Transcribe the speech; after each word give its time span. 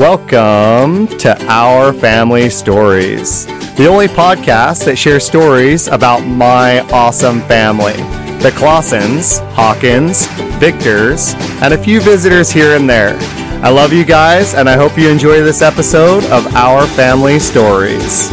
Welcome 0.00 1.08
to 1.18 1.36
Our 1.50 1.92
Family 1.92 2.48
Stories, 2.48 3.44
the 3.76 3.86
only 3.86 4.06
podcast 4.06 4.86
that 4.86 4.96
shares 4.96 5.26
stories 5.26 5.88
about 5.88 6.20
my 6.20 6.80
awesome 6.88 7.42
family 7.42 7.92
the 8.40 8.50
Clawsons, 8.56 9.40
Hawkins, 9.52 10.26
Victors, 10.58 11.34
and 11.60 11.74
a 11.74 11.78
few 11.84 12.00
visitors 12.00 12.50
here 12.50 12.76
and 12.76 12.88
there. 12.88 13.18
I 13.62 13.68
love 13.68 13.92
you 13.92 14.06
guys, 14.06 14.54
and 14.54 14.70
I 14.70 14.76
hope 14.76 14.96
you 14.96 15.10
enjoy 15.10 15.42
this 15.42 15.60
episode 15.60 16.24
of 16.32 16.46
Our 16.54 16.86
Family 16.86 17.38
Stories. 17.38 18.30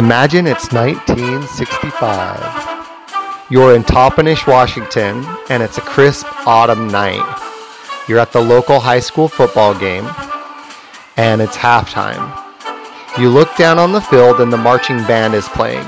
Imagine 0.00 0.46
it's 0.46 0.72
1965. 0.72 3.50
You're 3.50 3.74
in 3.74 3.82
Toppenish, 3.82 4.46
Washington, 4.46 5.26
and 5.50 5.62
it's 5.62 5.76
a 5.76 5.82
crisp 5.82 6.24
autumn 6.46 6.88
night. 6.88 7.20
You're 8.08 8.18
at 8.18 8.32
the 8.32 8.40
local 8.40 8.80
high 8.80 9.00
school 9.00 9.28
football 9.28 9.78
game, 9.78 10.08
and 11.18 11.42
it's 11.42 11.54
halftime. 11.54 12.32
You 13.18 13.28
look 13.28 13.54
down 13.58 13.78
on 13.78 13.92
the 13.92 14.00
field, 14.00 14.40
and 14.40 14.50
the 14.50 14.56
marching 14.56 15.04
band 15.04 15.34
is 15.34 15.46
playing. 15.50 15.86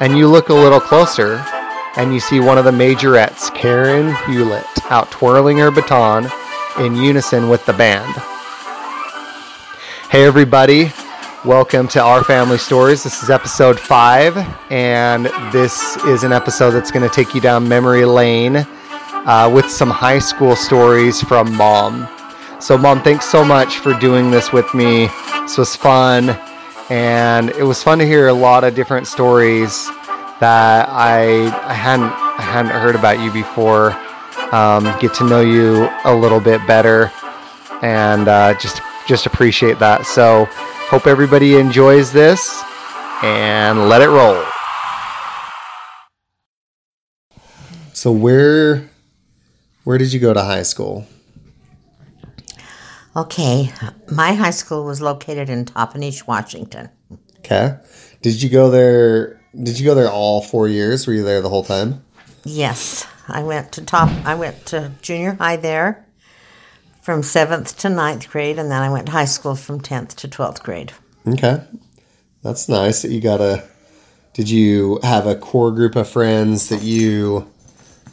And 0.00 0.18
you 0.18 0.26
look 0.26 0.48
a 0.48 0.54
little 0.54 0.80
closer, 0.80 1.36
and 1.94 2.12
you 2.12 2.18
see 2.18 2.40
one 2.40 2.58
of 2.58 2.64
the 2.64 2.72
majorettes, 2.72 3.54
Karen 3.54 4.12
Hewlett, 4.26 4.66
out 4.90 5.08
twirling 5.12 5.58
her 5.58 5.70
baton 5.70 6.28
in 6.80 6.96
unison 6.96 7.48
with 7.48 7.64
the 7.66 7.74
band. 7.74 8.12
Hey, 10.10 10.24
everybody. 10.24 10.90
Welcome 11.44 11.88
to 11.88 12.00
Our 12.00 12.22
Family 12.22 12.56
Stories. 12.56 13.02
This 13.02 13.20
is 13.24 13.28
episode 13.28 13.80
five, 13.80 14.36
and 14.70 15.26
this 15.52 15.96
is 16.04 16.22
an 16.22 16.32
episode 16.32 16.70
that's 16.70 16.92
going 16.92 17.02
to 17.02 17.12
take 17.12 17.34
you 17.34 17.40
down 17.40 17.66
memory 17.66 18.04
lane 18.04 18.58
uh, 18.58 19.50
with 19.52 19.68
some 19.68 19.90
high 19.90 20.20
school 20.20 20.54
stories 20.54 21.20
from 21.20 21.52
mom. 21.56 22.08
So, 22.60 22.78
mom, 22.78 23.02
thanks 23.02 23.26
so 23.26 23.44
much 23.44 23.78
for 23.78 23.92
doing 23.94 24.30
this 24.30 24.52
with 24.52 24.72
me. 24.72 25.08
This 25.40 25.58
was 25.58 25.74
fun, 25.74 26.30
and 26.90 27.50
it 27.50 27.64
was 27.64 27.82
fun 27.82 27.98
to 27.98 28.06
hear 28.06 28.28
a 28.28 28.32
lot 28.32 28.62
of 28.62 28.76
different 28.76 29.08
stories 29.08 29.88
that 30.38 30.88
I, 30.90 31.46
I 31.68 31.74
hadn't 31.74 32.12
I 32.12 32.42
hadn't 32.42 32.70
heard 32.70 32.94
about 32.94 33.18
you 33.18 33.32
before. 33.32 33.90
Um, 34.54 34.84
get 35.00 35.12
to 35.14 35.28
know 35.28 35.40
you 35.40 35.90
a 36.04 36.14
little 36.14 36.40
bit 36.40 36.64
better, 36.68 37.10
and 37.82 38.28
uh, 38.28 38.54
just 38.60 38.80
just 39.08 39.26
appreciate 39.26 39.80
that. 39.80 40.06
So. 40.06 40.48
Hope 40.92 41.06
everybody 41.06 41.56
enjoys 41.56 42.12
this 42.12 42.62
and 43.22 43.88
let 43.88 44.02
it 44.02 44.08
roll. 44.08 44.44
So 47.94 48.12
where 48.12 48.90
where 49.84 49.96
did 49.96 50.12
you 50.12 50.20
go 50.20 50.34
to 50.34 50.42
high 50.42 50.64
school? 50.64 51.06
Okay, 53.16 53.72
my 54.10 54.34
high 54.34 54.50
school 54.50 54.84
was 54.84 55.00
located 55.00 55.48
in 55.48 55.64
Toppenish, 55.64 56.26
Washington. 56.26 56.90
Okay. 57.38 57.78
Did 58.20 58.42
you 58.42 58.50
go 58.50 58.70
there 58.70 59.40
did 59.62 59.80
you 59.80 59.86
go 59.86 59.94
there 59.94 60.10
all 60.10 60.42
4 60.42 60.68
years? 60.68 61.06
Were 61.06 61.14
you 61.14 61.24
there 61.24 61.40
the 61.40 61.48
whole 61.48 61.64
time? 61.64 62.04
Yes, 62.44 63.06
I 63.28 63.42
went 63.42 63.72
to 63.72 63.82
top 63.82 64.10
I 64.26 64.34
went 64.34 64.66
to 64.66 64.92
junior 65.00 65.36
high 65.40 65.56
there 65.56 66.06
from 67.02 67.20
7th 67.20 67.76
to 67.78 67.88
ninth 67.88 68.30
grade 68.30 68.58
and 68.58 68.70
then 68.70 68.80
I 68.80 68.90
went 68.90 69.06
to 69.06 69.12
high 69.12 69.26
school 69.26 69.56
from 69.56 69.80
10th 69.80 70.14
to 70.16 70.28
12th 70.28 70.62
grade. 70.62 70.92
Okay. 71.26 71.62
That's 72.42 72.68
nice 72.68 73.02
that 73.02 73.10
you 73.10 73.20
got 73.20 73.40
a 73.40 73.64
did 74.32 74.48
you 74.48 74.98
have 75.02 75.26
a 75.26 75.36
core 75.36 75.72
group 75.72 75.94
of 75.94 76.08
friends 76.08 76.70
that 76.70 76.82
you 76.82 77.50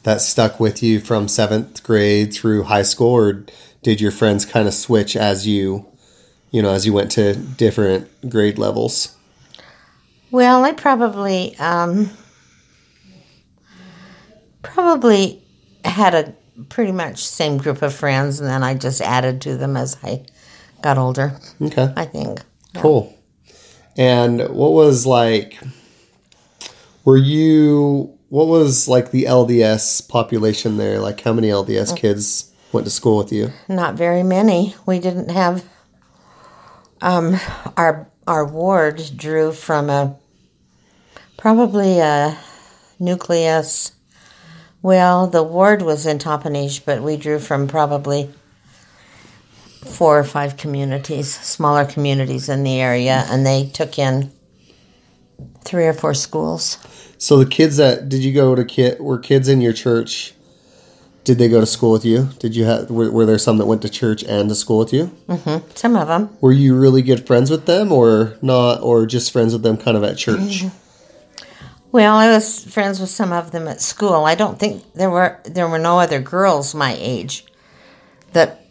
that 0.03 0.21
stuck 0.21 0.59
with 0.59 0.83
you 0.83 0.99
from 0.99 1.27
7th 1.27 1.81
grade 1.83 2.33
through 2.33 2.63
high 2.63 2.81
school 2.81 3.11
or 3.11 3.45
did 3.83 4.01
your 4.01 4.11
friends 4.11 4.45
kind 4.45 4.67
of 4.67 4.73
switch 4.73 5.15
as 5.15 5.47
you 5.47 5.85
you 6.51 6.61
know 6.61 6.71
as 6.71 6.85
you 6.85 6.91
went 6.91 7.11
to 7.11 7.35
different 7.35 8.29
grade 8.29 8.57
levels? 8.57 9.15
Well, 10.31 10.63
I 10.63 10.73
probably 10.73 11.55
um, 11.57 12.11
probably 14.61 15.43
had 15.83 16.13
a 16.13 16.35
pretty 16.67 16.91
much 16.91 17.25
same 17.25 17.57
group 17.57 17.81
of 17.81 17.93
friends, 17.93 18.39
and 18.39 18.49
then 18.49 18.63
I 18.63 18.73
just 18.73 19.01
added 19.01 19.41
to 19.41 19.57
them 19.57 19.77
as 19.77 19.97
I 20.03 20.25
got 20.81 20.97
older. 20.97 21.39
Okay. 21.61 21.93
I 21.95 22.05
think. 22.05 22.41
Cool. 22.75 23.15
And 23.97 24.39
what 24.49 24.71
was 24.71 25.05
like 25.05 25.57
were 27.05 27.17
you 27.17 28.15
what 28.29 28.47
was 28.47 28.87
like 28.87 29.09
the 29.09 29.23
LDS 29.23 30.07
population 30.07 30.77
there? 30.77 30.99
Like 30.99 31.21
how 31.21 31.33
many 31.33 31.47
LDS 31.47 31.97
kids 31.97 32.53
went 32.71 32.85
to 32.85 32.91
school 32.91 33.17
with 33.17 33.31
you? 33.31 33.51
Not 33.67 33.95
very 33.95 34.21
many. 34.21 34.75
We 34.85 34.99
didn't 34.99 35.29
have 35.29 35.63
um 37.01 37.37
our 37.77 38.07
our 38.27 38.45
ward 38.45 39.01
drew 39.15 39.51
from 39.51 39.89
a 39.89 40.15
probably 41.37 41.99
a 41.99 42.37
nucleus 42.99 43.93
well, 44.81 45.27
the 45.27 45.43
ward 45.43 45.81
was 45.81 46.05
in 46.05 46.19
Toppenish, 46.19 46.85
but 46.85 47.01
we 47.01 47.17
drew 47.17 47.39
from 47.39 47.67
probably 47.67 48.29
four 49.85 50.19
or 50.19 50.23
five 50.23 50.57
communities, 50.57 51.33
smaller 51.39 51.85
communities 51.85 52.49
in 52.49 52.63
the 52.63 52.79
area, 52.79 53.25
and 53.29 53.45
they 53.45 53.67
took 53.67 53.97
in 53.97 54.31
three 55.63 55.85
or 55.85 55.93
four 55.93 56.13
schools. 56.13 56.77
So 57.17 57.37
the 57.37 57.45
kids 57.45 57.77
that 57.77 58.09
did 58.09 58.23
you 58.23 58.33
go 58.33 58.55
to 58.55 58.63
kid 58.63 58.99
were 58.99 59.19
kids 59.19 59.47
in 59.47 59.61
your 59.61 59.73
church? 59.73 60.33
Did 61.25 61.37
they 61.37 61.49
go 61.49 61.59
to 61.59 61.65
school 61.65 61.91
with 61.91 62.05
you? 62.05 62.29
Did 62.39 62.55
you 62.55 62.63
have 62.63 62.89
were, 62.89 63.11
were 63.11 63.25
there 63.25 63.37
some 63.37 63.57
that 63.57 63.65
went 63.65 63.81
to 63.81 63.89
church 63.89 64.23
and 64.23 64.49
to 64.49 64.55
school 64.55 64.79
with 64.79 64.93
you? 64.93 65.11
Mm-hmm. 65.27 65.69
Some 65.75 65.95
of 65.95 66.07
them. 66.07 66.29
Were 66.39 66.53
you 66.53 66.79
really 66.79 67.01
good 67.01 67.27
friends 67.27 67.51
with 67.51 67.65
them, 67.65 67.91
or 67.91 68.37
not, 68.41 68.81
or 68.81 69.05
just 69.05 69.31
friends 69.31 69.53
with 69.53 69.61
them, 69.61 69.77
kind 69.77 69.97
of 69.97 70.03
at 70.03 70.17
church? 70.17 70.63
Well, 71.91 72.15
I 72.15 72.29
was 72.29 72.63
friends 72.65 72.99
with 72.99 73.09
some 73.09 73.33
of 73.33 73.51
them 73.51 73.67
at 73.67 73.81
school. 73.81 74.25
I 74.25 74.35
don't 74.35 74.59
think 74.59 74.83
there 74.93 75.09
were 75.09 75.39
there 75.45 75.67
were 75.67 75.79
no 75.79 75.99
other 75.99 76.19
girls 76.19 76.75
my 76.75 76.95
age 76.99 77.45
that 78.33 78.65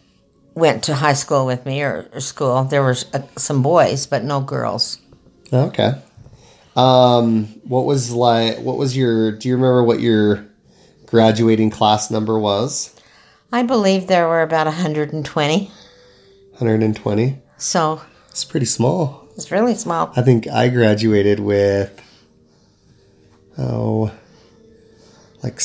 went 0.55 0.83
to 0.85 0.95
high 0.95 1.13
school 1.13 1.45
with 1.45 1.65
me 1.65 1.81
or, 1.81 2.09
or 2.13 2.21
school. 2.21 2.63
There 2.63 2.81
were 2.81 2.95
uh, 3.13 3.21
some 3.37 3.61
boys, 3.61 4.05
but 4.07 4.23
no 4.23 4.39
girls. 4.39 4.99
Okay. 5.51 5.93
Um, 6.75 7.45
what 7.65 7.85
was 7.85 8.11
like? 8.11 8.59
What 8.59 8.77
was 8.77 8.95
your? 8.95 9.33
Do 9.33 9.49
you 9.49 9.55
remember 9.55 9.83
what 9.83 9.99
your 9.99 10.45
graduating 11.05 11.71
class 11.71 12.09
number 12.09 12.39
was? 12.39 12.95
I 13.51 13.63
believe 13.63 14.07
there 14.07 14.27
were 14.29 14.43
about 14.43 14.67
120. 14.67 15.71
120. 16.51 17.41
So 17.57 18.01
It's 18.29 18.45
pretty 18.45 18.65
small. 18.67 19.27
it's 19.35 19.51
really 19.51 19.75
small. 19.75 20.11
I 20.15 20.21
think 20.21 20.47
I 20.47 20.69
graduated 20.69 21.39
with 21.39 21.99
oh, 23.59 24.11
like 25.43 25.59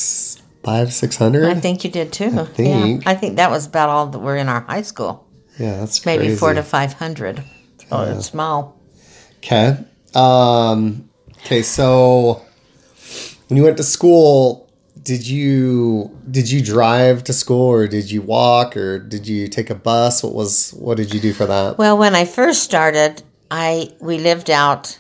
five, 0.63 0.93
six 0.93 1.17
hundred. 1.17 1.45
I 1.47 1.55
think 1.55 1.85
you 1.85 1.91
did 1.91 2.13
too. 2.13 2.31
I 2.39 2.45
think. 2.45 3.05
Yeah. 3.05 3.11
I 3.11 3.15
think 3.15 3.37
that 3.37 3.51
was 3.51 3.67
about 3.67 3.89
all 3.89 4.07
that 4.09 4.19
were 4.19 4.37
in 4.37 4.49
our 4.49 4.61
high 4.63 4.83
school. 4.83 5.27
Yeah, 5.59 5.79
that's 5.81 6.05
Maybe 6.05 6.25
crazy. 6.25 6.37
four 6.37 6.53
to 6.55 6.63
500. 6.63 7.45
So 7.89 8.01
it's 8.03 8.27
small. 8.27 8.81
Okay. 9.39 9.79
Um, 10.15 11.09
okay. 11.45 11.63
So 11.63 12.43
when 13.49 13.57
you 13.57 13.63
went 13.63 13.77
to 13.77 13.85
school, 13.85 14.69
did 15.01 15.27
you 15.27 16.19
did 16.31 16.51
you 16.51 16.63
drive 16.63 17.25
to 17.25 17.33
school 17.33 17.67
or 17.67 17.87
did 17.87 18.11
you 18.11 18.23
walk 18.23 18.77
or 18.77 18.99
did 18.99 19.29
you 19.29 19.49
take 19.49 19.71
a 19.71 19.75
bus? 19.75 20.23
What 20.23 20.35
was 20.35 20.71
what 20.73 20.97
did 20.97 21.13
you 21.15 21.21
do 21.21 21.33
for 21.33 21.47
that? 21.47 21.79
Well, 21.79 21.99
when 21.99 22.15
I 22.15 22.25
first 22.25 22.63
started, 22.63 23.23
I 23.51 23.91
we 24.01 24.19
lived 24.19 24.51
out 24.51 24.99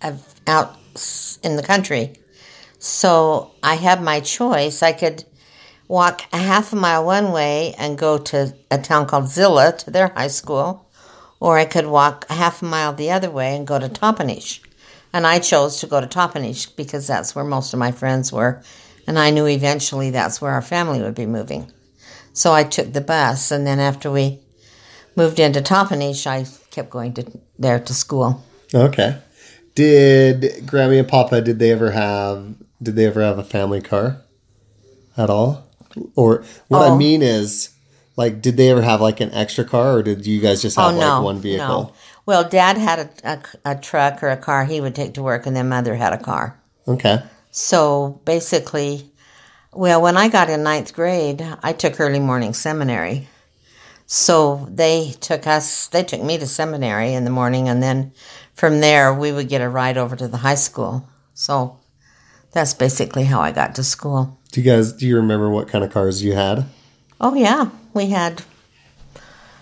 of, 0.00 0.34
out 0.46 0.76
in 1.42 1.56
the 1.56 1.62
country, 1.62 2.14
so 2.82 3.52
I 3.62 3.76
had 3.76 4.02
my 4.02 4.18
choice. 4.18 4.82
I 4.82 4.90
could 4.90 5.24
walk 5.86 6.22
a 6.32 6.38
half 6.38 6.72
a 6.72 6.76
mile 6.76 7.04
one 7.04 7.30
way 7.30 7.74
and 7.78 7.96
go 7.96 8.18
to 8.18 8.52
a 8.72 8.78
town 8.78 9.06
called 9.06 9.28
Zillah 9.28 9.78
to 9.78 9.92
their 9.92 10.08
high 10.08 10.26
school, 10.26 10.90
or 11.38 11.58
I 11.58 11.64
could 11.64 11.86
walk 11.86 12.26
a 12.28 12.34
half 12.34 12.60
a 12.60 12.64
mile 12.64 12.92
the 12.92 13.12
other 13.12 13.30
way 13.30 13.54
and 13.54 13.68
go 13.68 13.78
to 13.78 13.88
Toppenish. 13.88 14.58
And 15.12 15.28
I 15.28 15.38
chose 15.38 15.78
to 15.78 15.86
go 15.86 16.00
to 16.00 16.08
Toppenish 16.08 16.74
because 16.74 17.06
that's 17.06 17.36
where 17.36 17.44
most 17.44 17.72
of 17.72 17.78
my 17.78 17.92
friends 17.92 18.32
were, 18.32 18.64
and 19.06 19.16
I 19.16 19.30
knew 19.30 19.46
eventually 19.46 20.10
that's 20.10 20.40
where 20.40 20.50
our 20.50 20.60
family 20.60 21.00
would 21.00 21.14
be 21.14 21.26
moving. 21.26 21.70
So 22.32 22.52
I 22.52 22.64
took 22.64 22.92
the 22.92 23.00
bus, 23.00 23.52
and 23.52 23.64
then 23.64 23.78
after 23.78 24.10
we 24.10 24.40
moved 25.14 25.38
into 25.38 25.60
Toppenish, 25.60 26.26
I 26.26 26.46
kept 26.72 26.90
going 26.90 27.14
to 27.14 27.40
there 27.60 27.78
to 27.78 27.94
school. 27.94 28.42
Okay. 28.74 29.18
Did 29.76 30.66
Grammy 30.66 30.98
and 30.98 31.08
Papa 31.08 31.40
did 31.40 31.60
they 31.60 31.70
ever 31.70 31.92
have 31.92 32.56
did 32.82 32.96
they 32.96 33.06
ever 33.06 33.22
have 33.22 33.38
a 33.38 33.44
family 33.44 33.80
car 33.80 34.22
at 35.16 35.30
all? 35.30 35.64
Or 36.16 36.44
what 36.68 36.82
I 36.82 36.88
Oh. 36.88 36.96
mean 36.96 37.22
is 37.22 37.70
Like, 38.14 38.42
did 38.42 38.58
they 38.58 38.68
ever 38.70 38.82
have 38.82 39.00
like 39.00 39.20
an 39.20 39.32
extra 39.32 39.64
car, 39.64 39.94
or 39.96 40.02
did 40.02 40.26
you 40.26 40.38
guys 40.40 40.60
just 40.60 40.78
oh, 40.78 40.82
have 40.82 40.94
oh 40.96 41.00
no, 41.00 41.14
like 41.16 41.24
one 41.24 41.40
vehicle? 41.40 41.66
no. 41.66 41.92
Well, 42.26 42.44
Dad 42.48 42.76
had 42.76 42.98
a, 43.00 43.10
a, 43.64 43.72
a 43.72 43.74
truck 43.76 44.22
or 44.22 44.28
a 44.28 44.36
car 44.36 44.66
he 44.66 44.80
would 44.82 44.94
take 44.94 45.14
to 45.14 45.22
work, 45.22 45.46
and 45.46 45.56
then 45.56 45.68
Mother 45.70 45.94
had 45.96 46.12
a 46.12 46.18
car. 46.18 46.60
Okay. 46.86 47.22
So 47.50 48.20
basically, 48.26 49.10
well, 49.72 50.02
when 50.02 50.18
I 50.18 50.28
got 50.28 50.50
in 50.50 50.62
ninth 50.62 50.92
grade, 50.94 51.42
I 51.62 51.72
took 51.72 51.98
early 51.98 52.20
morning 52.20 52.52
seminary. 52.52 53.28
So 54.06 54.68
they 54.70 55.14
took 55.20 55.46
us, 55.46 55.86
they 55.88 56.04
took 56.04 56.22
me 56.22 56.36
to 56.36 56.46
seminary 56.46 57.14
in 57.14 57.24
the 57.24 57.30
morning, 57.30 57.68
and 57.68 57.82
then 57.82 58.12
from 58.54 58.80
there 58.80 59.14
we 59.14 59.32
would 59.32 59.48
get 59.48 59.62
a 59.62 59.68
ride 59.70 59.96
over 59.96 60.16
to 60.16 60.28
the 60.28 60.36
high 60.38 60.56
school. 60.56 61.08
So 61.32 61.78
that's 62.52 62.74
basically 62.74 63.24
how 63.24 63.40
I 63.40 63.50
got 63.50 63.74
to 63.76 63.84
school. 63.84 64.38
Do 64.52 64.60
you 64.60 64.70
guys 64.70 64.92
do 64.92 65.06
you 65.06 65.16
remember 65.16 65.50
what 65.50 65.68
kind 65.68 65.84
of 65.84 65.92
cars 65.92 66.22
you 66.22 66.34
had? 66.34 66.66
Oh, 67.20 67.34
yeah, 67.34 67.70
we 67.94 68.10
had 68.10 68.42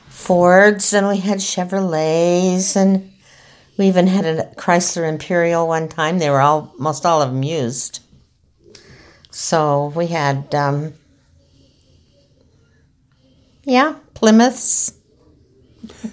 Fords 0.09 0.93
and 0.93 1.09
we 1.09 1.19
had 1.19 1.39
Chevrolets, 1.39 2.75
and 2.75 3.13
we 3.77 3.87
even 3.87 4.07
had 4.07 4.25
a 4.25 4.45
Chrysler 4.57 5.09
Imperial 5.09 5.69
one 5.69 5.89
time. 5.89 6.19
They 6.19 6.31
were 6.31 6.41
all, 6.41 6.75
most 6.79 7.05
all 7.05 7.23
of 7.23 7.31
them 7.33 7.43
used. 7.43 8.01
So 9.31 9.93
we 9.95 10.07
had, 10.09 10.55
um, 10.55 10.95
yeah, 13.65 13.97
Plymouths. 14.15 14.95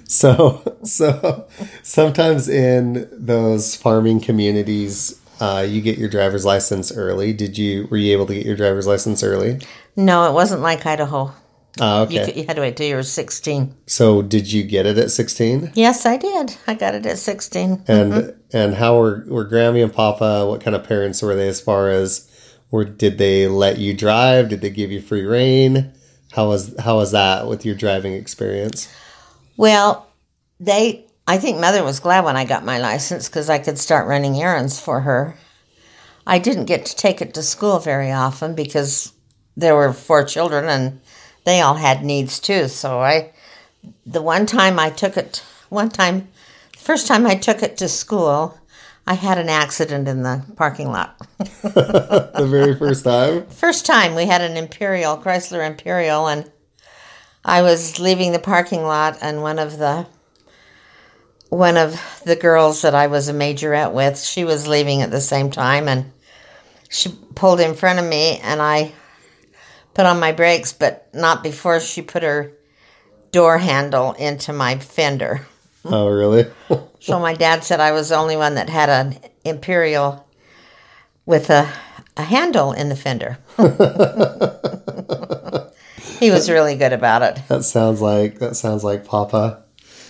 So, 0.06 0.78
so 0.84 1.48
sometimes 1.82 2.48
in 2.48 3.08
those 3.12 3.76
farming 3.76 4.20
communities, 4.20 5.20
uh, 5.40 5.66
you 5.68 5.82
get 5.82 5.98
your 5.98 6.10
driver's 6.10 6.46
license 6.46 6.92
early. 6.92 7.34
Did 7.34 7.58
you 7.58 7.88
were 7.90 7.98
you 7.98 8.12
able 8.14 8.26
to 8.28 8.34
get 8.36 8.46
your 8.46 8.56
driver's 8.56 8.88
license 8.88 9.24
early? 9.24 9.60
No, 9.96 10.30
it 10.30 10.34
wasn't 10.34 10.62
like 10.62 10.86
Idaho. 10.86 11.32
Oh, 11.80 12.10
You, 12.10 12.22
okay. 12.22 12.26
could, 12.26 12.36
you 12.38 12.46
had 12.48 12.56
to 12.56 12.62
wait 12.64 12.76
till 12.76 12.88
you 12.88 12.96
were 12.96 13.04
16. 13.04 13.76
So, 13.86 14.24
did 14.24 14.52
you 14.52 14.64
get 14.64 14.88
it 14.88 14.98
at 14.98 15.12
sixteen? 15.12 15.72
Yes, 15.76 16.08
I 16.08 16.18
did. 16.18 16.56
I 16.66 16.74
got 16.74 16.96
it 16.96 17.06
at 17.06 17.20
16. 17.20 17.84
And 17.88 18.34
and 18.52 18.74
how 18.76 18.98
were 18.98 19.24
were 19.28 19.46
Grammy 19.48 19.84
and 19.84 19.94
Papa? 19.94 20.46
What 20.48 20.62
kind 20.62 20.76
of 20.76 20.84
parents 20.84 21.22
were 21.22 21.36
they? 21.36 21.48
As 21.48 21.62
far 21.62 21.90
as, 21.92 22.28
or 22.72 22.84
did 22.84 23.18
they 23.20 23.48
let 23.48 23.78
you 23.78 23.94
drive? 23.94 24.50
Did 24.50 24.62
they 24.62 24.72
give 24.72 24.92
you 24.92 25.02
free 25.02 25.24
reign? 25.26 25.94
How 26.32 26.48
was 26.48 26.74
how 26.80 26.96
was 26.98 27.12
that 27.12 27.48
with 27.48 27.64
your 27.66 27.76
driving 27.76 28.14
experience? 28.14 28.92
Well, 29.56 30.08
they, 30.60 31.07
I 31.30 31.38
think 31.38 31.60
mother 31.60 31.84
was 31.84 32.00
glad 32.00 32.24
when 32.24 32.38
I 32.38 32.46
got 32.46 32.64
my 32.64 32.80
license 32.80 33.28
because 33.28 33.50
I 33.50 33.60
could 33.60 33.78
start 33.78 34.08
running 34.08 34.42
errands 34.42 34.80
for 34.80 35.02
her. 35.02 35.36
I 36.26 36.40
didn't 36.40 36.66
get 36.66 36.86
to 36.86 36.96
take 36.96 37.22
it 37.22 37.34
to 37.34 37.44
school 37.44 37.80
very 37.80 38.12
often 38.12 38.56
because 38.56 39.12
there 39.58 39.76
were 39.76 39.92
four 39.92 40.24
children 40.24 40.66
and 40.66 41.02
they 41.44 41.60
all 41.60 41.76
had 41.76 42.04
needs 42.04 42.40
too. 42.40 42.70
So 42.70 43.02
I, 43.02 43.34
the 44.06 44.22
one 44.22 44.46
time 44.46 44.80
I 44.80 44.90
took 44.90 45.18
it, 45.18 45.44
one 45.68 45.90
time, 45.90 46.30
the 46.72 46.80
first 46.80 47.08
time 47.08 47.28
I 47.28 47.36
took 47.36 47.62
it 47.62 47.76
to 47.78 47.90
school, 47.90 48.58
I 49.06 49.16
had 49.16 49.38
an 49.38 49.50
accident 49.50 50.08
in 50.08 50.24
the 50.24 50.46
parking 50.56 50.90
lot. 50.90 51.18
The 51.64 52.48
very 52.50 52.76
first 52.76 53.04
time. 53.04 53.48
First 53.48 53.86
time 53.86 54.16
we 54.16 54.26
had 54.26 54.42
an 54.42 54.58
Imperial, 54.58 55.18
Chrysler 55.18 55.66
Imperial, 55.66 56.28
and 56.28 56.52
I 57.44 57.62
was 57.62 58.00
leaving 58.00 58.32
the 58.32 58.40
parking 58.40 58.84
lot, 58.84 59.18
and 59.22 59.42
one 59.42 59.60
of 59.60 59.78
the 59.78 60.06
one 61.50 61.78
of 61.78 62.22
the 62.26 62.36
girls 62.36 62.82
that 62.82 62.96
I 62.96 63.08
was 63.08 63.30
a 63.30 63.34
majorette 63.34 63.94
with, 63.94 64.22
she 64.22 64.44
was 64.44 64.68
leaving 64.68 65.02
at 65.02 65.12
the 65.12 65.22
same 65.22 65.50
time, 65.50 65.88
and 65.88 66.12
she 66.90 67.10
pulled 67.36 67.60
in 67.60 67.74
front 67.74 68.00
of 68.00 68.06
me, 68.06 68.40
and 68.40 68.62
I 68.62 68.94
put 69.94 70.06
on 70.06 70.20
my 70.20 70.32
brakes, 70.32 70.74
but 70.74 71.10
not 71.14 71.44
before 71.44 71.80
she 71.80 72.02
put 72.02 72.24
her 72.24 72.52
door 73.32 73.58
handle 73.58 74.14
into 74.14 74.54
my 74.54 74.78
fender. 74.78 75.46
Oh, 75.86 76.08
really? 76.08 76.46
So 77.00 77.20
my 77.20 77.36
dad 77.36 77.64
said 77.64 77.80
I 77.80 77.92
was 77.92 78.10
the 78.10 78.16
only 78.16 78.36
one 78.36 78.56
that 78.56 78.70
had 78.70 78.90
an 78.90 79.18
Imperial 79.46 80.28
with 81.26 81.50
a, 81.50 81.72
a 82.18 82.24
handle 82.24 82.74
in 82.74 82.90
the 82.90 82.98
fender. 82.98 83.38
he 86.20 86.32
was 86.32 86.50
really 86.50 86.76
good 86.76 86.92
about 86.92 87.22
it. 87.22 87.40
That 87.48 87.64
sounds 87.64 88.02
like 88.02 88.40
that 88.40 88.56
sounds 88.56 88.84
like 88.84 89.06
Papa. 89.06 89.64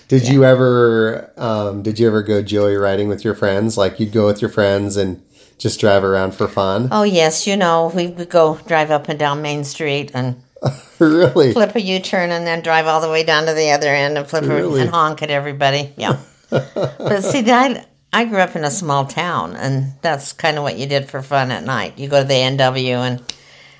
Did 0.07 0.27
you 0.27 0.45
ever 0.45 1.31
um, 1.37 1.81
did 1.83 1.99
you 1.99 2.07
ever 2.07 2.23
go 2.23 2.41
joyriding 2.41 3.07
with 3.09 3.23
your 3.25 3.35
friends? 3.35 3.77
Like 3.77 3.99
you'd 3.99 4.11
go 4.13 4.25
with 4.25 4.41
your 4.41 4.49
friends 4.49 4.95
and 4.97 5.21
just 5.57 5.79
drive 5.79 6.03
around 6.03 6.33
for 6.33 6.47
fun? 6.47 6.89
Oh 6.91 7.03
yes, 7.03 7.45
you 7.47 7.57
know 7.57 7.91
we 7.93 8.07
would 8.07 8.29
go 8.29 8.57
drive 8.67 8.89
up 8.91 9.09
and 9.09 9.19
down 9.19 9.41
Main 9.41 9.63
Street 9.63 10.11
and 10.13 10.41
really? 10.99 11.51
flip 11.53 11.75
a 11.75 11.81
U-turn 11.81 12.31
and 12.31 12.47
then 12.47 12.61
drive 12.63 12.87
all 12.87 13.01
the 13.01 13.09
way 13.09 13.23
down 13.23 13.45
to 13.47 13.53
the 13.53 13.71
other 13.71 13.89
end 13.89 14.17
and 14.17 14.27
flip 14.27 14.43
a- 14.45 14.47
Really? 14.47 14.81
and 14.81 14.89
honk 14.89 15.21
at 15.21 15.29
everybody. 15.29 15.93
Yeah. 15.97 16.19
but 16.49 17.21
see, 17.21 17.43
I 17.51 17.85
I 18.13 18.23
grew 18.25 18.39
up 18.39 18.55
in 18.55 18.63
a 18.63 18.71
small 18.71 19.05
town, 19.05 19.55
and 19.57 19.91
that's 20.01 20.31
kind 20.31 20.57
of 20.57 20.63
what 20.63 20.77
you 20.77 20.85
did 20.87 21.09
for 21.09 21.21
fun 21.21 21.51
at 21.51 21.65
night. 21.65 21.99
You 21.99 22.07
go 22.07 22.21
to 22.21 22.27
the 22.27 22.35
A&W 22.35 22.95
and 22.95 23.21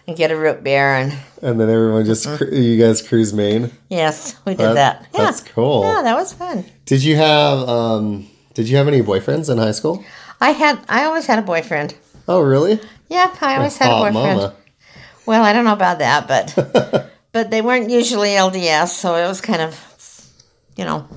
and 0.08 0.16
get 0.18 0.32
a 0.32 0.38
root 0.38 0.64
beer, 0.64 0.96
and 0.96 1.14
And 1.42 1.60
then 1.60 1.70
everyone 1.70 2.06
just 2.06 2.26
cru- 2.38 2.52
you 2.52 2.82
guys 2.84 3.02
cruise 3.02 3.34
Main. 3.34 3.72
yes, 3.90 4.36
we 4.46 4.54
did 4.54 4.60
That- 4.66 4.74
that. 4.76 5.08
Yeah. 5.14 5.26
That's 5.26 5.42
cool. 5.42 5.84
Yeah, 5.84 6.02
that 6.04 6.16
was 6.16 6.34
fun. 6.34 6.66
Did 6.86 7.04
you 7.04 7.16
have 7.18 7.68
um, 7.70 8.28
did 8.54 8.70
you 8.70 8.78
have 8.78 8.88
any 8.88 9.02
boyfriends 9.02 9.50
in 9.52 9.58
high 9.58 9.72
school? 9.74 10.04
I 10.42 10.52
had 10.52 10.80
I 10.90 11.04
always 11.06 11.26
had 11.28 11.40
a 11.40 11.42
boyfriend. 11.44 11.96
Oh, 12.28 12.42
really? 12.42 12.80
Yeah, 13.10 13.34
I 13.42 13.56
always 13.58 13.78
had 13.78 13.90
a 13.92 13.96
boyfriend. 14.00 14.38
mama. 14.40 14.54
Well, 15.26 15.44
I 15.44 15.52
don't 15.54 15.66
know 15.66 15.74
about 15.74 16.00
that, 16.00 16.28
but 16.28 17.12
but 17.34 17.50
they 17.52 17.62
weren't 17.62 17.90
usually 17.90 18.30
LDS, 18.30 18.90
so 18.90 19.16
it 19.16 19.28
was 19.28 19.42
kind 19.42 19.62
of 19.62 19.78
you 20.78 20.86
know 20.86 21.08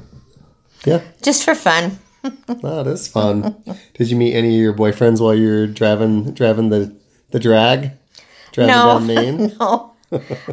Yeah, 0.84 1.00
just 1.22 1.44
for 1.44 1.54
fun. 1.54 1.98
that 2.22 2.86
is 2.86 3.08
fun. 3.08 3.62
Did 3.94 4.10
you 4.10 4.16
meet 4.16 4.34
any 4.34 4.48
of 4.56 4.60
your 4.62 4.74
boyfriends 4.74 5.20
while 5.20 5.34
you 5.34 5.48
were 5.48 5.66
driving 5.66 6.32
driving 6.34 6.68
the 6.70 6.94
the 7.30 7.38
drag? 7.40 7.92
No. 8.56 8.98
No, 9.58 9.94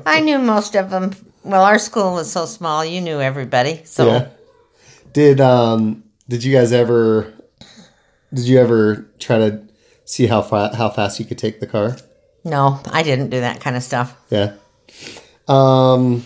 I 0.05 0.19
knew 0.21 0.37
most 0.37 0.75
of 0.75 0.91
them. 0.91 1.15
Well, 1.43 1.63
our 1.63 1.79
school 1.79 2.13
was 2.13 2.31
so 2.31 2.45
small, 2.45 2.85
you 2.85 3.01
knew 3.01 3.19
everybody. 3.19 3.81
So 3.85 4.05
Yeah. 4.05 4.27
Did 5.13 5.41
um 5.41 6.03
did 6.29 6.43
you 6.43 6.53
guys 6.53 6.71
ever 6.71 7.33
did 8.33 8.45
you 8.47 8.59
ever 8.59 9.07
try 9.17 9.37
to 9.39 9.61
see 10.05 10.27
how 10.27 10.41
fa- 10.43 10.75
how 10.75 10.89
fast 10.89 11.19
you 11.19 11.25
could 11.25 11.37
take 11.39 11.59
the 11.59 11.65
car? 11.67 11.97
no, 12.43 12.79
I 12.91 13.01
didn't 13.03 13.29
do 13.29 13.39
that 13.41 13.59
kind 13.59 13.75
of 13.75 13.81
stuff. 13.83 14.15
Yeah. 14.29 14.53
Um 15.47 16.25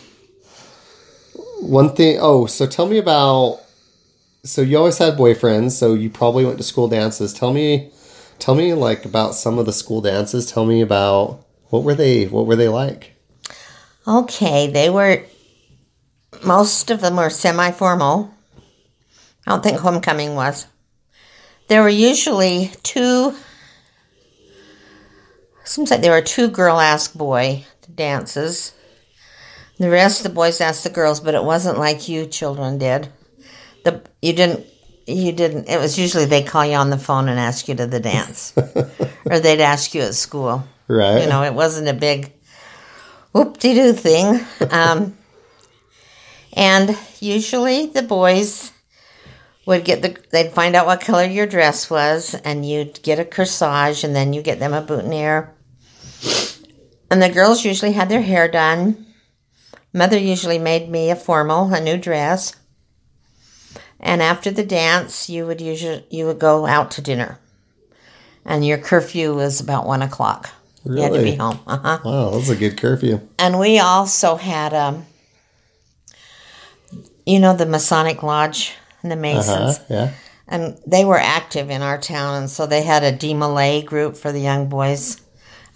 one 1.61 1.95
thing 1.95 2.17
oh, 2.19 2.47
so 2.47 2.65
tell 2.67 2.87
me 2.87 2.97
about 2.97 3.59
so 4.43 4.61
you 4.61 4.77
always 4.77 4.97
had 4.97 5.15
boyfriends, 5.17 5.71
so 5.71 5.93
you 5.93 6.09
probably 6.09 6.43
went 6.45 6.57
to 6.57 6.63
school 6.63 6.87
dances. 6.87 7.33
Tell 7.33 7.53
me 7.53 7.91
tell 8.39 8.55
me 8.55 8.73
like 8.73 9.05
about 9.05 9.35
some 9.35 9.57
of 9.59 9.65
the 9.65 9.73
school 9.73 10.01
dances. 10.01 10.51
Tell 10.51 10.65
me 10.65 10.81
about 10.81 11.45
what 11.71 11.83
were 11.83 11.95
they 11.95 12.25
what 12.25 12.45
were 12.45 12.55
they 12.55 12.67
like? 12.67 13.15
Okay, 14.07 14.67
they 14.69 14.89
were. 14.89 15.23
Most 16.43 16.91
of 16.91 17.01
them 17.01 17.15
were 17.15 17.29
semi-formal. 17.29 18.33
I 19.45 19.51
don't 19.51 19.63
think 19.63 19.79
homecoming 19.79 20.35
was. 20.35 20.67
There 21.67 21.81
were 21.81 21.89
usually 21.89 22.71
two. 22.83 23.35
Seems 25.63 25.89
like 25.89 26.01
there 26.01 26.11
were 26.11 26.21
two 26.21 26.49
girl 26.49 26.79
ask 26.79 27.13
boy 27.13 27.65
dances. 27.95 28.73
The 29.77 29.89
rest 29.89 30.19
of 30.19 30.23
the 30.23 30.35
boys 30.35 30.61
asked 30.61 30.83
the 30.83 30.89
girls, 30.89 31.19
but 31.21 31.35
it 31.35 31.43
wasn't 31.43 31.77
like 31.77 32.09
you 32.09 32.25
children 32.25 32.77
did. 32.77 33.09
The 33.85 34.01
you 34.21 34.33
didn't 34.33 34.65
you 35.07 35.31
didn't. 35.31 35.69
It 35.69 35.79
was 35.79 35.97
usually 35.97 36.25
they 36.25 36.43
call 36.43 36.65
you 36.65 36.75
on 36.75 36.89
the 36.89 36.97
phone 36.97 37.29
and 37.29 37.39
ask 37.39 37.67
you 37.67 37.75
to 37.75 37.87
the 37.87 37.99
dance, 37.99 38.53
or 39.25 39.39
they'd 39.39 39.61
ask 39.61 39.93
you 39.95 40.01
at 40.01 40.15
school. 40.15 40.63
Right? 40.91 41.23
You 41.23 41.29
know, 41.29 41.43
it 41.43 41.53
wasn't 41.53 41.87
a 41.87 41.93
big 41.93 42.33
whoop 43.31 43.57
de 43.57 43.73
doo 43.73 43.93
thing. 43.93 44.45
Um, 44.71 45.17
and 46.53 46.97
usually 47.19 47.87
the 47.87 48.01
boys 48.01 48.71
would 49.65 49.85
get 49.85 50.01
the, 50.01 50.17
they'd 50.31 50.51
find 50.51 50.75
out 50.75 50.85
what 50.85 51.01
color 51.01 51.23
your 51.23 51.47
dress 51.47 51.89
was, 51.89 52.35
and 52.35 52.65
you'd 52.65 53.01
get 53.03 53.19
a 53.19 53.25
corsage, 53.25 54.03
and 54.03 54.15
then 54.15 54.33
you 54.33 54.41
get 54.41 54.59
them 54.59 54.73
a 54.73 54.81
boutonniere. 54.81 55.53
And 57.09 57.21
the 57.21 57.29
girls 57.29 57.63
usually 57.63 57.93
had 57.93 58.09
their 58.09 58.21
hair 58.21 58.47
done. 58.49 59.05
Mother 59.93 60.17
usually 60.17 60.59
made 60.59 60.89
me 60.89 61.09
a 61.09 61.15
formal, 61.15 61.73
a 61.73 61.81
new 61.81 61.97
dress. 61.97 62.55
And 63.99 64.21
after 64.21 64.51
the 64.51 64.65
dance, 64.65 65.29
you 65.29 65.45
would 65.45 65.61
usually 65.61 66.05
you 66.09 66.25
would 66.25 66.39
go 66.39 66.65
out 66.65 66.91
to 66.91 67.01
dinner, 67.01 67.39
and 68.43 68.65
your 68.65 68.77
curfew 68.77 69.33
was 69.33 69.61
about 69.61 69.85
one 69.85 70.01
o'clock. 70.01 70.49
You 70.83 71.01
had 71.01 71.13
to 71.13 71.19
be 71.19 71.23
Really? 71.25 71.35
home. 71.35 71.59
Uh 71.67 71.77
huh. 71.77 71.99
Wow, 72.03 72.29
that's 72.31 72.49
a 72.49 72.55
good 72.55 72.77
curfew. 72.77 73.19
And 73.37 73.59
we 73.59 73.79
also 73.79 74.35
had, 74.35 74.73
um, 74.73 75.05
you 77.25 77.39
know, 77.39 77.55
the 77.55 77.65
Masonic 77.65 78.23
Lodge 78.23 78.73
and 79.03 79.11
the 79.11 79.15
Masons, 79.15 79.77
Uh-huh. 79.77 79.83
Yeah. 79.89 80.11
and 80.47 80.77
they 80.87 81.05
were 81.05 81.19
active 81.19 81.69
in 81.69 81.81
our 81.81 81.97
town, 81.99 82.35
and 82.35 82.49
so 82.49 82.65
they 82.65 82.81
had 82.83 83.03
a 83.03 83.11
DeMolay 83.15 83.85
group 83.85 84.17
for 84.17 84.31
the 84.31 84.39
young 84.41 84.67
boys 84.69 85.17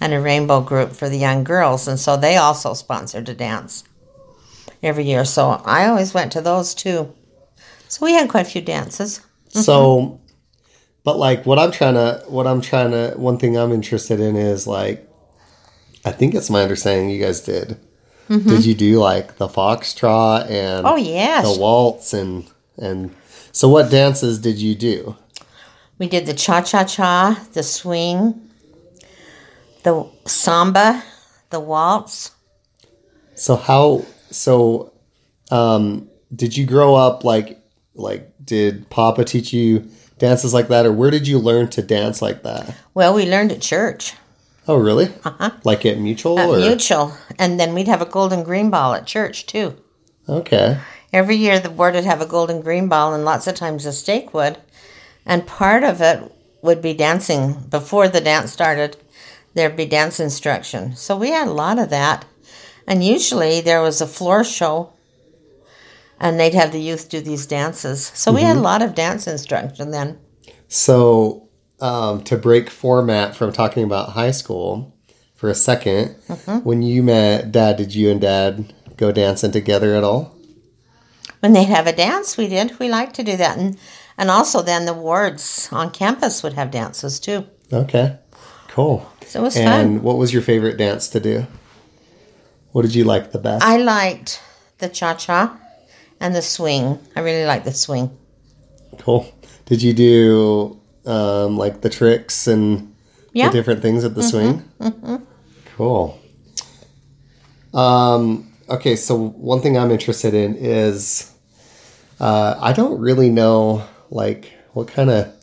and 0.02 0.14
a 0.14 0.20
Rainbow 0.20 0.62
group 0.62 0.92
for 0.94 1.08
the 1.08 1.18
young 1.18 1.44
girls, 1.44 1.88
and 1.88 2.00
so 2.00 2.18
they 2.18 2.36
also 2.38 2.74
sponsored 2.74 3.30
a 3.30 3.34
dance. 3.36 3.84
every 4.84 5.06
year. 5.06 5.26
So 5.26 5.62
I 5.66 5.88
always 5.88 6.14
went 6.14 6.32
to 6.34 6.42
those 6.42 6.76
too. 6.76 7.12
So 7.88 8.06
we 8.06 8.14
had 8.14 8.30
quite 8.30 8.46
a 8.46 8.50
few 8.50 8.62
dances. 8.62 9.22
So, 9.50 10.20
but 11.06 11.18
like 11.18 11.46
what 11.46 11.58
I'm 11.58 11.72
trying 11.72 11.94
to, 11.94 12.24
what 12.28 12.48
I'm 12.48 12.60
trying 12.60 12.92
to, 12.92 13.14
one 13.16 13.38
thing 13.38 13.58
I'm 13.58 13.72
interested 13.72 14.20
in 14.20 14.36
is 14.36 14.68
like, 14.68 15.08
I 16.04 16.12
think 16.12 16.36
it's 16.36 16.50
my 16.50 16.62
understanding 16.62 17.10
you 17.10 17.24
guys 17.24 17.40
did. 17.42 17.78
Did 18.28 18.66
you 18.66 18.74
do 18.74 18.98
like 19.00 19.38
the 19.38 19.48
foxtrot 19.48 20.50
and 20.50 20.86
Oh, 20.86 20.96
yes. 20.96 21.46
the 21.46 21.60
waltz 21.62 22.12
and 22.14 22.50
and 22.78 23.16
so 23.52 23.70
what 23.70 23.92
dances 23.92 24.40
did 24.40 24.58
you 24.58 24.74
do? 24.74 25.16
We 26.00 26.08
did 26.10 26.26
the 26.26 26.34
cha 26.34 26.62
cha 26.62 26.84
cha, 26.86 27.40
the 27.54 27.62
swing, 27.62 28.50
the 29.84 30.10
samba, 30.26 31.04
the 31.52 31.60
waltz. 31.60 32.32
So 33.36 33.56
how 33.56 34.06
so 34.32 34.92
um 35.52 36.10
did 36.36 36.58
you 36.58 36.66
grow 36.66 36.96
up 36.96 37.24
like 37.24 37.60
like 37.94 38.34
did 38.44 38.90
Papa 38.90 39.24
teach 39.24 39.54
you 39.54 39.88
dances 40.18 40.54
like 40.54 40.68
that 40.70 40.86
or 40.86 40.92
where 40.92 41.12
did 41.12 41.28
you 41.28 41.40
learn 41.40 41.70
to 41.70 41.82
dance 41.82 42.22
like 42.22 42.44
that? 42.44 42.76
Well, 42.94 43.14
we 43.14 43.30
learned 43.30 43.52
at 43.52 43.62
church, 43.62 44.14
Oh 44.68 44.78
really? 44.78 45.10
Uh-huh. 45.24 45.52
Like 45.64 45.86
at 45.86 46.00
Mutual 46.00 46.40
at 46.40 46.50
or 46.50 46.58
Mutual, 46.58 47.14
and 47.38 47.60
then 47.60 47.74
we'd 47.74 47.88
have 47.88 48.02
a 48.02 48.06
gold 48.06 48.34
and 48.34 48.44
green 48.44 48.72
ball 48.72 48.94
at 48.94 49.06
church 49.06 49.46
too. 49.46 49.76
Okay. 50.28 50.80
Every 51.14 51.36
year 51.36 51.60
the 51.60 51.70
board 51.70 51.94
would 51.94 52.04
have 52.04 52.22
a 52.22 52.26
gold 52.26 52.50
and 52.50 52.64
green 52.64 52.90
ball, 52.90 53.14
and 53.14 53.24
lots 53.24 53.48
of 53.48 53.56
times 53.56 53.86
a 53.86 53.94
stake 53.94 54.34
would. 54.34 54.58
And 55.26 55.46
part 55.46 55.84
of 55.84 56.02
it 56.02 56.32
would 56.62 56.82
be 56.82 56.94
dancing. 56.94 57.54
Before 57.70 58.08
the 58.08 58.22
dance 58.22 58.52
started, 58.52 58.98
there'd 59.54 59.78
be 59.78 59.86
dance 59.86 60.20
instruction. 60.20 60.96
So 60.96 61.16
we 61.16 61.30
had 61.30 61.48
a 61.48 61.54
lot 61.54 61.78
of 61.80 61.90
that. 61.92 62.26
And 62.88 63.04
usually 63.04 63.62
there 63.62 63.82
was 63.82 64.02
a 64.02 64.08
floor 64.08 64.44
show, 64.44 64.94
and 66.20 66.40
they'd 66.40 66.54
have 66.54 66.72
the 66.72 66.82
youth 66.82 67.10
do 67.10 67.22
these 67.22 67.46
dances. 67.46 68.12
So 68.14 68.32
we 68.32 68.42
had 68.42 68.58
a 68.58 68.62
lot 68.62 68.82
of 68.82 68.96
dance 68.96 69.28
instruction 69.28 69.92
then. 69.92 70.20
So 70.68 71.50
um 71.82 72.24
to 72.24 72.38
break 72.38 72.70
format 72.70 73.36
from 73.36 73.52
talking 73.52 73.84
about 73.84 74.10
high 74.10 74.32
school 74.32 74.96
for 75.36 75.50
a 75.50 75.54
2nd 75.54 76.64
when 76.64 76.82
you 76.82 77.04
met 77.04 77.52
dad 77.52 77.76
did 77.76 77.94
you 77.94 78.10
and 78.10 78.22
dad 78.22 78.74
go 78.98 79.12
dancing 79.12 79.52
together 79.52 79.96
at 79.96 80.04
all? 80.04 80.36
When 81.42 81.54
they'd 81.54 81.66
have 81.66 81.86
a 81.86 81.94
dance, 81.94 82.38
we 82.38 82.48
did. 82.48 82.80
We 82.80 82.90
liked 82.90 83.16
to 83.18 83.24
do 83.24 83.38
that. 83.38 83.58
And, 83.58 83.78
and 84.18 84.32
also 84.32 84.62
then 84.62 84.86
the 84.86 84.94
wards 84.94 85.70
on 85.72 85.92
campus 85.92 86.42
would 86.42 86.54
have 86.54 86.72
dances 86.72 87.20
too. 87.20 87.46
Okay. 87.72 88.18
Cool. 88.70 89.08
So 89.28 89.42
it 89.42 89.44
was 89.44 89.56
And 89.56 89.66
fun. 89.70 89.80
And 89.80 90.04
what 90.04 90.18
was 90.18 90.34
your 90.34 90.42
favorite 90.42 90.78
dance 90.78 91.08
to 91.10 91.20
do? 91.20 91.46
What 92.72 92.82
did 92.82 92.96
you 92.96 93.04
like 93.04 93.32
the 93.32 93.40
best? 93.40 93.64
I 93.64 93.78
liked 93.78 94.42
the 94.80 94.90
cha 94.90 95.14
cha 95.14 95.58
and 96.20 96.36
the 96.36 96.42
swing. 96.42 97.00
I 97.16 97.22
really 97.22 97.46
like 97.46 97.64
the 97.64 97.74
swing. 97.74 98.10
cool. 99.00 99.28
Did 99.66 99.82
you 99.82 99.94
do 99.94 100.80
um, 101.06 101.58
like 101.58 101.82
the 101.82 101.90
tricks 101.90 102.48
and 102.48 102.94
Yeah. 103.34 103.50
the 103.50 103.54
different 103.54 103.82
things 103.82 104.04
at 104.04 104.14
the 104.16 104.24
swing? 104.24 104.64
Mm-hmm. 104.80 105.16
Cool. 105.76 106.20
Um, 107.74 108.52
okay, 108.70 108.96
so 108.96 109.16
one 109.16 109.62
thing 109.62 109.78
I'm 109.78 109.92
interested 109.92 110.34
in 110.34 110.56
is 110.56 111.32
uh, 112.20 112.56
I 112.62 112.74
don't 112.74 113.00
really 113.00 113.30
know 113.30 113.84
like 114.10 114.52
what 114.74 114.88
kind 114.88 115.10
of 115.10 115.34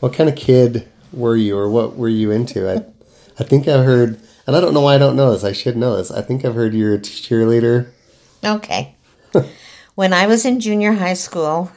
what 0.00 0.12
kind 0.12 0.28
of 0.28 0.36
kid 0.36 0.88
were 1.12 1.36
you 1.36 1.56
or 1.56 1.68
what 1.70 1.96
were 1.96 2.08
you 2.08 2.30
into? 2.30 2.70
I 2.70 2.84
I 3.40 3.44
think 3.44 3.66
I've 3.66 3.84
heard, 3.84 4.20
and 4.46 4.54
I 4.54 4.60
don't 4.60 4.74
know 4.74 4.80
why 4.82 4.94
I 4.94 4.98
don't 4.98 5.16
know 5.16 5.32
this. 5.32 5.44
I 5.44 5.52
should 5.52 5.76
know 5.76 5.96
this. 5.96 6.10
I 6.10 6.22
think 6.22 6.44
I've 6.44 6.54
heard 6.54 6.74
you're 6.74 6.94
a 6.94 6.98
cheerleader. 6.98 7.90
Okay. 8.44 8.94
when 9.94 10.12
I 10.12 10.26
was 10.26 10.44
in 10.46 10.60
junior 10.60 10.92
high 10.92 11.14
school, 11.14 11.70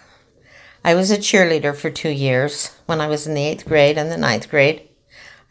I 0.84 0.96
was 0.96 1.12
a 1.12 1.18
cheerleader 1.18 1.76
for 1.76 1.90
two 1.90 2.10
years 2.10 2.76
when 2.86 3.02
I 3.02 3.08
was 3.08 3.28
in 3.28 3.34
the 3.34 3.44
eighth 3.44 3.66
grade 3.66 3.98
and 3.98 4.12
the 4.12 4.18
ninth 4.18 4.50
grade. 4.50 4.88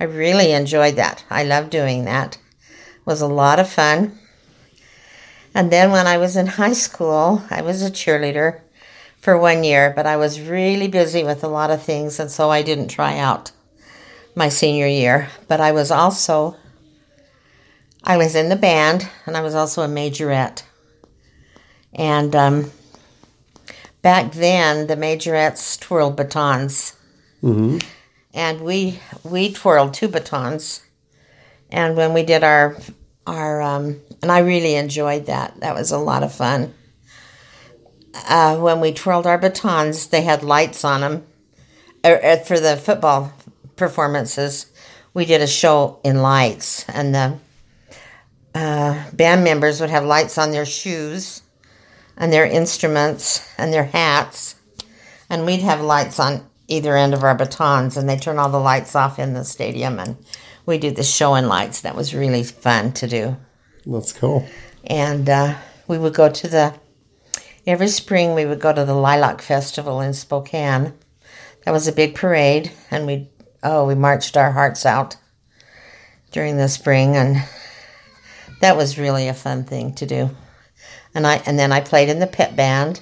I 0.01 0.05
really 0.05 0.53
enjoyed 0.53 0.97
that. 0.97 1.25
I 1.29 1.45
loved 1.45 1.71
doing 1.71 2.05
that. 2.05 2.39
It 2.71 3.07
was 3.07 3.21
a 3.21 3.27
lot 3.27 3.61
of 3.61 3.69
fun. 3.69 4.19
And 5.55 5.71
then 5.71 5.93
when 5.93 6.07
I 6.07 6.17
was 6.17 6.37
in 6.37 6.47
high 6.47 6.73
school, 6.73 7.43
I 7.51 7.63
was 7.63 7.83
a 7.83 7.91
cheerleader 7.91 8.61
for 9.19 9.39
one 9.39 9.63
year, 9.63 9.93
but 9.95 10.07
I 10.07 10.17
was 10.17 10.41
really 10.41 10.89
busy 10.89 11.23
with 11.23 11.45
a 11.45 11.49
lot 11.49 11.71
of 11.71 11.83
things, 11.83 12.19
and 12.19 12.31
so 12.31 12.51
I 12.51 12.63
didn't 12.63 12.89
try 12.89 13.19
out 13.19 13.53
my 14.35 14.49
senior 14.49 14.87
year. 14.87 15.29
But 15.49 15.61
I 15.61 15.73
was 15.73 15.91
also 15.91 16.57
I 18.03 18.17
was 18.17 18.35
in 18.35 18.49
the 18.49 18.57
band, 18.57 19.09
and 19.27 19.37
I 19.37 19.43
was 19.43 19.55
also 19.55 19.83
a 19.83 19.89
majorette. 19.89 20.63
And 21.95 22.35
um, 22.35 22.71
back 24.03 24.33
then, 24.33 24.87
the 24.87 24.97
majorettes 24.97 25.79
twirled 25.81 26.17
batons, 26.17 26.97
Mm-hmm. 27.43 27.79
and 28.33 28.61
we 28.63 29.01
we 29.23 29.53
twirled 29.53 29.93
two 29.93 30.09
batons. 30.09 30.81
And 31.71 31.95
when 31.97 32.15
we 32.15 32.23
did 32.23 32.43
our 32.43 32.77
our 33.27 33.61
um, 33.61 34.01
and 34.23 34.33
I 34.33 34.39
really 34.41 34.75
enjoyed 34.77 35.27
that. 35.27 35.61
That 35.61 35.75
was 35.75 35.93
a 35.93 35.99
lot 35.99 36.23
of 36.23 36.35
fun. 36.35 36.73
Uh, 38.29 38.57
when 38.57 38.81
we 38.81 38.93
twirled 38.93 39.27
our 39.27 39.39
batons, 39.39 40.07
they 40.07 40.23
had 40.23 40.43
lights 40.43 40.85
on 40.85 41.01
them. 41.03 41.27
Uh, 42.03 42.37
for 42.37 42.59
the 42.61 42.77
football 42.77 43.33
performances, 43.77 44.67
we 45.15 45.25
did 45.25 45.41
a 45.41 45.47
show 45.47 45.99
in 46.05 46.23
lights, 46.23 46.89
and 46.89 47.15
the 47.15 47.39
uh, 48.55 49.11
band 49.13 49.43
members 49.45 49.81
would 49.81 49.91
have 49.91 50.05
lights 50.05 50.39
on 50.39 50.51
their 50.53 50.67
shoes 50.67 51.43
and 52.17 52.33
their 52.33 52.47
instruments 52.47 53.47
and 53.59 53.73
their 53.73 53.85
hats, 53.85 54.55
and 55.29 55.45
we'd 55.47 55.61
have 55.63 55.81
lights 55.81 56.19
on 56.21 56.47
either 56.69 56.97
end 56.97 57.13
of 57.15 57.23
our 57.23 57.35
batons, 57.35 57.97
and 57.97 58.09
they 58.09 58.17
turn 58.17 58.39
all 58.39 58.49
the 58.51 58.59
lights 58.59 58.95
off 58.97 59.19
in 59.19 59.35
the 59.35 59.45
stadium, 59.45 59.99
and 59.99 60.17
we 60.67 60.79
do 60.79 60.91
the 60.91 61.03
show 61.03 61.35
in 61.35 61.49
lights. 61.49 61.81
That 61.83 61.97
was 61.97 62.15
really 62.15 62.43
fun 62.43 62.93
to 62.93 63.07
do, 63.07 63.37
That's 63.87 64.13
cool. 64.13 64.47
and 64.85 65.29
uh, 65.29 65.57
we 65.87 65.99
would 65.99 66.15
go 66.15 66.31
to 66.31 66.49
the 66.49 66.75
every 67.67 67.89
spring 67.89 68.35
we 68.35 68.45
would 68.47 68.61
go 68.61 68.73
to 68.73 68.85
the 68.85 68.95
Lilac 68.95 69.41
Festival 69.43 70.01
in 70.01 70.13
Spokane. 70.15 70.93
That 71.65 71.73
was 71.73 71.89
a 71.89 71.93
big 71.93 72.15
parade, 72.15 72.71
and 72.91 73.07
we 73.07 73.29
oh 73.63 73.87
we 73.87 73.95
marched 73.95 74.37
our 74.37 74.53
hearts 74.53 74.87
out 74.87 75.17
during 76.31 76.57
the 76.57 76.69
spring, 76.69 77.17
and 77.17 77.37
that 78.61 78.77
was 78.77 78.99
really 78.99 79.29
a 79.29 79.35
fun 79.35 79.65
thing 79.65 79.95
to 79.95 80.07
do. 80.07 80.31
And 81.15 81.27
I 81.27 81.37
and 81.47 81.59
then 81.59 81.73
I 81.73 81.81
played 81.81 82.09
in 82.09 82.19
the 82.19 82.27
pep 82.27 82.57
band, 82.57 83.01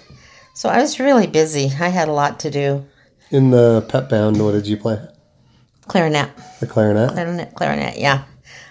so 0.54 0.68
I 0.68 0.78
was 0.80 1.00
really 1.00 1.26
busy. 1.26 1.64
I 1.80 1.88
had 1.88 2.08
a 2.08 2.12
lot 2.12 2.38
to 2.40 2.50
do. 2.50 2.84
In 3.30 3.50
the 3.50 3.84
pep 3.88 4.10
band, 4.10 4.42
what 4.44 4.52
did 4.52 4.66
you 4.66 4.76
play? 4.76 4.98
Clarinet, 5.88 6.30
The 6.60 6.66
clarinet. 6.66 7.10
clarinet, 7.12 7.54
clarinet. 7.54 7.98
Yeah, 7.98 8.24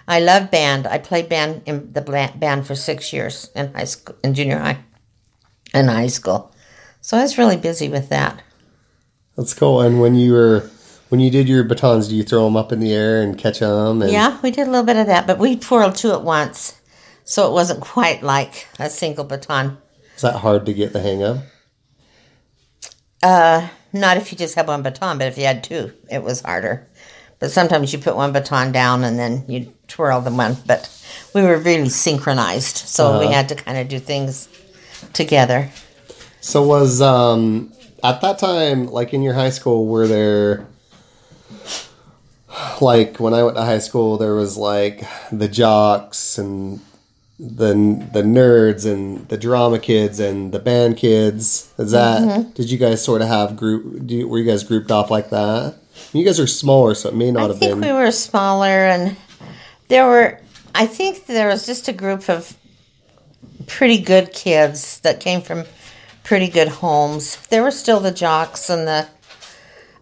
I 0.08 0.20
love 0.20 0.52
band. 0.52 0.88
I 0.88 0.98
played 1.00 1.28
band 1.30 1.64
in 1.66 1.92
the 1.94 2.02
band 2.02 2.68
for 2.68 2.76
six 2.76 3.12
years 3.12 3.50
in 3.56 3.74
high 3.74 3.86
school, 3.86 4.16
in 4.24 4.34
junior 4.34 4.60
high, 4.60 4.78
and 5.74 5.90
high 5.90 6.08
school. 6.08 6.54
So 7.02 7.18
I 7.18 7.24
was 7.24 7.38
really 7.38 7.58
busy 7.58 7.90
with 7.90 8.10
that. 8.10 8.44
That's 9.36 9.54
cool. 9.54 9.82
And 9.82 10.00
when 10.00 10.16
you 10.16 10.34
were 10.34 10.70
when 11.10 11.20
you 11.20 11.30
did 11.32 11.50
your 11.50 11.64
batons, 11.64 12.08
do 12.08 12.16
you 12.16 12.24
throw 12.24 12.46
them 12.46 12.56
up 12.56 12.72
in 12.72 12.80
the 12.80 12.94
air 12.94 13.22
and 13.22 13.38
catch 13.38 13.60
them? 13.60 14.02
And 14.02 14.12
Yeah, 14.12 14.40
we 14.42 14.52
did 14.52 14.68
a 14.68 14.70
little 14.72 14.86
bit 14.86 14.96
of 14.98 15.08
that, 15.08 15.28
but 15.28 15.40
we 15.40 15.56
twirled 15.58 15.96
two 15.96 16.12
at 16.12 16.22
once, 16.24 16.80
so 17.32 17.48
it 17.48 17.54
wasn't 17.54 17.80
quite 17.80 18.22
like 18.22 18.68
a 18.78 18.90
single 18.90 19.24
baton. 19.24 19.78
is 20.18 20.22
that 20.22 20.36
hard 20.36 20.66
to 20.66 20.74
get 20.74 20.92
the 20.92 21.00
hang 21.00 21.24
of? 21.24 21.42
Uh, 23.24 23.70
not 23.94 24.18
if 24.18 24.34
you 24.34 24.38
just 24.38 24.56
had 24.56 24.68
one 24.68 24.82
baton, 24.82 25.18
but 25.18 25.28
if 25.28 25.38
you 25.38 25.46
had 25.46 25.64
two, 25.64 25.94
it 26.12 26.24
was 26.24 26.42
harder. 26.42 26.90
But 27.40 27.50
sometimes 27.50 27.94
you 27.94 28.00
put 28.00 28.18
one 28.18 28.34
baton 28.34 28.74
down 28.74 29.06
and 29.06 29.18
then 29.18 29.46
you 29.48 29.74
twirl 29.88 30.20
the 30.20 30.30
one. 30.30 30.58
But 30.66 30.90
we 31.34 31.42
were 31.42 31.58
really 31.58 31.88
synchronized, 31.88 32.76
so 32.76 33.22
we 33.22 33.28
had 33.28 33.48
to 33.48 33.56
kind 33.56 33.78
of 33.78 33.88
do 33.88 33.98
things 33.98 34.50
together. 35.14 35.70
So 36.42 36.64
was 36.68 37.02
um 37.02 37.72
at 38.04 38.20
that 38.20 38.40
time, 38.40 38.88
like 38.88 39.14
in 39.14 39.22
your 39.22 39.36
high 39.36 39.52
school, 39.52 39.86
were 39.86 40.06
there 40.06 40.68
like 42.82 43.22
when 43.22 43.34
I 43.34 43.42
went 43.44 43.56
to 43.56 43.64
high 43.64 43.80
school, 43.80 44.18
there 44.18 44.36
was 44.36 44.58
like 44.58 45.08
the 45.32 45.48
jocks 45.48 46.38
and 46.38 46.82
the 47.42 47.74
the 48.14 48.22
nerds 48.22 48.86
and 48.86 49.28
the 49.30 49.38
drama 49.38 49.80
kids 49.80 50.20
and 50.20 50.52
the 50.52 50.60
band 50.60 50.98
kids. 50.98 51.74
Is 51.80 51.92
that 51.92 52.22
mm-hmm. 52.22 52.52
did 52.52 52.70
you 52.70 52.78
guys 52.78 53.04
sort 53.04 53.24
of 53.24 53.28
have 53.28 53.58
group? 53.58 54.06
Do 54.06 54.16
you, 54.16 54.28
were 54.28 54.38
you 54.38 54.46
guys 54.46 54.64
grouped 54.64 54.92
off 54.92 55.10
like 55.10 55.32
that? 55.32 55.76
You 56.14 56.24
guys 56.24 56.40
are 56.40 56.48
smaller, 56.48 56.94
so 56.94 57.10
it 57.10 57.16
may 57.16 57.32
not 57.32 57.46
I 57.46 57.48
have 57.48 57.58
think 57.58 57.82
been. 57.82 57.96
we 57.96 58.00
were 58.00 58.12
smaller, 58.12 58.68
and 58.68 59.18
there 59.88 60.06
were. 60.06 60.40
I 60.76 60.86
think 60.86 61.26
there 61.26 61.48
was 61.48 61.66
just 61.66 61.88
a 61.88 61.94
group 61.94 62.30
of 62.30 62.56
pretty 63.66 63.98
good 64.00 64.34
kids 64.34 65.00
that 65.00 65.20
came 65.20 65.42
from 65.42 65.66
pretty 66.24 66.48
good 66.48 66.68
homes. 66.68 67.38
There 67.48 67.64
were 67.64 67.72
still 67.72 68.00
the 68.00 68.12
jocks 68.12 68.70
and 68.70 68.88
the, 68.88 69.08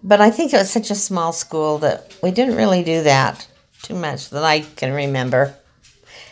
but 0.04 0.22
I 0.22 0.30
think 0.30 0.54
it 0.54 0.58
was 0.58 0.70
such 0.70 0.92
a 0.92 0.96
small 0.96 1.32
school 1.32 1.80
that 1.80 2.14
we 2.22 2.32
didn't 2.32 2.56
really 2.56 2.84
do 2.84 3.02
that 3.04 3.48
too 3.82 3.96
much 3.96 4.30
that 4.30 4.44
I 4.44 4.60
can 4.60 4.94
remember. 4.94 5.56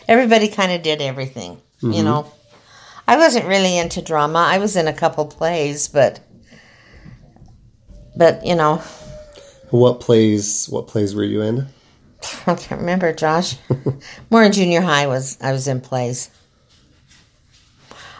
Everybody 0.08 0.48
kind 0.48 0.72
of 0.72 0.82
did 0.82 1.00
everything, 1.02 1.60
you 1.82 2.02
know. 2.02 2.32
I 3.06 3.16
wasn't 3.18 3.46
really 3.46 3.76
into 3.78 4.00
drama. 4.02 4.38
I 4.40 4.58
was 4.58 4.74
in 4.76 4.88
a 4.88 4.92
couple 4.92 5.26
plays, 5.26 5.86
but 5.88 6.20
but 8.16 8.44
you 8.44 8.54
know, 8.54 8.76
What 9.70 10.00
plays? 10.00 10.66
What 10.68 10.88
plays 10.88 11.14
were 11.14 11.24
you 11.24 11.42
in? 11.42 11.66
I 12.46 12.54
can't 12.54 12.80
remember, 12.80 13.12
Josh. 13.12 13.56
more 14.30 14.42
in 14.42 14.52
junior 14.52 14.80
high 14.80 15.06
was 15.06 15.38
I 15.42 15.52
was 15.52 15.68
in 15.68 15.80
plays. 15.80 16.30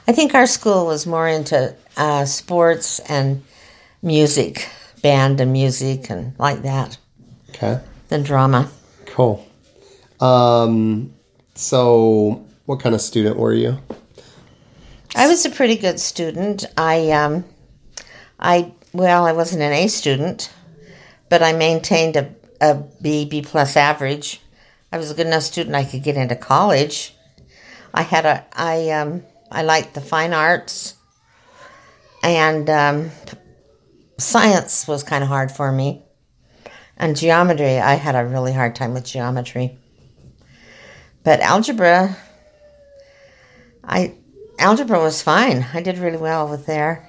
I 0.07 0.13
think 0.13 0.35
our 0.35 0.47
school 0.47 0.87
was 0.87 1.07
more 1.07 1.29
into 1.29 1.75
uh, 1.97 2.25
sports 2.25 2.99
and 3.01 3.43
music, 4.03 4.69
band 5.03 5.41
and 5.41 5.53
music 5.53 6.09
and 6.11 6.35
like 6.39 6.63
that 6.63 6.97
Okay, 7.51 7.81
than 8.09 8.23
drama. 8.23 8.71
cool. 9.07 9.45
Um, 10.21 11.13
so 11.59 12.47
what 12.67 12.79
kind 12.79 12.95
of 12.95 13.01
student 13.01 13.37
were 13.37 13.53
you? 13.53 13.79
I 15.17 15.27
was 15.27 15.45
a 15.45 15.51
pretty 15.51 15.77
good 15.77 15.99
student. 15.99 16.65
I 16.77 17.11
um, 17.11 17.45
I 18.39 18.73
well, 18.93 19.27
I 19.27 19.33
wasn't 19.33 19.63
an 19.63 19.73
A 19.73 19.89
student, 19.89 20.53
but 21.29 21.43
I 21.43 21.53
maintained 21.53 22.17
a, 22.17 22.33
a 22.61 22.75
B 23.03 23.25
B 23.25 23.43
plus 23.43 23.77
average. 23.77 24.41
I 24.93 24.99
was 24.99 25.11
a 25.11 25.15
good 25.15 25.27
enough 25.27 25.43
student 25.43 25.75
I 25.75 25.85
could 25.85 26.05
get 26.05 26.17
into 26.17 26.37
college. 26.37 27.17
I 27.93 28.03
had 28.03 28.25
a 28.25 28.47
I 28.53 28.91
um 28.91 29.25
I 29.51 29.63
liked 29.63 29.95
the 29.95 30.01
fine 30.01 30.33
arts, 30.33 30.95
and 32.23 32.71
um, 32.71 33.11
science 34.19 34.87
was 34.87 35.03
kind 35.03 35.25
of 35.25 35.29
hard 35.29 35.51
for 35.51 35.73
me, 35.73 36.05
and 36.97 37.17
geometry 37.17 37.79
I 37.79 37.95
had 37.95 38.15
a 38.15 38.25
really 38.25 38.53
hard 38.53 38.77
time 38.77 38.95
with 38.95 39.05
geometry. 39.05 39.77
But 41.29 41.41
algebra, 41.41 42.17
I 43.85 44.15
algebra 44.59 44.99
was 44.99 45.21
fine. 45.21 45.67
I 45.75 45.83
did 45.83 45.99
really 45.99 46.17
well 46.17 46.49
with 46.49 46.65
there, 46.65 47.07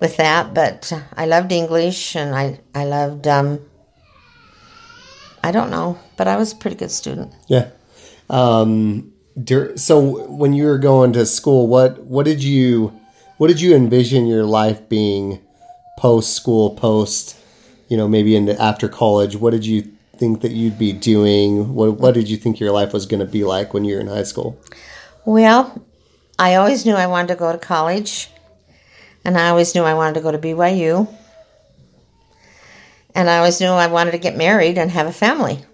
with 0.00 0.16
that. 0.16 0.54
But 0.54 0.90
I 1.14 1.26
loved 1.26 1.52
English 1.52 2.16
and 2.16 2.34
I 2.34 2.58
I 2.74 2.86
loved 2.86 3.28
um. 3.28 3.60
I 5.44 5.52
don't 5.52 5.70
know, 5.70 5.98
but 6.16 6.26
I 6.26 6.38
was 6.38 6.54
a 6.54 6.56
pretty 6.56 6.76
good 6.76 6.90
student. 6.90 7.34
Yeah. 7.48 7.68
Um, 8.30 9.12
so 9.76 10.26
when 10.26 10.54
you 10.54 10.64
were 10.64 10.78
going 10.78 11.12
to 11.12 11.26
school, 11.26 11.68
what 11.68 12.02
what 12.04 12.24
did 12.24 12.42
you 12.42 12.98
what 13.36 13.48
did 13.48 13.60
you 13.60 13.74
envision 13.74 14.26
your 14.26 14.44
life 14.44 14.88
being 14.88 15.38
post 15.98 16.32
school, 16.32 16.70
post 16.70 17.36
you 17.88 17.98
know 17.98 18.08
maybe 18.08 18.34
into 18.36 18.58
after 18.58 18.88
college? 18.88 19.36
What 19.36 19.50
did 19.50 19.66
you 19.66 19.92
think 20.20 20.42
that 20.42 20.52
you'd 20.52 20.78
be 20.78 20.92
doing? 20.92 21.74
What 21.74 21.98
what 21.98 22.14
did 22.14 22.28
you 22.28 22.36
think 22.36 22.60
your 22.60 22.70
life 22.70 22.92
was 22.92 23.06
going 23.06 23.20
to 23.20 23.26
be 23.26 23.42
like 23.42 23.74
when 23.74 23.84
you 23.84 23.96
were 23.96 24.00
in 24.00 24.06
high 24.06 24.22
school? 24.22 24.60
Well, 25.24 25.84
I 26.38 26.54
always 26.54 26.86
knew 26.86 26.94
I 26.94 27.06
wanted 27.06 27.28
to 27.28 27.36
go 27.36 27.50
to 27.50 27.58
college, 27.58 28.30
and 29.24 29.36
I 29.36 29.48
always 29.48 29.74
knew 29.74 29.82
I 29.82 29.94
wanted 29.94 30.14
to 30.14 30.20
go 30.20 30.30
to 30.30 30.38
BYU, 30.38 31.12
and 33.14 33.28
I 33.28 33.38
always 33.38 33.60
knew 33.60 33.68
I 33.68 33.88
wanted 33.88 34.12
to 34.12 34.18
get 34.18 34.36
married 34.36 34.78
and 34.78 34.90
have 34.90 35.06
a 35.06 35.12
family. 35.12 35.64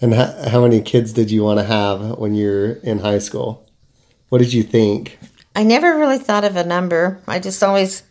And 0.00 0.14
how, 0.14 0.48
how 0.48 0.62
many 0.62 0.80
kids 0.80 1.12
did 1.12 1.30
you 1.30 1.42
want 1.44 1.58
to 1.58 1.64
have 1.64 2.18
when 2.18 2.34
you're 2.34 2.72
in 2.72 2.98
high 2.98 3.20
school? 3.20 3.68
What 4.28 4.38
did 4.38 4.52
you 4.52 4.62
think? 4.62 5.18
I 5.56 5.62
never 5.62 5.96
really 5.96 6.18
thought 6.18 6.44
of 6.44 6.56
a 6.56 6.64
number. 6.64 7.22
I 7.28 7.38
just 7.38 7.62
always, 7.62 8.02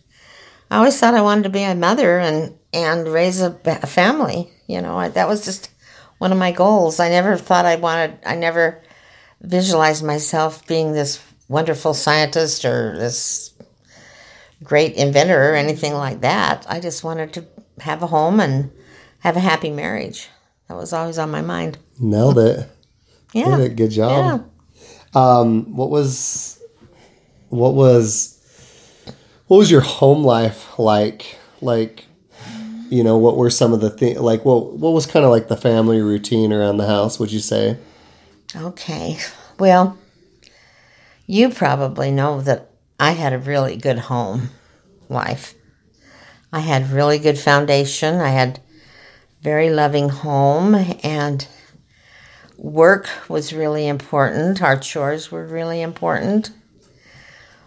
I 0.71 0.77
always 0.77 0.97
thought 0.97 1.13
I 1.13 1.21
wanted 1.21 1.43
to 1.43 1.49
be 1.49 1.63
a 1.63 1.75
mother 1.75 2.19
and 2.19 2.57
and 2.73 3.07
raise 3.07 3.41
a, 3.41 3.55
a 3.65 3.85
family. 3.85 4.52
You 4.67 4.81
know, 4.81 4.97
I, 4.97 5.09
that 5.09 5.27
was 5.27 5.43
just 5.45 5.69
one 6.17 6.31
of 6.31 6.37
my 6.37 6.51
goals. 6.51 6.99
I 6.99 7.09
never 7.09 7.37
thought 7.37 7.65
I 7.65 7.75
wanted. 7.75 8.17
I 8.25 8.35
never 8.35 8.81
visualized 9.41 10.03
myself 10.03 10.65
being 10.67 10.93
this 10.93 11.21
wonderful 11.49 11.93
scientist 11.93 12.65
or 12.65 12.97
this 12.97 13.53
great 14.63 14.95
inventor 14.95 15.51
or 15.51 15.55
anything 15.55 15.93
like 15.93 16.21
that. 16.21 16.65
I 16.69 16.79
just 16.79 17.03
wanted 17.03 17.33
to 17.33 17.45
have 17.79 18.01
a 18.01 18.07
home 18.07 18.39
and 18.39 18.71
have 19.19 19.35
a 19.35 19.41
happy 19.41 19.69
marriage. 19.69 20.29
That 20.69 20.77
was 20.77 20.93
always 20.93 21.17
on 21.17 21.31
my 21.31 21.41
mind. 21.41 21.77
Nailed 21.99 22.39
it. 22.39 22.69
Yeah. 23.35 23.57
It. 23.61 23.75
Good 23.75 23.89
job. 23.89 24.47
Yeah. 25.15 25.39
Um, 25.39 25.75
what 25.75 25.89
was 25.89 26.61
what 27.49 27.73
was 27.73 28.39
what 29.47 29.57
was 29.57 29.71
your 29.71 29.81
home 29.81 30.23
life 30.23 30.77
like? 30.77 31.37
Like, 31.59 32.05
you 32.93 33.03
know, 33.03 33.17
what 33.17 33.37
were 33.37 33.49
some 33.49 33.73
of 33.73 33.81
the 33.81 33.89
things 33.89 34.19
like 34.19 34.45
what 34.45 34.73
what 34.73 34.91
was 34.91 35.07
kind 35.07 35.25
of 35.25 35.31
like 35.31 35.47
the 35.47 35.57
family 35.57 35.99
routine 35.99 36.53
around 36.53 36.77
the 36.77 36.85
house? 36.85 37.19
Would 37.19 37.31
you 37.31 37.39
say? 37.39 37.77
Okay. 38.55 39.17
Well, 39.57 39.97
you 41.25 41.49
probably 41.49 42.11
know 42.11 42.39
that 42.41 42.69
I 42.99 43.13
had 43.13 43.33
a 43.33 43.39
really 43.39 43.77
good 43.77 43.97
home 43.97 44.51
life. 45.09 45.55
I 46.51 46.59
had 46.59 46.91
really 46.91 47.17
good 47.17 47.39
foundation. 47.39 48.17
I 48.17 48.29
had 48.29 48.59
very 49.41 49.71
loving 49.71 50.09
home 50.09 50.75
and 51.03 51.47
work 52.57 53.09
was 53.27 53.53
really 53.53 53.87
important. 53.87 54.61
Our 54.61 54.77
chores 54.77 55.31
were 55.31 55.47
really 55.47 55.81
important. 55.81 56.51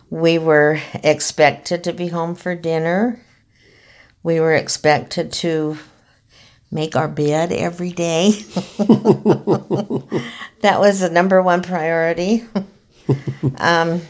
We 0.08 0.38
were 0.38 0.80
expected 1.02 1.82
to 1.82 1.92
be 1.92 2.08
home 2.08 2.36
for 2.36 2.54
dinner. 2.54 3.25
We 4.26 4.40
were 4.40 4.54
expected 4.54 5.30
to 5.34 5.78
make 6.72 6.96
our 6.96 7.06
bed 7.06 7.52
every 7.52 7.92
day. 7.92 8.32
that 10.62 10.80
was 10.80 10.98
the 10.98 11.10
number 11.10 11.40
one 11.40 11.62
priority. 11.62 12.42
um, 13.58 14.00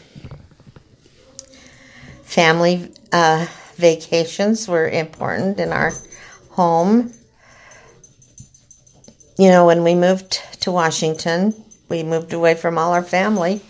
family 2.23 2.91
uh, 3.13 3.47
vacations 3.75 4.67
were 4.67 4.89
important 4.89 5.61
in 5.61 5.71
our 5.71 5.93
home. 6.53 7.13
You 9.39 9.51
know, 9.51 9.67
when 9.67 9.85
we 9.85 9.95
moved 9.95 10.41
to 10.61 10.73
Washington, 10.73 11.63
we 11.91 12.03
moved 12.03 12.33
away 12.33 12.55
from 12.55 12.79
all 12.79 12.95
our 12.95 13.05
family. 13.05 13.61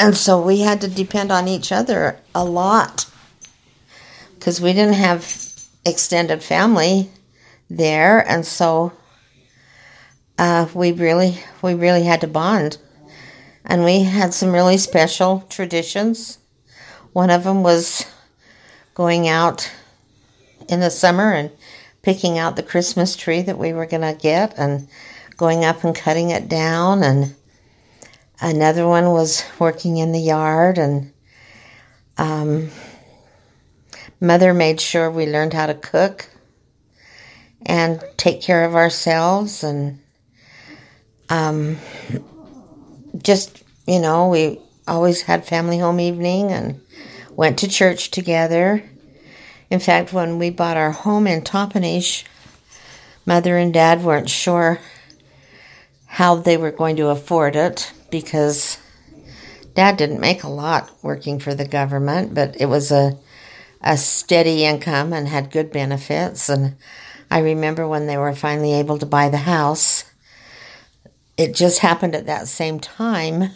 And 0.00 0.16
so 0.16 0.42
we 0.42 0.62
had 0.62 0.80
to 0.80 0.88
depend 0.88 1.30
on 1.30 1.46
each 1.46 1.70
other 1.70 2.18
a 2.34 2.44
lot 2.44 3.08
because 4.34 4.60
we 4.60 4.72
didn't 4.72 4.94
have 4.94 5.43
extended 5.84 6.42
family 6.42 7.10
there. 7.68 8.20
And 8.28 8.46
so 8.46 8.92
uh, 10.38 10.68
we 10.74 10.92
really 10.92 11.38
we 11.62 11.74
really 11.74 12.04
had 12.04 12.20
to 12.22 12.26
bond, 12.26 12.78
and 13.64 13.84
we 13.84 14.02
had 14.02 14.34
some 14.34 14.52
really 14.52 14.78
special 14.78 15.44
traditions. 15.48 16.38
One 17.12 17.30
of 17.30 17.44
them 17.44 17.62
was 17.62 18.04
going 18.94 19.28
out 19.28 19.70
in 20.68 20.80
the 20.80 20.90
summer 20.90 21.32
and 21.32 21.50
picking 22.02 22.38
out 22.38 22.56
the 22.56 22.62
Christmas 22.62 23.16
tree 23.16 23.42
that 23.42 23.58
we 23.58 23.72
were 23.72 23.86
going 23.86 24.02
to 24.02 24.20
get, 24.20 24.58
and 24.58 24.88
going 25.36 25.64
up 25.64 25.84
and 25.84 25.94
cutting 25.94 26.30
it 26.30 26.48
down. 26.48 27.02
And 27.02 27.34
another 28.40 28.86
one 28.88 29.10
was 29.10 29.44
working 29.60 29.98
in 29.98 30.12
the 30.12 30.20
yard, 30.20 30.78
and 30.78 31.12
um, 32.18 32.70
mother 34.24 34.54
made 34.54 34.80
sure 34.80 35.10
we 35.10 35.26
learned 35.26 35.52
how 35.52 35.66
to 35.66 35.74
cook 35.74 36.30
and 37.66 38.02
take 38.16 38.40
care 38.40 38.64
of 38.64 38.74
ourselves 38.74 39.62
and 39.62 40.00
um, 41.28 41.76
just 43.22 43.62
you 43.86 43.98
know 43.98 44.28
we 44.28 44.58
always 44.88 45.22
had 45.22 45.46
family 45.46 45.78
home 45.78 46.00
evening 46.00 46.50
and 46.50 46.80
went 47.30 47.58
to 47.58 47.68
church 47.68 48.10
together. 48.10 48.82
In 49.70 49.80
fact 49.80 50.12
when 50.12 50.38
we 50.38 50.50
bought 50.50 50.76
our 50.76 50.92
home 50.92 51.26
in 51.26 51.42
toppenish 51.42 52.24
mother 53.26 53.56
and 53.56 53.72
dad 53.72 54.02
weren't 54.02 54.30
sure 54.30 54.78
how 56.06 56.36
they 56.36 56.56
were 56.56 56.70
going 56.70 56.96
to 56.96 57.08
afford 57.08 57.56
it 57.56 57.92
because 58.10 58.78
dad 59.74 59.96
didn't 59.96 60.20
make 60.20 60.44
a 60.44 60.48
lot 60.48 60.90
working 61.02 61.38
for 61.38 61.54
the 61.54 61.66
government 61.66 62.32
but 62.34 62.54
it 62.60 62.66
was 62.66 62.92
a 62.92 63.18
a 63.84 63.96
steady 63.96 64.64
income 64.64 65.12
and 65.12 65.28
had 65.28 65.52
good 65.52 65.70
benefits 65.70 66.48
and 66.48 66.74
I 67.30 67.38
remember 67.38 67.86
when 67.86 68.06
they 68.06 68.16
were 68.16 68.34
finally 68.34 68.72
able 68.72 68.98
to 68.98 69.06
buy 69.06 69.28
the 69.28 69.38
house 69.38 70.04
it 71.36 71.54
just 71.54 71.80
happened 71.80 72.16
at 72.16 72.26
that 72.26 72.48
same 72.48 72.80
time 72.80 73.50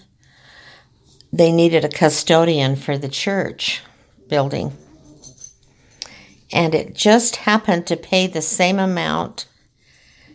they 1.32 1.52
needed 1.52 1.84
a 1.84 1.88
custodian 1.88 2.76
for 2.76 2.96
the 2.96 3.08
church 3.08 3.82
building. 4.28 4.76
And 6.50 6.74
it 6.74 6.94
just 6.94 7.36
happened 7.36 7.86
to 7.88 7.96
pay 7.96 8.26
the 8.26 8.40
same 8.40 8.78
amount 8.78 9.46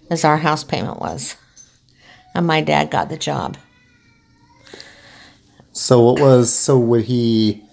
as 0.10 0.24
our 0.24 0.38
house 0.38 0.64
payment 0.64 1.00
was. 1.00 1.36
And 2.36 2.46
my 2.46 2.62
dad 2.62 2.92
got 2.92 3.10
the 3.10 3.18
job. 3.18 3.58
So 5.72 6.02
what 6.02 6.20
was 6.20 6.54
so 6.54 6.78
would 6.78 7.06
he 7.06 7.64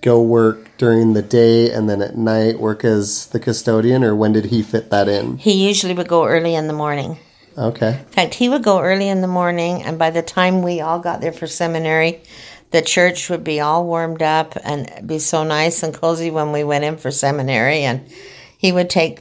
go 0.00 0.22
work 0.22 0.76
during 0.78 1.12
the 1.12 1.22
day 1.22 1.70
and 1.70 1.88
then 1.88 2.00
at 2.00 2.16
night 2.16 2.58
work 2.58 2.84
as 2.84 3.26
the 3.28 3.40
custodian, 3.40 4.02
or 4.02 4.14
when 4.14 4.32
did 4.32 4.46
he 4.46 4.62
fit 4.62 4.90
that 4.90 5.08
in? 5.08 5.36
He 5.38 5.66
usually 5.66 5.94
would 5.94 6.08
go 6.08 6.24
early 6.24 6.54
in 6.54 6.66
the 6.66 6.72
morning. 6.72 7.18
Okay. 7.58 7.98
In 7.98 8.04
fact, 8.06 8.34
he 8.34 8.48
would 8.48 8.62
go 8.62 8.80
early 8.80 9.08
in 9.08 9.20
the 9.20 9.26
morning, 9.26 9.82
and 9.82 9.98
by 9.98 10.10
the 10.10 10.22
time 10.22 10.62
we 10.62 10.80
all 10.80 10.98
got 10.98 11.20
there 11.20 11.32
for 11.32 11.46
seminary, 11.46 12.22
the 12.70 12.80
church 12.80 13.28
would 13.28 13.44
be 13.44 13.60
all 13.60 13.84
warmed 13.84 14.22
up 14.22 14.56
and 14.62 15.06
be 15.06 15.18
so 15.18 15.42
nice 15.44 15.82
and 15.82 15.92
cozy 15.92 16.30
when 16.30 16.52
we 16.52 16.64
went 16.64 16.84
in 16.84 16.96
for 16.96 17.10
seminary. 17.10 17.80
And 17.80 18.08
he 18.56 18.72
would 18.72 18.88
take 18.88 19.20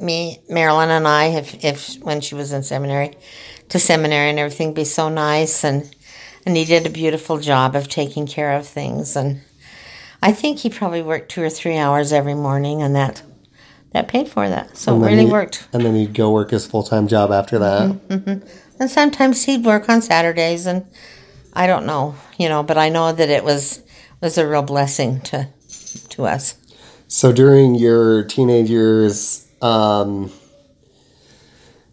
me, 0.00 0.38
Marilyn, 0.48 0.90
and 0.90 1.06
I, 1.06 1.26
if, 1.26 1.64
if 1.64 1.96
when 1.96 2.20
she 2.20 2.34
was 2.34 2.52
in 2.52 2.62
seminary, 2.62 3.16
to 3.70 3.78
seminary 3.78 4.30
and 4.30 4.38
everything 4.38 4.74
be 4.74 4.84
so 4.84 5.08
nice. 5.08 5.64
And, 5.64 5.92
and 6.46 6.56
he 6.56 6.64
did 6.64 6.86
a 6.86 6.90
beautiful 6.90 7.38
job 7.38 7.74
of 7.74 7.88
taking 7.88 8.26
care 8.26 8.52
of 8.52 8.66
things. 8.66 9.16
And 9.16 9.40
I 10.22 10.32
think 10.32 10.60
he 10.60 10.70
probably 10.70 11.02
worked 11.02 11.30
two 11.30 11.42
or 11.42 11.50
three 11.50 11.76
hours 11.76 12.12
every 12.12 12.34
morning, 12.34 12.82
and 12.82 12.94
that 12.96 13.22
that 13.92 14.08
paid 14.08 14.28
for 14.28 14.48
that. 14.48 14.76
So 14.76 14.96
it 14.96 15.06
really 15.06 15.26
he- 15.26 15.32
worked. 15.32 15.66
And 15.72 15.84
then 15.84 15.94
he'd 15.94 16.14
go 16.14 16.30
work 16.32 16.50
his 16.50 16.66
full 16.66 16.82
time 16.82 17.08
job 17.08 17.30
after 17.30 17.58
that. 17.58 17.90
Mm-hmm. 18.08 18.46
And 18.80 18.90
sometimes 18.90 19.44
he'd 19.44 19.64
work 19.64 19.88
on 19.88 20.02
Saturdays, 20.02 20.66
and 20.66 20.86
I 21.52 21.66
don't 21.66 21.86
know, 21.86 22.14
you 22.38 22.48
know, 22.48 22.62
but 22.62 22.78
I 22.78 22.88
know 22.88 23.12
that 23.12 23.28
it 23.28 23.44
was 23.44 23.82
was 24.20 24.38
a 24.38 24.46
real 24.46 24.62
blessing 24.62 25.20
to 25.22 25.48
to 26.10 26.26
us. 26.26 26.54
So 27.08 27.32
during 27.32 27.74
your 27.74 28.24
teenage 28.24 28.68
years 28.68 29.48
um, 29.62 30.30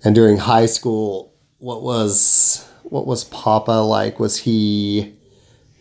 and 0.03 0.13
during 0.13 0.37
high 0.37 0.65
school, 0.65 1.33
what 1.59 1.81
was 1.81 2.67
what 2.83 3.07
was 3.07 3.23
Papa 3.23 3.71
like? 3.71 4.19
Was 4.19 4.37
he 4.37 5.14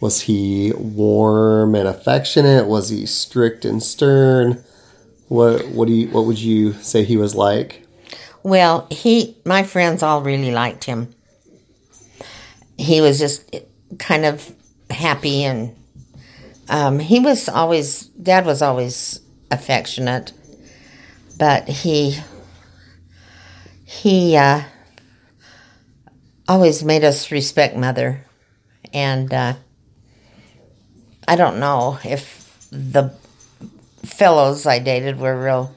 was 0.05 0.21
he 0.21 0.71
warm 0.77 1.75
and 1.75 1.88
affectionate? 1.88 2.67
Was 2.67 2.90
he 2.90 3.07
strict 3.07 3.64
and 3.64 3.83
stern? 3.83 4.62
What 5.29 5.67
what 5.69 5.88
do 5.88 5.95
you 5.95 6.09
what 6.09 6.27
would 6.27 6.38
you 6.38 6.75
say 6.75 7.05
he 7.05 7.17
was 7.17 7.35
like? 7.35 7.87
Well, 8.43 8.87
he, 8.90 9.38
my 9.47 9.62
friends 9.62 10.03
all 10.03 10.21
really 10.21 10.51
liked 10.51 10.85
him. 10.85 11.14
He 12.77 13.01
was 13.01 13.19
just 13.19 13.57
kind 13.99 14.27
of 14.27 14.55
happy 14.90 15.45
and 15.45 15.75
um, 16.69 16.99
he 16.99 17.21
was 17.21 17.49
always, 17.49 18.03
dad 18.09 18.45
was 18.45 18.61
always 18.61 19.21
affectionate, 19.51 20.33
but 21.38 21.67
he, 21.67 22.19
he 23.87 24.37
uh, 24.37 24.64
always 26.47 26.85
made 26.85 27.05
us 27.05 27.31
respect 27.31 27.75
mother. 27.75 28.27
And 28.93 29.33
uh, 29.33 29.55
I 31.27 31.37
don't 31.37 31.59
know 31.59 31.99
if 32.05 32.69
the 32.71 33.11
fellows 34.05 34.67
I 34.67 34.79
dated 34.79 35.19
were 35.19 35.39
real, 35.43 35.75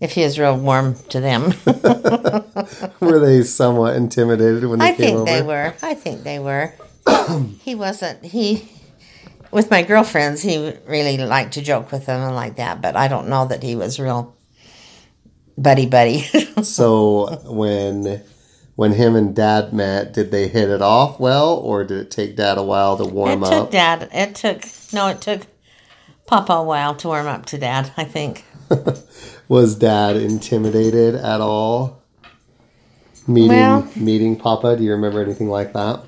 if 0.00 0.12
he 0.12 0.22
was 0.22 0.38
real 0.38 0.56
warm 0.56 0.94
to 1.10 1.20
them. 1.20 1.54
Were 3.00 3.18
they 3.18 3.42
somewhat 3.42 3.96
intimidated 3.96 4.64
when 4.66 4.78
they 4.80 4.86
I 4.86 4.94
came 4.94 4.96
think 4.96 5.16
over? 5.16 5.24
they 5.24 5.42
were. 5.42 5.74
I 5.82 5.94
think 5.94 6.22
they 6.22 6.38
were. 6.38 6.74
he 7.60 7.74
wasn't. 7.74 8.24
He 8.24 8.68
with 9.50 9.70
my 9.70 9.82
girlfriends. 9.82 10.42
He 10.42 10.74
really 10.86 11.16
liked 11.18 11.54
to 11.54 11.62
joke 11.62 11.90
with 11.92 12.06
them 12.06 12.20
and 12.20 12.34
like 12.34 12.56
that. 12.56 12.82
But 12.82 12.96
I 12.96 13.08
don't 13.08 13.28
know 13.28 13.46
that 13.46 13.62
he 13.62 13.76
was 13.76 13.98
real 14.00 14.36
buddy 15.56 15.86
buddy. 15.86 16.26
So 16.62 17.40
when 17.46 18.22
when 18.76 18.92
him 18.92 19.14
and 19.14 19.34
Dad 19.34 19.72
met, 19.72 20.12
did 20.12 20.30
they 20.30 20.48
hit 20.48 20.68
it 20.68 20.82
off 20.82 21.20
well, 21.20 21.54
or 21.56 21.84
did 21.84 21.98
it 21.98 22.10
take 22.10 22.36
Dad 22.36 22.58
a 22.58 22.62
while 22.62 22.96
to 22.96 23.04
warm 23.04 23.44
up? 23.44 23.52
it 23.52 23.56
took? 23.56 23.70
Dad. 23.70 24.08
It 24.12 24.34
took 24.34 24.64
no. 24.92 25.08
It 25.08 25.20
took 25.20 25.42
Papa 26.26 26.52
a 26.54 26.62
while 26.62 26.94
to 26.96 27.08
warm 27.08 27.26
up 27.26 27.46
to 27.46 27.58
Dad. 27.58 27.92
I 27.96 28.04
think. 28.04 28.44
Was 29.48 29.76
Dad 29.76 30.16
intimidated 30.16 31.14
at 31.14 31.40
all? 31.40 32.02
Meeting 33.26 33.48
Well- 33.56 33.88
meeting 33.96 34.36
Papa, 34.36 34.76
do 34.76 34.82
you 34.84 34.92
remember 34.92 35.22
anything 35.22 35.48
like 35.48 35.72
that? 35.72 36.02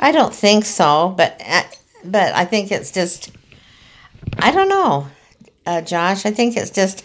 I 0.00 0.12
don't 0.12 0.34
think 0.34 0.64
so. 0.64 1.14
But 1.16 1.40
uh, 1.46 1.62
but 2.04 2.34
I 2.34 2.44
think 2.44 2.70
it's 2.72 2.90
just. 2.90 3.30
I 4.38 4.50
don't 4.50 4.68
know, 4.68 5.06
uh, 5.66 5.80
Josh. 5.80 6.26
I 6.26 6.30
think 6.32 6.56
it's 6.56 6.70
just. 6.70 7.04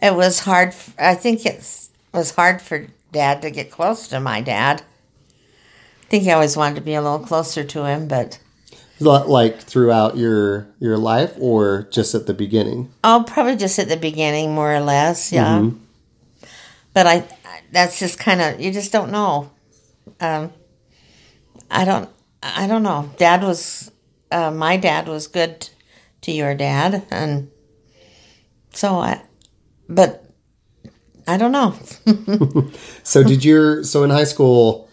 It 0.00 0.14
was 0.16 0.40
hard. 0.40 0.74
i 0.98 1.14
think 1.14 1.46
it's 1.46 1.90
was 2.12 2.32
hard 2.32 2.60
for 2.60 2.86
Dad 3.12 3.42
to 3.42 3.50
get 3.50 3.70
close 3.70 4.08
to 4.08 4.20
my 4.20 4.40
dad. 4.40 4.82
I 6.02 6.04
think 6.08 6.24
he 6.24 6.30
always 6.30 6.56
wanted 6.56 6.74
to 6.76 6.80
be 6.80 6.94
a 6.94 7.02
little 7.02 7.18
closer 7.20 7.62
to 7.64 7.84
him, 7.86 8.08
but 8.08 8.38
Li- 9.00 9.24
Like 9.26 9.60
throughout 9.60 10.16
your 10.16 10.68
your 10.78 10.96
life, 10.98 11.32
or 11.38 11.88
just 11.90 12.14
at 12.14 12.26
the 12.26 12.34
beginning? 12.34 12.92
oh, 13.04 13.24
probably 13.26 13.56
just 13.56 13.78
at 13.78 13.88
the 13.88 13.96
beginning, 13.96 14.54
more 14.54 14.74
or 14.74 14.80
less, 14.80 15.32
yeah. 15.32 15.70
But 16.94 17.06
I, 17.06 17.24
that's 17.72 17.98
just 17.98 18.18
kind 18.18 18.40
of 18.40 18.60
you 18.60 18.70
just 18.72 18.92
don't 18.92 19.10
know. 19.10 19.50
Um, 20.20 20.52
I 21.70 21.84
don't, 21.84 22.08
I 22.42 22.66
don't 22.66 22.82
know. 22.82 23.10
Dad 23.16 23.42
was, 23.42 23.90
uh, 24.30 24.50
my 24.50 24.76
dad 24.76 25.08
was 25.08 25.26
good 25.26 25.68
to 26.22 26.32
your 26.32 26.54
dad, 26.54 27.04
and 27.10 27.50
so 28.72 28.96
I, 28.96 29.22
but 29.88 30.21
I 31.26 31.36
don't 31.36 31.52
know. 31.52 31.74
So 33.04 33.22
did 33.22 33.44
your 33.44 33.84
so 33.84 34.04
in 34.04 34.10
high 34.10 34.24
school, 34.24 34.88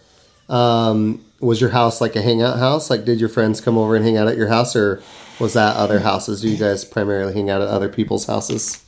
um, 0.50 1.24
was 1.40 1.62
your 1.62 1.70
house 1.70 2.02
like 2.02 2.16
a 2.16 2.22
hangout 2.22 2.58
house? 2.60 2.90
Like, 2.90 3.06
did 3.06 3.20
your 3.20 3.30
friends 3.30 3.62
come 3.62 3.78
over 3.78 3.96
and 3.96 4.04
hang 4.04 4.18
out 4.18 4.28
at 4.28 4.36
your 4.36 4.48
house, 4.48 4.76
or 4.76 5.02
was 5.40 5.54
that 5.54 5.76
other 5.76 6.00
houses? 6.00 6.42
Do 6.42 6.50
you 6.50 6.58
guys 6.58 6.84
primarily 6.84 7.34
hang 7.34 7.50
out 7.50 7.62
at 7.62 7.68
other 7.68 7.88
people's 7.90 8.26
houses? 8.26 8.84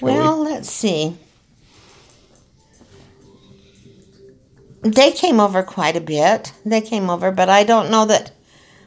Well, 0.00 0.42
let's 0.42 0.70
see. 0.70 1.16
They 4.82 5.12
came 5.12 5.40
over 5.40 5.62
quite 5.62 5.96
a 5.96 6.00
bit. 6.00 6.52
They 6.64 6.80
came 6.80 7.08
over, 7.08 7.30
but 7.30 7.48
I 7.48 7.64
don't 7.64 7.90
know 7.90 8.04
that 8.06 8.32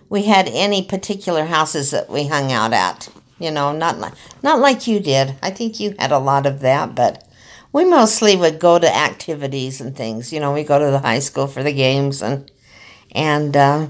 we 0.09 0.23
had 0.23 0.47
any 0.47 0.83
particular 0.83 1.45
houses 1.45 1.91
that 1.91 2.09
we 2.09 2.27
hung 2.27 2.51
out 2.51 2.73
at. 2.73 3.09
You 3.39 3.51
know, 3.51 3.71
not 3.71 3.99
like 3.99 4.13
not 4.41 4.59
like 4.59 4.87
you 4.87 4.99
did. 4.99 5.35
I 5.43 5.51
think 5.51 5.79
you 5.79 5.95
had 5.99 6.11
a 6.11 6.17
lot 6.17 6.45
of 6.45 6.59
that, 6.61 6.95
but 6.95 7.26
we 7.77 7.85
mostly 7.85 8.35
would 8.35 8.59
go 8.59 8.79
to 8.79 8.95
activities 8.95 9.79
and 9.79 9.95
things. 9.95 10.33
You 10.33 10.39
know, 10.39 10.51
we 10.51 10.63
go 10.63 10.79
to 10.79 10.89
the 10.89 10.97
high 10.97 11.19
school 11.19 11.45
for 11.45 11.61
the 11.61 11.71
games 11.71 12.23
and 12.23 12.49
and 13.11 13.55
uh, 13.55 13.87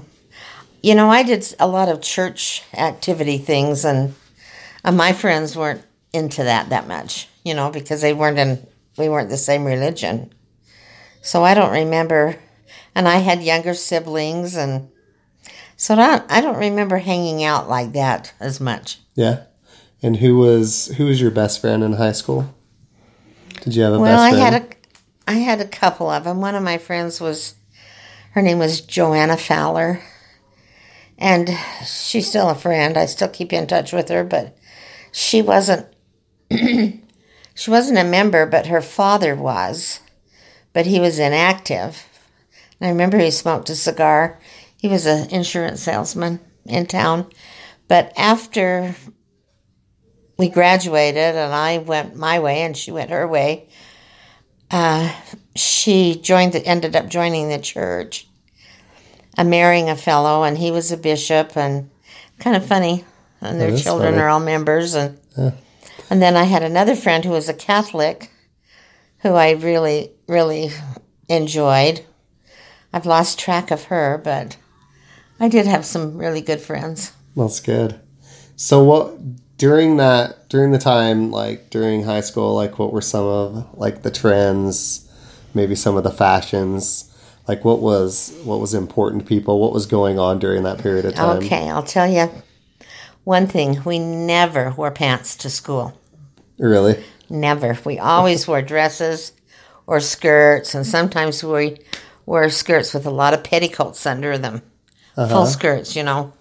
you 0.82 0.94
know, 0.94 1.08
I 1.10 1.22
did 1.22 1.54
a 1.58 1.66
lot 1.66 1.88
of 1.88 2.02
church 2.02 2.62
activity 2.74 3.38
things, 3.38 3.86
and 3.86 4.14
uh, 4.84 4.92
my 4.92 5.14
friends 5.14 5.56
weren't 5.56 5.82
into 6.12 6.44
that 6.44 6.68
that 6.68 6.86
much. 6.86 7.28
You 7.44 7.54
know, 7.54 7.70
because 7.70 8.02
they 8.02 8.12
weren't 8.12 8.38
in 8.38 8.66
we 8.98 9.08
weren't 9.08 9.30
the 9.30 9.38
same 9.38 9.64
religion. 9.64 10.34
So 11.22 11.42
I 11.42 11.54
don't 11.54 11.72
remember, 11.72 12.36
and 12.94 13.08
I 13.08 13.16
had 13.16 13.42
younger 13.42 13.72
siblings, 13.72 14.54
and 14.54 14.90
so 15.78 15.96
don't, 15.96 16.30
I 16.30 16.42
don't 16.42 16.58
remember 16.58 16.98
hanging 16.98 17.42
out 17.42 17.70
like 17.70 17.92
that 17.94 18.34
as 18.38 18.60
much. 18.60 18.98
Yeah. 19.14 19.44
And 20.02 20.18
who 20.18 20.36
was 20.36 20.88
who 20.98 21.06
was 21.06 21.22
your 21.22 21.30
best 21.30 21.62
friend 21.62 21.82
in 21.82 21.94
high 21.94 22.12
school? 22.12 22.54
Did 23.68 23.76
you 23.76 23.82
have 23.82 23.92
a 23.92 23.98
Well, 24.00 24.18
I 24.20 24.30
friend? 24.30 24.42
had 24.42 24.62
a, 24.62 25.30
I 25.30 25.34
had 25.34 25.60
a 25.60 25.68
couple 25.68 26.08
of 26.08 26.24
them. 26.24 26.40
One 26.40 26.54
of 26.54 26.62
my 26.62 26.78
friends 26.78 27.20
was, 27.20 27.54
her 28.30 28.40
name 28.40 28.58
was 28.58 28.80
Joanna 28.80 29.36
Fowler, 29.36 30.00
and 31.18 31.50
she's 31.84 32.28
still 32.28 32.48
a 32.48 32.54
friend. 32.54 32.96
I 32.96 33.04
still 33.04 33.28
keep 33.28 33.52
in 33.52 33.66
touch 33.66 33.92
with 33.92 34.08
her, 34.08 34.24
but 34.24 34.56
she 35.12 35.42
wasn't. 35.42 35.86
she 36.50 37.70
wasn't 37.70 37.98
a 37.98 38.04
member, 38.04 38.46
but 38.46 38.68
her 38.68 38.80
father 38.80 39.36
was, 39.36 40.00
but 40.72 40.86
he 40.86 40.98
was 40.98 41.18
inactive. 41.18 42.06
And 42.80 42.88
I 42.88 42.90
remember 42.90 43.18
he 43.18 43.30
smoked 43.30 43.68
a 43.68 43.74
cigar. 43.74 44.38
He 44.78 44.88
was 44.88 45.04
an 45.04 45.28
insurance 45.28 45.82
salesman 45.82 46.40
in 46.64 46.86
town, 46.86 47.26
but 47.86 48.14
after 48.16 48.94
we 50.38 50.48
graduated 50.48 51.34
and 51.34 51.52
I 51.52 51.78
went 51.78 52.16
my 52.16 52.38
way 52.38 52.62
and 52.62 52.76
she 52.76 52.92
went 52.92 53.10
her 53.10 53.26
way. 53.26 53.68
Uh, 54.70 55.12
she 55.56 56.14
joined, 56.14 56.52
the, 56.52 56.64
ended 56.64 56.94
up 56.94 57.08
joining 57.08 57.48
the 57.48 57.58
church, 57.58 58.28
uh, 59.36 59.44
marrying 59.44 59.90
a 59.90 59.96
fellow, 59.96 60.44
and 60.44 60.56
he 60.56 60.70
was 60.70 60.92
a 60.92 60.96
bishop, 60.96 61.56
and 61.56 61.90
kind 62.38 62.54
of 62.54 62.66
funny. 62.66 63.04
And 63.40 63.60
their 63.60 63.76
children 63.76 64.14
funny. 64.14 64.22
are 64.22 64.28
all 64.28 64.40
members, 64.40 64.94
and 64.94 65.18
and 66.10 66.22
then 66.22 66.36
I 66.36 66.44
had 66.44 66.62
another 66.62 66.94
friend 66.94 67.24
who 67.24 67.30
was 67.30 67.48
a 67.48 67.54
Catholic, 67.54 68.30
who 69.20 69.34
I 69.34 69.52
really, 69.52 70.10
really 70.26 70.70
enjoyed. 71.28 72.04
I've 72.92 73.06
lost 73.06 73.38
track 73.38 73.70
of 73.70 73.84
her, 73.84 74.20
but 74.22 74.56
I 75.38 75.48
did 75.48 75.66
have 75.66 75.86
some 75.86 76.18
really 76.18 76.40
good 76.40 76.60
friends. 76.60 77.12
That's 77.36 77.60
good. 77.60 78.00
So 78.56 78.82
what 78.82 79.18
during 79.58 79.96
that 79.96 80.48
during 80.48 80.70
the 80.70 80.78
time 80.78 81.30
like 81.30 81.68
during 81.68 82.04
high 82.04 82.20
school 82.20 82.54
like 82.54 82.78
what 82.78 82.92
were 82.92 83.02
some 83.02 83.24
of 83.24 83.78
like 83.78 84.02
the 84.02 84.10
trends, 84.10 85.10
maybe 85.52 85.74
some 85.74 85.96
of 85.96 86.04
the 86.04 86.10
fashions? 86.10 87.04
Like 87.46 87.64
what 87.64 87.80
was 87.80 88.34
what 88.44 88.60
was 88.60 88.72
important 88.72 89.24
to 89.24 89.28
people? 89.28 89.60
What 89.60 89.72
was 89.72 89.84
going 89.86 90.18
on 90.18 90.38
during 90.38 90.62
that 90.62 90.78
period 90.78 91.04
of 91.04 91.14
time? 91.14 91.38
Okay, 91.38 91.68
I'll 91.68 91.82
tell 91.82 92.10
you 92.10 92.30
one 93.24 93.46
thing. 93.46 93.82
We 93.84 93.98
never 93.98 94.70
wore 94.70 94.90
pants 94.90 95.36
to 95.38 95.50
school. 95.50 95.98
Really? 96.58 97.04
Never. 97.28 97.78
We 97.84 97.98
always 97.98 98.48
wore 98.48 98.62
dresses 98.62 99.32
or 99.86 100.00
skirts, 100.00 100.74
and 100.74 100.86
sometimes 100.86 101.42
we 101.42 101.78
wore 102.26 102.48
skirts 102.50 102.94
with 102.94 103.06
a 103.06 103.10
lot 103.10 103.34
of 103.34 103.42
petticoats 103.42 104.06
under 104.06 104.38
them. 104.38 104.62
full 105.14 105.46
skirts, 105.46 105.96
you 105.96 106.02
know. 106.02 106.32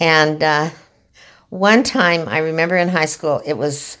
And 0.00 0.42
uh, 0.42 0.70
one 1.52 1.82
time, 1.82 2.28
I 2.28 2.38
remember 2.38 2.78
in 2.78 2.88
high 2.88 3.04
school, 3.04 3.42
it 3.44 3.58
was 3.58 3.98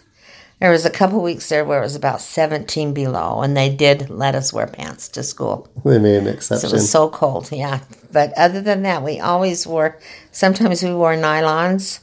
there 0.58 0.70
was 0.70 0.86
a 0.86 0.90
couple 0.90 1.20
weeks 1.22 1.50
there 1.50 1.66
where 1.66 1.80
it 1.80 1.82
was 1.82 1.96
about 1.96 2.22
17 2.22 2.94
below, 2.94 3.42
and 3.42 3.54
they 3.54 3.68
did 3.68 4.08
let 4.08 4.34
us 4.34 4.54
wear 4.54 4.66
pants 4.66 5.08
to 5.08 5.22
school. 5.22 5.68
They 5.84 5.98
made 5.98 6.18
an 6.18 6.24
So 6.26 6.30
exception. 6.32 6.70
it 6.70 6.72
was 6.72 6.88
so 6.90 7.10
cold, 7.10 7.50
yeah. 7.52 7.80
But 8.10 8.32
other 8.38 8.62
than 8.62 8.84
that, 8.84 9.02
we 9.02 9.20
always 9.20 9.66
wore. 9.66 9.98
Sometimes 10.30 10.82
we 10.82 10.94
wore 10.94 11.14
nylons, 11.14 12.00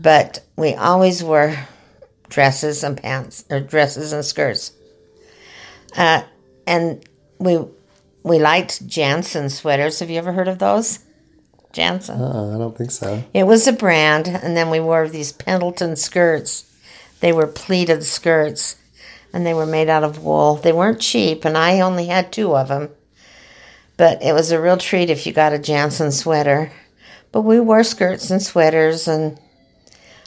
but 0.00 0.44
we 0.54 0.74
always 0.74 1.24
wore 1.24 1.56
dresses 2.28 2.84
and 2.84 2.96
pants, 3.02 3.44
or 3.50 3.58
dresses 3.58 4.12
and 4.12 4.24
skirts. 4.24 4.70
Uh, 5.96 6.22
and 6.68 7.04
we 7.40 7.58
we 8.22 8.38
liked 8.38 8.86
Jantzen 8.86 9.50
sweaters. 9.50 9.98
Have 9.98 10.10
you 10.10 10.18
ever 10.18 10.32
heard 10.34 10.46
of 10.48 10.60
those? 10.60 11.00
Jantzen. 11.76 12.18
uh, 12.18 12.54
I 12.54 12.58
don't 12.58 12.76
think 12.76 12.90
so. 12.90 13.22
It 13.34 13.44
was 13.44 13.66
a 13.66 13.72
brand, 13.72 14.28
and 14.28 14.56
then 14.56 14.70
we 14.70 14.80
wore 14.80 15.08
these 15.08 15.32
Pendleton 15.32 15.96
skirts. 15.96 16.64
They 17.20 17.32
were 17.32 17.46
pleated 17.46 18.02
skirts, 18.02 18.76
and 19.32 19.46
they 19.46 19.54
were 19.54 19.66
made 19.66 19.88
out 19.90 20.02
of 20.02 20.24
wool. 20.24 20.56
They 20.56 20.72
weren't 20.72 21.00
cheap, 21.00 21.44
and 21.44 21.56
I 21.56 21.80
only 21.80 22.06
had 22.06 22.32
two 22.32 22.56
of 22.56 22.68
them. 22.68 22.90
But 23.98 24.22
it 24.22 24.32
was 24.32 24.50
a 24.50 24.60
real 24.60 24.76
treat 24.76 25.10
if 25.10 25.26
you 25.26 25.32
got 25.32 25.54
a 25.54 25.58
Jantzen 25.58 26.12
sweater. 26.12 26.72
But 27.32 27.42
we 27.42 27.60
wore 27.60 27.84
skirts 27.84 28.30
and 28.30 28.42
sweaters, 28.42 29.06
and 29.06 29.38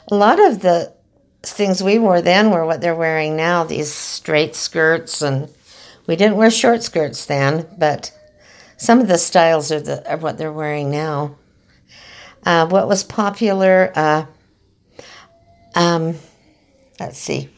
a 0.08 0.14
lot 0.14 0.38
of 0.38 0.60
the 0.60 0.92
things 1.42 1.82
we 1.82 1.98
wore 1.98 2.20
then 2.20 2.50
were 2.50 2.66
what 2.66 2.80
they're 2.80 2.94
wearing 2.94 3.36
now 3.36 3.64
these 3.64 3.92
straight 3.92 4.54
skirts, 4.54 5.20
and 5.20 5.48
we 6.06 6.14
didn't 6.14 6.36
wear 6.36 6.50
short 6.50 6.82
skirts 6.82 7.26
then, 7.26 7.66
but 7.76 8.12
some 8.76 9.00
of 9.00 9.08
the 9.08 9.18
styles 9.18 9.70
are, 9.70 9.80
the, 9.80 10.08
are 10.10 10.16
what 10.16 10.38
they're 10.38 10.52
wearing 10.52 10.90
now. 10.90 11.36
Uh, 12.44 12.66
what 12.66 12.88
was 12.88 13.04
popular? 13.04 13.92
Uh, 13.94 14.26
um, 15.74 16.14
let's 16.98 17.18
see. 17.18 17.48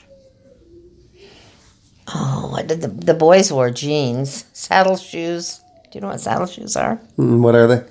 Oh, 2.15 2.49
what 2.53 2.67
did 2.67 2.83
the 2.83 2.89
the 2.89 3.15
boys 3.15 3.53
wore 3.53 3.71
jeans, 3.71 4.45
saddle 4.53 4.97
shoes. 4.97 5.61
Do 5.85 5.99
you 5.99 6.01
know 6.01 6.09
what 6.09 6.21
saddle 6.21 6.47
shoes 6.47 6.77
are? 6.77 7.01
Mm, 7.19 7.41
what 7.41 7.55
are 7.55 7.67
they? 7.67 7.85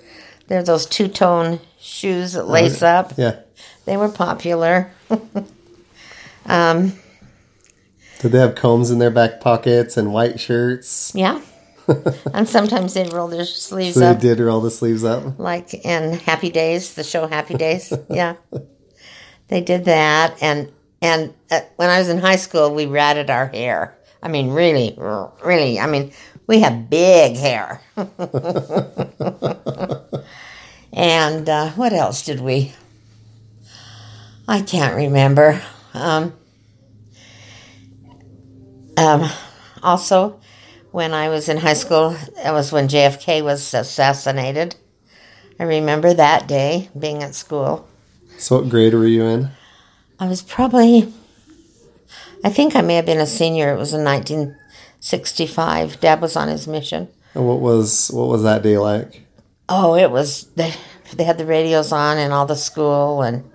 They're 0.48 0.64
those 0.64 0.86
two 0.86 1.08
tone 1.08 1.60
shoes 1.80 2.34
that 2.34 2.48
lace 2.48 2.82
up. 2.84 3.14
Yeah. 3.18 3.38
They 3.86 3.96
were 3.96 4.10
popular. 4.10 4.92
um, 6.46 6.94
Did 8.20 8.32
they 8.32 8.40
have 8.40 8.56
combs 8.56 8.92
in 8.92 9.00
their 9.00 9.12
back 9.12 9.40
pockets 9.40 9.98
and 9.98 10.14
white 10.14 10.40
shirts? 10.40 11.14
yeah. 11.16 11.42
and 12.34 12.48
sometimes 12.48 12.94
they'd 12.94 13.12
roll 13.14 13.28
their 13.28 13.46
sleeves 13.46 13.98
up. 13.98 14.20
They 14.20 14.30
did 14.30 14.40
roll 14.40 14.62
the 14.62 14.72
sleeves 14.72 15.04
up. 15.04 15.40
like 15.40 15.74
in 15.74 16.14
Happy 16.20 16.50
Days, 16.50 16.94
the 16.94 17.04
show 17.04 17.28
Happy 17.28 17.56
Days. 17.56 17.94
yeah, 18.10 18.36
they 19.48 19.62
did 19.62 19.86
that. 19.86 20.42
And 20.42 20.72
and 21.02 21.34
uh, 21.50 21.62
when 21.78 21.90
I 21.90 22.00
was 22.00 22.10
in 22.10 22.20
high 22.20 22.36
school, 22.36 22.74
we 22.74 22.86
ratted 22.86 23.30
our 23.30 23.48
hair. 23.48 23.98
I 24.24 24.28
mean, 24.28 24.52
really, 24.52 24.96
really. 25.44 25.80
I 25.80 25.88
mean, 25.88 26.12
we 26.46 26.60
had 26.60 26.90
big 26.90 27.38
hair. 27.38 27.82
and 30.94 31.50
uh, 31.50 31.70
what 31.72 31.94
else 31.94 32.24
did 32.24 32.42
we? 32.42 32.74
I 34.48 34.62
can't 34.62 34.96
remember. 34.96 35.62
Um, 35.94 36.34
um, 38.98 39.30
also, 39.82 40.41
when 40.92 41.14
I 41.14 41.30
was 41.30 41.50
in 41.50 41.58
high 41.58 41.74
school, 41.74 42.16
that 42.36 42.52
was 42.52 42.72
when 42.72 42.88
JFK 42.88 43.44
was 43.44 43.74
assassinated. 43.74 44.76
I 45.60 45.64
remember 45.64 46.14
that 46.14 46.48
day 46.48 46.90
being 46.98 47.24
at 47.24 47.36
school. 47.36 47.88
So 48.38 48.58
what 48.58 48.70
grade 48.70 48.94
were 48.94 49.08
you 49.08 49.24
in? 49.24 49.50
I 50.20 50.28
was 50.28 50.42
probably, 50.42 51.14
I 52.44 52.50
think 52.50 52.76
I 52.76 52.82
may 52.82 52.96
have 52.96 53.06
been 53.06 53.20
a 53.20 53.26
senior. 53.26 53.74
It 53.74 53.78
was 53.78 53.94
in 53.94 54.04
1965. 54.04 56.00
Dad 56.00 56.22
was 56.22 56.36
on 56.36 56.48
his 56.48 56.68
mission. 56.68 57.08
And 57.34 57.48
what 57.48 57.60
was 57.60 58.10
what 58.12 58.28
was 58.28 58.44
that 58.44 58.62
day 58.62 58.78
like? 58.78 59.26
Oh, 59.70 59.96
it 59.96 60.12
was, 60.12 60.48
they, 60.56 60.74
they 61.14 61.24
had 61.24 61.38
the 61.38 61.46
radios 61.46 61.92
on 61.94 62.18
in 62.18 62.32
all 62.32 62.46
the 62.46 62.56
school, 62.56 63.22
and 63.22 63.50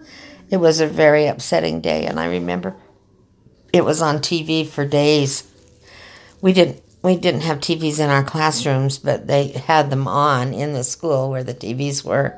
it 0.49 0.57
was 0.57 0.81
a 0.81 0.87
very 0.87 1.27
upsetting 1.27 1.81
day. 1.83 2.07
And 2.07 2.18
I 2.18 2.27
remember 2.27 2.75
it 3.72 3.85
was 3.85 4.01
on 4.01 4.18
TV 4.20 4.66
for 4.66 4.87
days. 4.87 5.44
We 6.40 6.53
didn't. 6.55 6.83
We 7.07 7.14
didn't 7.14 7.42
have 7.42 7.59
TVs 7.59 8.01
in 8.01 8.11
our 8.11 8.25
classrooms, 8.25 8.99
but 8.99 9.29
they 9.29 9.47
had 9.47 9.90
them 9.90 10.09
on 10.09 10.53
in 10.53 10.73
the 10.73 10.83
school 10.83 11.31
where 11.31 11.45
the 11.45 11.55
TVs 11.55 12.05
were. 12.05 12.37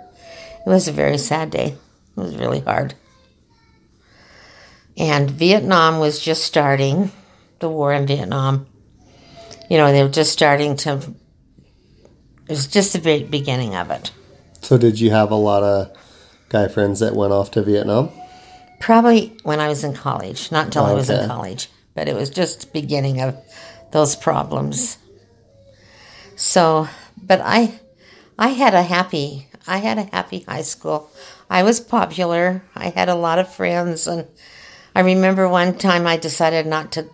It 0.67 0.69
was 0.69 0.87
a 0.87 0.93
very 0.93 1.17
sad 1.17 1.49
day. 1.49 1.69
It 1.69 2.21
was 2.21 2.37
really 2.37 2.61
hard. 2.61 2.93
And 4.95 5.31
Vietnam 5.31 6.01
was 6.01 6.21
just 6.21 6.45
starting, 6.45 7.11
the 7.61 7.71
war 7.71 7.95
in 7.95 8.07
Vietnam. 8.07 8.67
You 9.71 9.79
know, 9.79 9.91
they 9.91 10.03
were 10.03 10.11
just 10.11 10.35
starting 10.35 10.77
to, 10.77 10.97
it 12.47 12.51
was 12.51 12.67
just 12.67 12.93
the 12.93 13.25
beginning 13.25 13.75
of 13.75 13.91
it. 13.91 14.11
So 14.61 14.77
did 14.77 15.01
you 15.01 15.11
have 15.13 15.31
a 15.31 15.35
lot 15.35 15.63
of 15.63 15.97
guy 16.51 16.69
friends 16.69 17.01
that 17.01 17.17
went 17.17 17.33
off 17.33 17.51
to 17.53 17.63
Vietnam? 17.63 18.11
Probably 18.81 19.35
when 19.45 19.61
I 19.61 19.69
was 19.69 19.83
in 19.83 19.95
college, 19.95 20.53
not 20.53 20.67
until 20.67 20.85
I 20.85 20.93
was 20.93 21.09
in 21.09 21.27
college, 21.27 21.69
but 21.95 22.07
it 22.07 22.15
was 22.15 22.29
just 22.29 22.75
beginning 22.75 23.23
of 23.23 23.35
those 23.93 24.17
problems. 24.17 24.99
So, 26.37 26.89
but 27.21 27.41
I, 27.43 27.81
I 28.39 28.49
had 28.49 28.75
a 28.75 28.83
happy, 28.83 29.49
I 29.67 29.79
had 29.79 29.99
a 29.99 30.05
happy 30.05 30.41
high 30.41 30.63
school. 30.63 31.11
I 31.51 31.63
was 31.63 31.81
popular. 31.81 32.63
I 32.77 32.91
had 32.91 33.09
a 33.09 33.15
lot 33.15 33.39
of 33.39 33.53
friends, 33.53 34.07
and 34.07 34.27
I 34.95 35.01
remember 35.01 35.49
one 35.49 35.79
time 35.79 36.07
I 36.07 36.17
decided 36.17 36.67
not 36.67 36.93
to. 36.93 37.09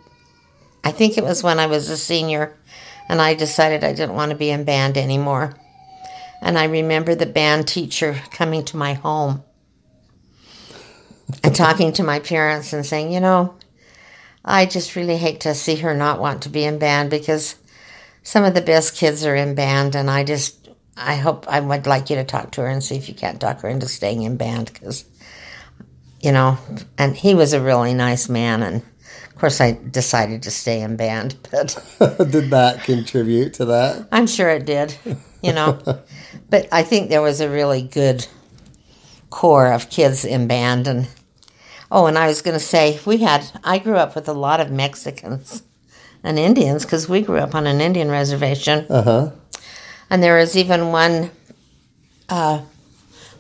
I 0.83 0.91
think 0.91 1.17
it 1.17 1.25
was 1.25 1.43
when 1.43 1.59
I 1.59 1.67
was 1.67 1.89
a 1.89 1.97
senior, 1.97 2.57
and 3.09 3.23
I 3.23 3.35
decided 3.35 3.85
I 3.85 3.93
didn't 3.93 4.17
want 4.17 4.31
to 4.31 4.37
be 4.37 4.51
in 4.51 4.65
band 4.65 4.97
anymore. 4.97 5.55
And 6.43 6.59
I 6.59 6.65
remember 6.65 7.15
the 7.15 7.27
band 7.27 7.69
teacher 7.69 8.21
coming 8.31 8.65
to 8.67 8.77
my 8.77 8.95
home 8.95 9.43
and 11.43 11.55
talking 11.55 11.93
to 11.95 12.03
my 12.03 12.19
parents 12.19 12.73
and 12.73 12.85
saying, 12.85 13.13
you 13.13 13.21
know, 13.21 13.55
I 14.45 14.67
just 14.67 14.95
really 14.95 15.17
hate 15.17 15.41
to 15.41 15.55
see 15.55 15.77
her 15.77 15.95
not 15.95 16.21
want 16.21 16.43
to 16.43 16.49
be 16.51 16.65
in 16.65 16.79
band 16.79 17.11
because 17.11 17.57
some 18.23 18.45
of 18.45 18.55
the 18.55 18.61
best 18.61 18.97
kids 18.97 19.25
are 19.25 19.35
in 19.35 19.55
band, 19.55 19.95
and 19.95 20.11
I 20.11 20.25
just, 20.25 20.69
I 20.97 21.17
hope 21.17 21.47
I 21.49 21.61
would 21.61 21.87
like 21.87 22.11
you 22.11 22.17
to 22.17 22.25
talk 22.25 22.53
to 22.53 22.63
her 22.63 22.69
and 22.69 22.83
see 22.83 22.97
if 22.97 23.09
you 23.09 23.15
can't 23.15 23.41
talk 23.41 23.61
her 23.61 23.69
into 23.69 23.89
staying 23.89 24.23
in 24.23 24.37
band 24.37 24.73
because, 24.73 25.05
you 26.21 26.33
know, 26.33 26.59
and 26.99 27.17
he 27.17 27.35
was 27.35 27.53
a 27.53 27.61
really 27.61 27.95
nice 27.95 28.29
man, 28.29 28.63
and 28.63 28.83
of 29.29 29.35
course 29.37 29.61
I 29.61 29.73
decided 29.73 30.43
to 30.43 30.51
stay 30.51 30.83
in 30.83 30.97
band, 30.97 31.37
but 31.51 31.83
did 32.31 32.51
that 32.51 32.83
contribute 32.85 33.55
to 33.55 33.67
that? 33.67 34.09
I'm 34.13 34.27
sure 34.27 34.51
it 34.51 34.67
did, 34.67 34.97
you 35.43 35.53
know. 35.53 35.79
but 36.51 36.69
I 36.71 36.83
think 36.83 37.09
there 37.09 37.23
was 37.23 37.41
a 37.41 37.49
really 37.49 37.83
good 37.83 38.27
core 39.31 39.73
of 39.73 39.91
kids 39.91 40.25
in 40.25 40.47
band 40.47 40.87
and 40.87 41.09
oh, 41.95 42.07
and 42.07 42.19
I 42.19 42.27
was 42.27 42.43
going 42.43 42.59
to 42.59 42.65
say 42.65 43.01
we 43.07 43.19
had 43.19 43.47
I 43.63 43.79
grew 43.79 43.97
up 43.97 44.15
with 44.15 44.29
a 44.29 44.35
lot 44.35 44.61
of 44.61 44.71
Mexicans 44.71 45.63
and 46.25 46.39
Indians 46.39 46.85
because 46.85 47.09
we 47.09 47.23
grew 47.23 47.39
up 47.39 47.55
on 47.55 47.67
an 47.67 47.81
Indian 47.81 48.11
reservation. 48.11 48.85
Uh 48.91 49.03
huh. 49.03 49.31
And 50.11 50.23
there 50.23 50.37
was 50.37 50.57
even 50.57 50.91
one 50.93 51.31
uh, 52.29 52.63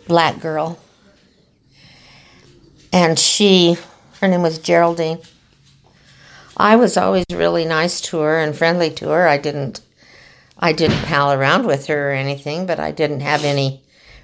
black 0.06 0.40
girl. 0.40 0.78
And 2.92 3.18
she, 3.18 3.76
her 4.20 4.28
name 4.28 4.42
was 4.42 4.58
Geraldine. 4.58 5.18
I 6.56 6.76
was 6.76 6.96
always 6.96 7.26
really 7.32 7.64
nice 7.64 8.00
to 8.02 8.18
her 8.20 8.38
and 8.38 8.56
friendly 8.56 8.90
to 8.92 9.08
her. 9.08 9.26
I 9.26 9.36
didn't, 9.36 9.80
I 10.56 10.72
didn't 10.72 11.02
pal 11.02 11.32
around 11.32 11.66
with 11.66 11.88
her 11.88 12.10
or 12.10 12.12
anything, 12.12 12.66
but 12.66 12.78
I 12.78 12.92
didn't 12.92 13.20
have 13.20 13.42
any 13.42 13.82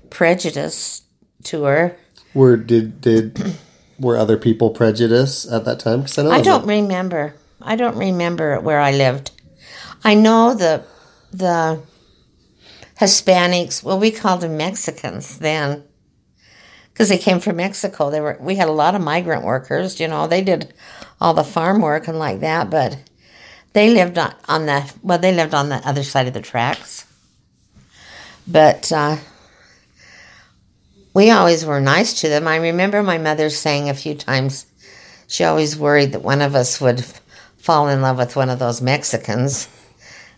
prejudice 0.08 1.02
to 1.44 1.64
her. 1.64 1.96
Were 2.32 2.56
did 2.56 3.00
did 3.00 3.56
were 4.00 4.16
other 4.16 4.36
people 4.36 4.70
prejudiced 4.70 5.46
at 5.50 5.64
that 5.66 5.78
time? 5.78 6.00
Because 6.00 6.18
I 6.18 6.22
know 6.22 6.30
I 6.30 6.42
don't 6.42 6.66
remember. 6.66 7.34
I 7.62 7.76
don't 7.76 7.96
remember 7.96 8.58
where 8.60 8.80
I 8.80 8.90
lived. 8.90 9.30
I 10.02 10.14
know 10.14 10.54
the 10.54 10.82
the 11.30 11.82
Hispanics. 12.98 13.82
Well, 13.82 13.98
we 13.98 14.10
called 14.10 14.40
them 14.40 14.56
Mexicans 14.56 15.38
then, 15.38 15.84
because 16.92 17.08
they 17.08 17.18
came 17.18 17.40
from 17.40 17.56
Mexico. 17.56 18.10
They 18.10 18.20
were. 18.20 18.38
We 18.40 18.56
had 18.56 18.68
a 18.68 18.72
lot 18.72 18.94
of 18.94 19.02
migrant 19.02 19.44
workers. 19.44 20.00
You 20.00 20.08
know, 20.08 20.26
they 20.26 20.42
did 20.42 20.72
all 21.20 21.34
the 21.34 21.44
farm 21.44 21.82
work 21.82 22.08
and 22.08 22.18
like 22.18 22.40
that. 22.40 22.70
But 22.70 22.98
they 23.74 23.90
lived 23.90 24.18
on, 24.18 24.34
on 24.48 24.66
the 24.66 24.92
well. 25.02 25.18
They 25.18 25.34
lived 25.34 25.54
on 25.54 25.68
the 25.68 25.86
other 25.86 26.02
side 26.02 26.26
of 26.26 26.34
the 26.34 26.40
tracks. 26.40 27.06
But 28.46 28.90
uh, 28.90 29.18
we 31.14 31.30
always 31.30 31.64
were 31.64 31.80
nice 31.80 32.20
to 32.20 32.28
them. 32.28 32.46
I 32.46 32.56
remember 32.56 33.02
my 33.02 33.18
mother 33.18 33.50
saying 33.50 33.88
a 33.88 33.94
few 33.94 34.14
times 34.14 34.66
she 35.26 35.44
always 35.44 35.76
worried 35.76 36.12
that 36.12 36.22
one 36.22 36.42
of 36.42 36.54
us 36.54 36.80
would 36.80 37.04
fall 37.58 37.88
in 37.88 38.02
love 38.02 38.18
with 38.18 38.36
one 38.36 38.50
of 38.50 38.58
those 38.58 38.80
Mexicans. 38.80 39.68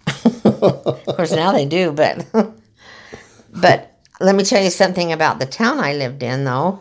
of 0.44 1.04
course, 1.06 1.32
now 1.32 1.52
they 1.52 1.64
do, 1.64 1.92
but 1.92 2.26
But 3.52 3.92
let 4.20 4.35
me 4.35 4.44
tell 4.44 4.62
you 4.62 4.70
something 4.70 5.12
about 5.12 5.38
the 5.38 5.46
town 5.46 5.78
I 5.78 5.92
lived 5.92 6.22
in, 6.22 6.44
though. 6.44 6.80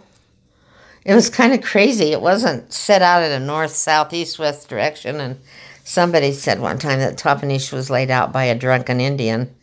It 1.04 1.15
was 1.15 1.30
kind 1.30 1.54
of 1.54 1.62
crazy. 1.62 2.12
It 2.12 2.21
wasn't 2.21 2.71
set 2.71 3.01
out 3.01 3.23
in 3.23 3.32
a 3.32 3.39
north, 3.45 3.71
south, 3.71 4.13
east, 4.13 4.39
west 4.39 4.69
direction. 4.69 5.19
And 5.19 5.39
somebody 5.84 6.32
said 6.32 6.60
one 6.60 6.77
time 6.77 6.99
that 6.99 7.17
Toppenish 7.17 7.73
was 7.73 7.89
laid 7.89 8.12
out 8.12 8.32
by 8.32 8.45
a 8.45 8.56
drunken 8.56 9.01
Indian. 9.01 9.54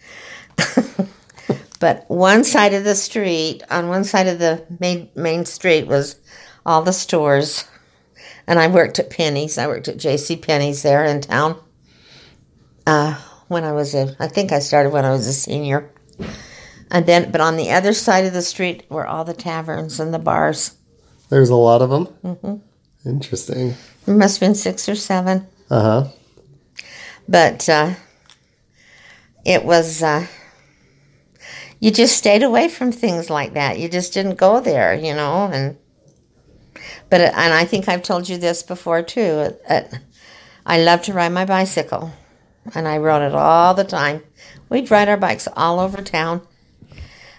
but 1.80 2.04
one 2.08 2.44
side 2.44 2.74
of 2.74 2.84
the 2.84 2.94
street, 2.94 3.62
on 3.70 3.88
one 3.88 4.04
side 4.04 4.26
of 4.26 4.38
the 4.38 4.64
main, 4.80 5.10
main 5.14 5.44
street, 5.44 5.86
was 5.86 6.16
all 6.66 6.82
the 6.82 6.92
stores. 6.92 7.64
And 8.46 8.58
I 8.58 8.68
worked 8.68 8.98
at 8.98 9.10
Penney's. 9.10 9.58
I 9.58 9.66
worked 9.66 9.88
at 9.88 9.98
J.C. 9.98 10.36
Penney's 10.36 10.82
there 10.82 11.04
in 11.04 11.20
town. 11.20 11.60
Uh, 12.86 13.20
when 13.48 13.64
I 13.64 13.72
was 13.72 13.94
a, 13.94 14.16
I 14.18 14.28
think 14.28 14.52
I 14.52 14.58
started 14.58 14.90
when 14.90 15.04
I 15.04 15.10
was 15.10 15.26
a 15.26 15.32
senior. 15.32 15.90
And 16.90 17.06
then, 17.06 17.30
but 17.30 17.40
on 17.40 17.56
the 17.56 17.70
other 17.70 17.92
side 17.92 18.24
of 18.24 18.32
the 18.32 18.42
street 18.42 18.84
were 18.88 19.06
all 19.06 19.24
the 19.24 19.34
taverns 19.34 20.00
and 20.00 20.12
the 20.12 20.18
bars. 20.18 20.76
There's 21.28 21.50
a 21.50 21.54
lot 21.54 21.82
of 21.82 21.90
them. 21.90 22.06
Mm-hmm. 22.24 23.08
Interesting. 23.08 23.74
There 24.06 24.16
must 24.16 24.40
have 24.40 24.48
been 24.48 24.54
six 24.54 24.88
or 24.88 24.94
seven. 24.94 25.46
Uh 25.70 25.82
huh. 25.82 26.08
But 27.28 27.68
uh, 27.68 27.94
it 29.44 29.64
was, 29.64 30.02
uh, 30.02 30.26
you 31.80 31.90
just 31.90 32.16
stayed 32.16 32.42
away 32.42 32.68
from 32.68 32.92
things 32.92 33.30
like 33.30 33.54
that. 33.54 33.78
You 33.78 33.88
just 33.88 34.12
didn't 34.12 34.36
go 34.36 34.60
there, 34.60 34.94
you 34.94 35.14
know. 35.14 35.48
And, 35.52 35.76
but, 37.08 37.20
and 37.20 37.54
I 37.54 37.64
think 37.64 37.88
I've 37.88 38.02
told 38.02 38.28
you 38.28 38.36
this 38.36 38.62
before 38.62 39.02
too. 39.02 39.56
I 40.66 40.80
love 40.80 41.02
to 41.02 41.12
ride 41.12 41.32
my 41.32 41.44
bicycle, 41.44 42.12
and 42.74 42.86
I 42.86 42.98
rode 42.98 43.22
it 43.22 43.34
all 43.34 43.74
the 43.74 43.84
time. 43.84 44.22
We'd 44.68 44.90
ride 44.90 45.08
our 45.08 45.16
bikes 45.16 45.48
all 45.56 45.80
over 45.80 46.02
town. 46.02 46.42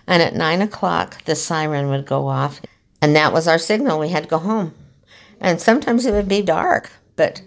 And 0.08 0.24
at 0.24 0.34
nine 0.34 0.64
o'clock, 0.64 1.24
the 1.26 1.36
siren 1.36 1.90
would 1.90 2.08
go 2.08 2.28
off, 2.28 2.62
and 3.00 3.16
that 3.16 3.32
was 3.32 3.48
our 3.48 3.60
signal. 3.60 4.00
We 4.00 4.10
had 4.10 4.24
to 4.24 4.30
go 4.30 4.40
home. 4.40 4.74
And 5.40 5.62
sometimes 5.62 6.06
it 6.06 6.14
would 6.14 6.28
be 6.28 6.42
dark, 6.42 6.90
but 7.16 7.44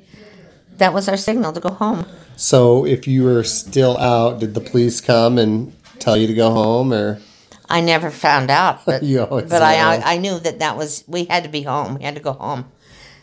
that 0.77 0.95
was 0.95 1.09
our 1.09 1.17
signal 1.17 1.53
to 1.53 1.61
go 1.61 1.71
home. 1.71 2.07
So 2.37 2.87
if 2.87 3.09
you 3.09 3.25
were 3.25 3.43
still 3.43 3.99
out, 3.99 4.39
did 4.39 4.55
the 4.55 4.61
police 4.61 5.01
come 5.01 5.39
and 5.39 5.75
tell 6.03 6.17
you 6.17 6.27
to 6.27 6.35
go 6.35 6.51
home, 6.51 6.93
or 6.93 7.21
I 7.69 7.81
never 7.81 8.11
found 8.11 8.51
out, 8.51 8.85
but 8.87 9.01
but 9.03 9.63
I. 9.63 9.75
I 9.97 10.15
I 10.15 10.19
knew 10.19 10.39
that 10.39 10.59
that 10.59 10.77
was 10.77 11.05
we 11.07 11.25
had 11.25 11.45
to 11.45 11.49
be 11.51 11.63
home. 11.63 11.99
We 11.99 12.05
had 12.05 12.15
to 12.17 12.21
go 12.21 12.33
home, 12.33 12.65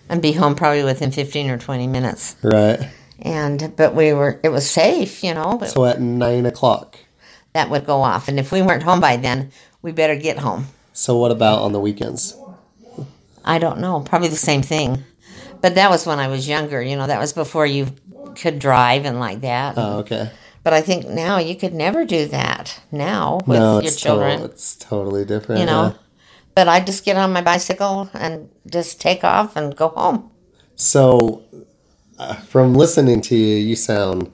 and 0.07 0.21
be 0.21 0.31
home 0.31 0.55
probably 0.55 0.83
within 0.83 1.11
fifteen 1.11 1.49
or 1.49 1.57
twenty 1.57 1.87
minutes. 1.87 2.35
right? 2.43 2.89
And 3.21 3.73
but 3.75 3.95
we 3.95 4.13
were 4.13 4.39
it 4.43 4.49
was 4.49 4.69
safe, 4.69 5.23
you 5.23 5.33
know. 5.33 5.57
But 5.59 5.69
So 5.69 5.85
at 5.85 5.99
nine 5.99 6.45
o'clock. 6.45 6.97
that 7.53 7.69
would 7.69 7.85
go 7.85 8.01
off, 8.01 8.27
and 8.29 8.39
if 8.39 8.51
we 8.51 8.61
weren't 8.61 8.83
home 8.83 9.01
by 9.01 9.17
then, 9.17 9.51
we 9.81 9.91
better 9.91 10.15
get 10.15 10.37
home. 10.39 10.67
So 10.93 11.17
what 11.17 11.31
about 11.31 11.59
on 11.61 11.71
the 11.73 11.79
weekends? 11.79 12.35
I 13.45 13.57
don't 13.57 13.79
know, 13.79 14.01
probably 14.01 14.27
the 14.27 14.35
same 14.35 14.61
thing. 14.61 15.03
But 15.61 15.75
that 15.75 15.89
was 15.89 16.05
when 16.05 16.19
I 16.19 16.27
was 16.27 16.47
younger, 16.47 16.81
you 16.81 16.95
know. 16.95 17.07
That 17.07 17.19
was 17.19 17.33
before 17.33 17.65
you 17.65 17.87
could 18.35 18.59
drive 18.59 19.05
and 19.05 19.19
like 19.19 19.41
that. 19.41 19.73
Oh, 19.77 19.99
okay. 19.99 20.29
But 20.63 20.73
I 20.73 20.81
think 20.81 21.07
now 21.07 21.37
you 21.37 21.55
could 21.55 21.73
never 21.73 22.05
do 22.05 22.27
that 22.27 22.81
now 22.91 23.39
with 23.45 23.59
no, 23.59 23.79
your 23.79 23.91
children. 23.91 24.39
Total, 24.39 24.45
it's 24.51 24.75
totally 24.75 25.25
different. 25.25 25.61
you 25.61 25.65
know. 25.65 25.89
huh? 25.89 25.93
But 26.55 26.67
I 26.67 26.81
just 26.81 27.05
get 27.05 27.15
on 27.15 27.31
my 27.31 27.41
bicycle 27.41 28.09
and 28.13 28.49
just 28.69 28.99
take 28.99 29.23
off 29.23 29.55
and 29.55 29.75
go 29.75 29.89
home. 29.89 30.31
So, 30.75 31.43
uh, 32.17 32.35
from 32.35 32.73
listening 32.73 33.21
to 33.21 33.35
you, 33.35 33.55
you 33.55 33.75
sound, 33.75 34.31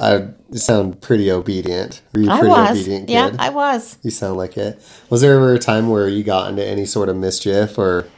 I 0.00 0.28
you 0.50 0.58
sound 0.58 1.00
pretty 1.02 1.30
obedient. 1.30 2.00
Were 2.14 2.20
you 2.20 2.30
a 2.30 2.32
I 2.32 2.38
pretty 2.38 2.50
was, 2.52 2.70
obedient 2.70 3.08
kid? 3.08 3.12
yeah, 3.12 3.36
I 3.38 3.50
was. 3.50 3.98
you 4.02 4.10
sound 4.10 4.38
like 4.38 4.56
it. 4.56 4.82
Was 5.10 5.20
there 5.20 5.36
ever 5.36 5.52
a 5.54 5.58
time 5.58 5.88
where 5.90 6.08
you 6.08 6.24
got 6.24 6.48
into 6.48 6.64
any 6.66 6.86
sort 6.86 7.08
of 7.08 7.16
mischief, 7.16 7.76
or, 7.78 8.08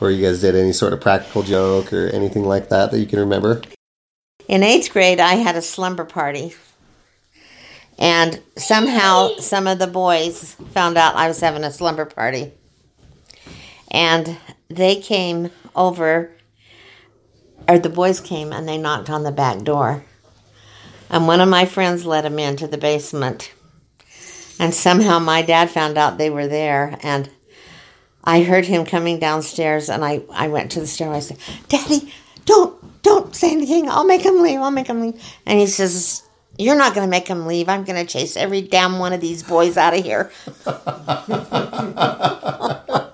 or 0.00 0.10
you 0.10 0.24
guys 0.24 0.40
did 0.40 0.54
any 0.54 0.72
sort 0.72 0.92
of 0.92 1.00
practical 1.00 1.42
joke 1.42 1.92
or 1.92 2.08
anything 2.08 2.44
like 2.44 2.68
that 2.68 2.90
that 2.92 2.98
you 2.98 3.06
can 3.06 3.18
remember? 3.18 3.62
In 4.46 4.62
eighth 4.62 4.92
grade, 4.92 5.20
I 5.20 5.36
had 5.36 5.56
a 5.56 5.62
slumber 5.62 6.04
party, 6.04 6.54
and 7.98 8.42
somehow 8.56 9.36
some 9.38 9.66
of 9.66 9.78
the 9.78 9.86
boys 9.86 10.54
found 10.72 10.98
out 10.98 11.16
I 11.16 11.28
was 11.28 11.40
having 11.40 11.64
a 11.64 11.72
slumber 11.72 12.04
party, 12.04 12.52
and 13.90 14.36
they 14.68 14.96
came 14.96 15.50
over, 15.74 16.30
or 17.66 17.78
the 17.78 17.88
boys 17.88 18.20
came 18.20 18.52
and 18.52 18.68
they 18.68 18.76
knocked 18.76 19.08
on 19.08 19.22
the 19.22 19.32
back 19.32 19.62
door, 19.62 20.04
and 21.08 21.26
one 21.26 21.40
of 21.40 21.48
my 21.48 21.64
friends 21.64 22.04
let 22.04 22.22
them 22.22 22.38
into 22.38 22.66
the 22.66 22.76
basement, 22.76 23.50
and 24.60 24.74
somehow 24.74 25.18
my 25.18 25.40
dad 25.40 25.70
found 25.70 25.96
out 25.96 26.18
they 26.18 26.30
were 26.30 26.48
there, 26.48 26.98
and 27.02 27.30
I 28.22 28.42
heard 28.42 28.66
him 28.66 28.84
coming 28.84 29.18
downstairs, 29.18 29.88
and 29.88 30.04
I, 30.04 30.20
I 30.30 30.48
went 30.48 30.70
to 30.72 30.80
the 30.80 30.86
stairway. 30.86 31.16
I 31.16 31.20
said, 31.20 31.38
"Daddy, 31.68 32.12
don't 32.44 32.83
don't 33.04 33.34
say 33.34 33.52
anything. 33.52 33.88
I'll 33.88 34.04
make 34.04 34.22
him 34.22 34.42
leave. 34.42 34.58
I'll 34.58 34.72
make 34.72 34.88
him 34.88 35.00
leave." 35.00 35.22
And 35.46 35.60
he 35.60 35.68
says, 35.68 36.24
"You're 36.58 36.76
not 36.76 36.94
going 36.94 37.06
to 37.06 37.10
make 37.10 37.28
him 37.28 37.46
leave. 37.46 37.68
I'm 37.68 37.84
going 37.84 38.04
to 38.04 38.12
chase 38.12 38.36
every 38.36 38.62
damn 38.62 38.98
one 38.98 39.12
of 39.12 39.20
these 39.20 39.44
boys 39.44 39.76
out 39.76 39.96
of 39.96 40.04
here." 40.04 40.32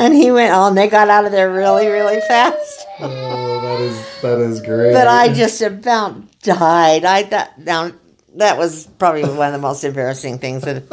and 0.00 0.14
he 0.14 0.30
went 0.30 0.54
on. 0.54 0.74
They 0.74 0.88
got 0.88 1.10
out 1.10 1.26
of 1.26 1.32
there 1.32 1.52
really, 1.52 1.86
really 1.86 2.20
fast. 2.22 2.86
Oh, 3.00 3.60
that 3.60 3.80
is 3.80 4.20
that 4.22 4.38
is 4.38 4.60
great. 4.62 4.94
But 4.94 5.06
I 5.06 5.32
just 5.32 5.60
about 5.60 6.40
died. 6.40 7.04
I 7.04 7.24
that 7.24 7.58
now 7.58 7.92
that 8.36 8.56
was 8.56 8.86
probably 8.98 9.24
one 9.24 9.48
of 9.48 9.52
the 9.52 9.58
most 9.58 9.84
embarrassing 9.84 10.38
things 10.38 10.62
that. 10.62 10.84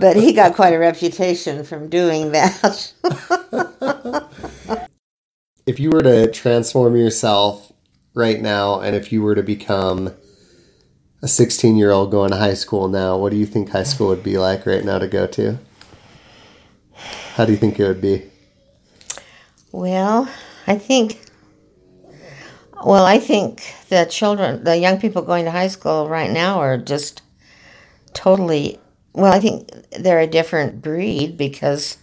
But 0.00 0.16
he 0.16 0.32
got 0.32 0.54
quite 0.54 0.74
a 0.74 0.78
reputation 0.78 1.64
from 1.64 1.88
doing 1.88 2.32
that. 2.32 2.92
if 5.68 5.78
you 5.78 5.90
were 5.90 6.00
to 6.00 6.30
transform 6.30 6.96
yourself 6.96 7.70
right 8.14 8.40
now, 8.40 8.80
and 8.80 8.96
if 8.96 9.12
you 9.12 9.20
were 9.20 9.34
to 9.34 9.42
become 9.42 10.14
a 11.20 11.28
16 11.28 11.76
year 11.76 11.90
old 11.90 12.10
going 12.10 12.30
to 12.30 12.38
high 12.38 12.54
school 12.54 12.88
now, 12.88 13.18
what 13.18 13.32
do 13.32 13.36
you 13.36 13.44
think 13.44 13.68
high 13.68 13.82
school 13.82 14.08
would 14.08 14.22
be 14.22 14.38
like 14.38 14.64
right 14.64 14.82
now 14.82 14.98
to 14.98 15.06
go 15.06 15.26
to? 15.26 15.58
How 17.34 17.44
do 17.44 17.52
you 17.52 17.58
think 17.58 17.78
it 17.78 17.86
would 17.86 18.00
be? 18.00 18.30
Well, 19.70 20.26
I 20.66 20.78
think. 20.78 21.20
Well, 22.82 23.04
I 23.04 23.18
think 23.18 23.74
the 23.90 24.06
children, 24.06 24.64
the 24.64 24.78
young 24.78 24.98
people 24.98 25.20
going 25.20 25.44
to 25.44 25.50
high 25.50 25.68
school 25.68 26.08
right 26.08 26.30
now 26.30 26.60
are 26.60 26.78
just 26.78 27.20
totally. 28.14 28.80
Well, 29.12 29.34
I 29.34 29.38
think 29.38 29.68
they're 29.90 30.20
a 30.20 30.26
different 30.26 30.80
breed 30.80 31.36
because 31.36 31.98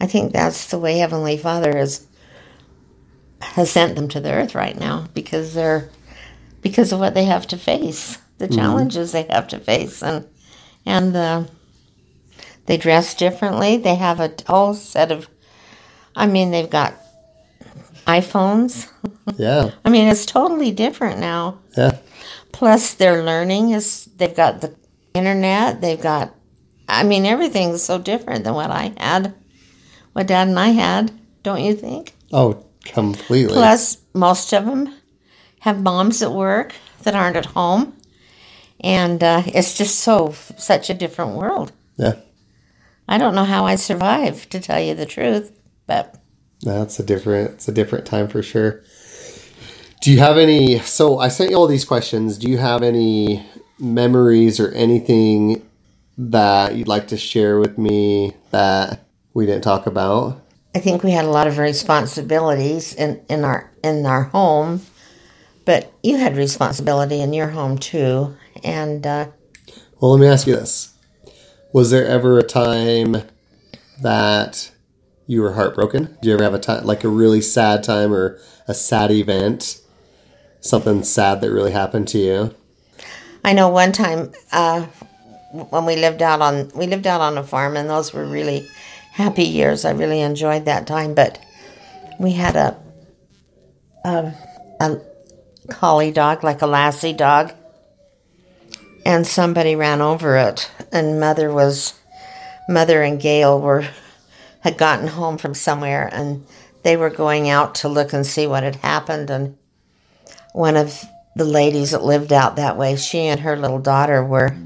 I 0.00 0.06
think 0.06 0.32
that's 0.32 0.70
the 0.70 0.78
way 0.78 0.96
Heavenly 0.96 1.36
Father 1.36 1.76
has 1.76 2.07
has 3.40 3.70
sent 3.70 3.96
them 3.96 4.08
to 4.08 4.20
the 4.20 4.32
earth 4.32 4.54
right 4.54 4.78
now 4.78 5.06
because 5.14 5.54
they're 5.54 5.88
because 6.60 6.92
of 6.92 6.98
what 6.98 7.14
they 7.14 7.24
have 7.24 7.46
to 7.48 7.56
face, 7.56 8.18
the 8.38 8.48
challenges 8.48 9.12
they 9.12 9.22
have 9.24 9.46
to 9.48 9.58
face, 9.58 10.02
and 10.02 10.26
and 10.84 11.14
uh, 11.16 11.44
they 12.66 12.76
dress 12.76 13.14
differently. 13.14 13.76
They 13.76 13.94
have 13.94 14.20
a 14.20 14.34
whole 14.46 14.74
set 14.74 15.12
of. 15.12 15.28
I 16.16 16.26
mean, 16.26 16.50
they've 16.50 16.68
got 16.68 16.94
iPhones. 18.06 18.90
Yeah, 19.36 19.70
I 19.84 19.90
mean, 19.90 20.08
it's 20.08 20.26
totally 20.26 20.72
different 20.72 21.20
now. 21.20 21.58
yeah, 21.76 21.98
Plus, 22.52 22.94
their 22.94 23.22
learning 23.22 23.70
is 23.70 24.06
they've 24.16 24.34
got 24.34 24.60
the 24.60 24.74
internet. 25.14 25.80
They've 25.80 26.00
got, 26.00 26.34
I 26.88 27.04
mean, 27.04 27.24
everything's 27.24 27.82
so 27.82 27.98
different 27.98 28.44
than 28.44 28.54
what 28.54 28.70
I 28.70 28.92
had, 28.98 29.34
what 30.12 30.26
Dad 30.26 30.48
and 30.48 30.58
I 30.58 30.68
had. 30.68 31.12
Don't 31.44 31.62
you 31.62 31.74
think? 31.74 32.14
oh, 32.32 32.64
completely. 32.92 33.54
Plus, 33.54 33.98
most 34.14 34.52
of 34.52 34.66
them 34.66 34.94
have 35.60 35.82
moms 35.82 36.22
at 36.22 36.32
work 36.32 36.74
that 37.02 37.14
aren't 37.14 37.36
at 37.36 37.46
home, 37.46 37.96
and 38.80 39.22
uh, 39.22 39.42
it's 39.46 39.76
just 39.76 40.00
so 40.00 40.32
such 40.56 40.90
a 40.90 40.94
different 40.94 41.36
world. 41.36 41.72
yeah, 41.96 42.16
I 43.08 43.18
don't 43.18 43.34
know 43.34 43.44
how 43.44 43.64
I 43.64 43.76
survive, 43.76 44.48
to 44.50 44.60
tell 44.60 44.80
you 44.80 44.94
the 44.94 45.06
truth, 45.06 45.58
but 45.86 46.14
that's 46.62 46.98
a 46.98 47.02
different. 47.02 47.52
It's 47.52 47.68
a 47.68 47.72
different 47.72 48.06
time 48.06 48.28
for 48.28 48.42
sure. 48.42 48.82
Do 50.00 50.12
you 50.12 50.18
have 50.18 50.36
any? 50.38 50.78
So 50.80 51.18
I 51.18 51.28
sent 51.28 51.50
you 51.50 51.56
all 51.56 51.66
these 51.66 51.84
questions. 51.84 52.38
Do 52.38 52.48
you 52.48 52.58
have 52.58 52.82
any 52.82 53.44
memories 53.78 54.60
or 54.60 54.70
anything 54.72 55.66
that 56.16 56.74
you'd 56.74 56.88
like 56.88 57.08
to 57.08 57.16
share 57.16 57.58
with 57.58 57.78
me 57.78 58.34
that 58.50 59.04
we 59.34 59.46
didn't 59.46 59.62
talk 59.62 59.86
about? 59.86 60.40
I 60.74 60.80
think 60.80 61.02
we 61.02 61.12
had 61.12 61.24
a 61.24 61.30
lot 61.30 61.46
of 61.46 61.58
responsibilities 61.58 62.94
in, 62.94 63.22
in 63.28 63.44
our 63.44 63.70
in 63.82 64.04
our 64.04 64.24
home, 64.24 64.82
but 65.64 65.92
you 66.02 66.16
had 66.16 66.36
responsibility 66.36 67.20
in 67.20 67.32
your 67.32 67.48
home 67.48 67.78
too. 67.78 68.36
And 68.62 69.06
uh, 69.06 69.28
Well, 70.00 70.12
let 70.12 70.20
me 70.20 70.26
ask 70.26 70.46
you 70.46 70.56
this. 70.56 70.94
Was 71.72 71.90
there 71.90 72.06
ever 72.06 72.38
a 72.38 72.42
time 72.42 73.22
that 74.02 74.70
you 75.26 75.42
were 75.42 75.52
heartbroken? 75.52 76.16
Did 76.20 76.28
you 76.28 76.34
ever 76.34 76.44
have 76.44 76.54
a 76.54 76.58
time, 76.58 76.84
like 76.84 77.04
a 77.04 77.08
really 77.08 77.40
sad 77.40 77.82
time 77.82 78.12
or 78.12 78.38
a 78.66 78.74
sad 78.74 79.10
event? 79.10 79.80
Something 80.60 81.02
sad 81.04 81.40
that 81.40 81.52
really 81.52 81.72
happened 81.72 82.08
to 82.08 82.18
you? 82.18 82.54
I 83.44 83.52
know 83.52 83.68
one 83.68 83.92
time 83.92 84.32
uh, 84.52 84.86
when 85.52 85.86
we 85.86 85.96
lived 85.96 86.20
out 86.20 86.40
on 86.40 86.70
we 86.74 86.86
lived 86.86 87.06
out 87.06 87.20
on 87.20 87.38
a 87.38 87.44
farm, 87.44 87.76
and 87.76 87.88
those 87.88 88.12
were 88.12 88.24
really 88.24 88.68
happy 89.18 89.42
years. 89.42 89.84
I 89.84 89.90
really 89.90 90.20
enjoyed 90.20 90.66
that 90.66 90.86
time. 90.86 91.12
But 91.14 91.40
we 92.20 92.32
had 92.32 92.54
a 92.54 92.80
a, 94.04 94.32
a 94.80 95.00
collie 95.68 96.12
dog, 96.12 96.44
like 96.44 96.62
a 96.62 96.66
lassie 96.66 97.12
dog, 97.12 97.52
and 99.04 99.26
somebody 99.26 99.74
ran 99.74 100.00
over 100.00 100.36
it, 100.36 100.70
and 100.92 101.20
mother 101.20 101.52
was 101.52 101.94
mother 102.68 103.02
and 103.02 103.20
Gail 103.20 103.60
were 103.60 103.88
had 104.60 104.78
gotten 104.78 105.08
home 105.08 105.36
from 105.36 105.52
somewhere, 105.52 106.08
and 106.10 106.46
they 106.84 106.96
were 106.96 107.10
going 107.10 107.48
out 107.48 107.74
to 107.76 107.88
look 107.88 108.12
and 108.12 108.24
see 108.24 108.46
what 108.46 108.62
had 108.62 108.76
happened, 108.76 109.30
and 109.30 109.58
one 110.52 110.76
of 110.76 111.04
the 111.34 111.44
ladies 111.44 111.90
that 111.90 112.04
lived 112.04 112.32
out 112.32 112.56
that 112.56 112.76
way, 112.76 112.94
she 112.94 113.18
and 113.18 113.40
her 113.40 113.56
little 113.56 113.80
daughter 113.80 114.24
were 114.24 114.56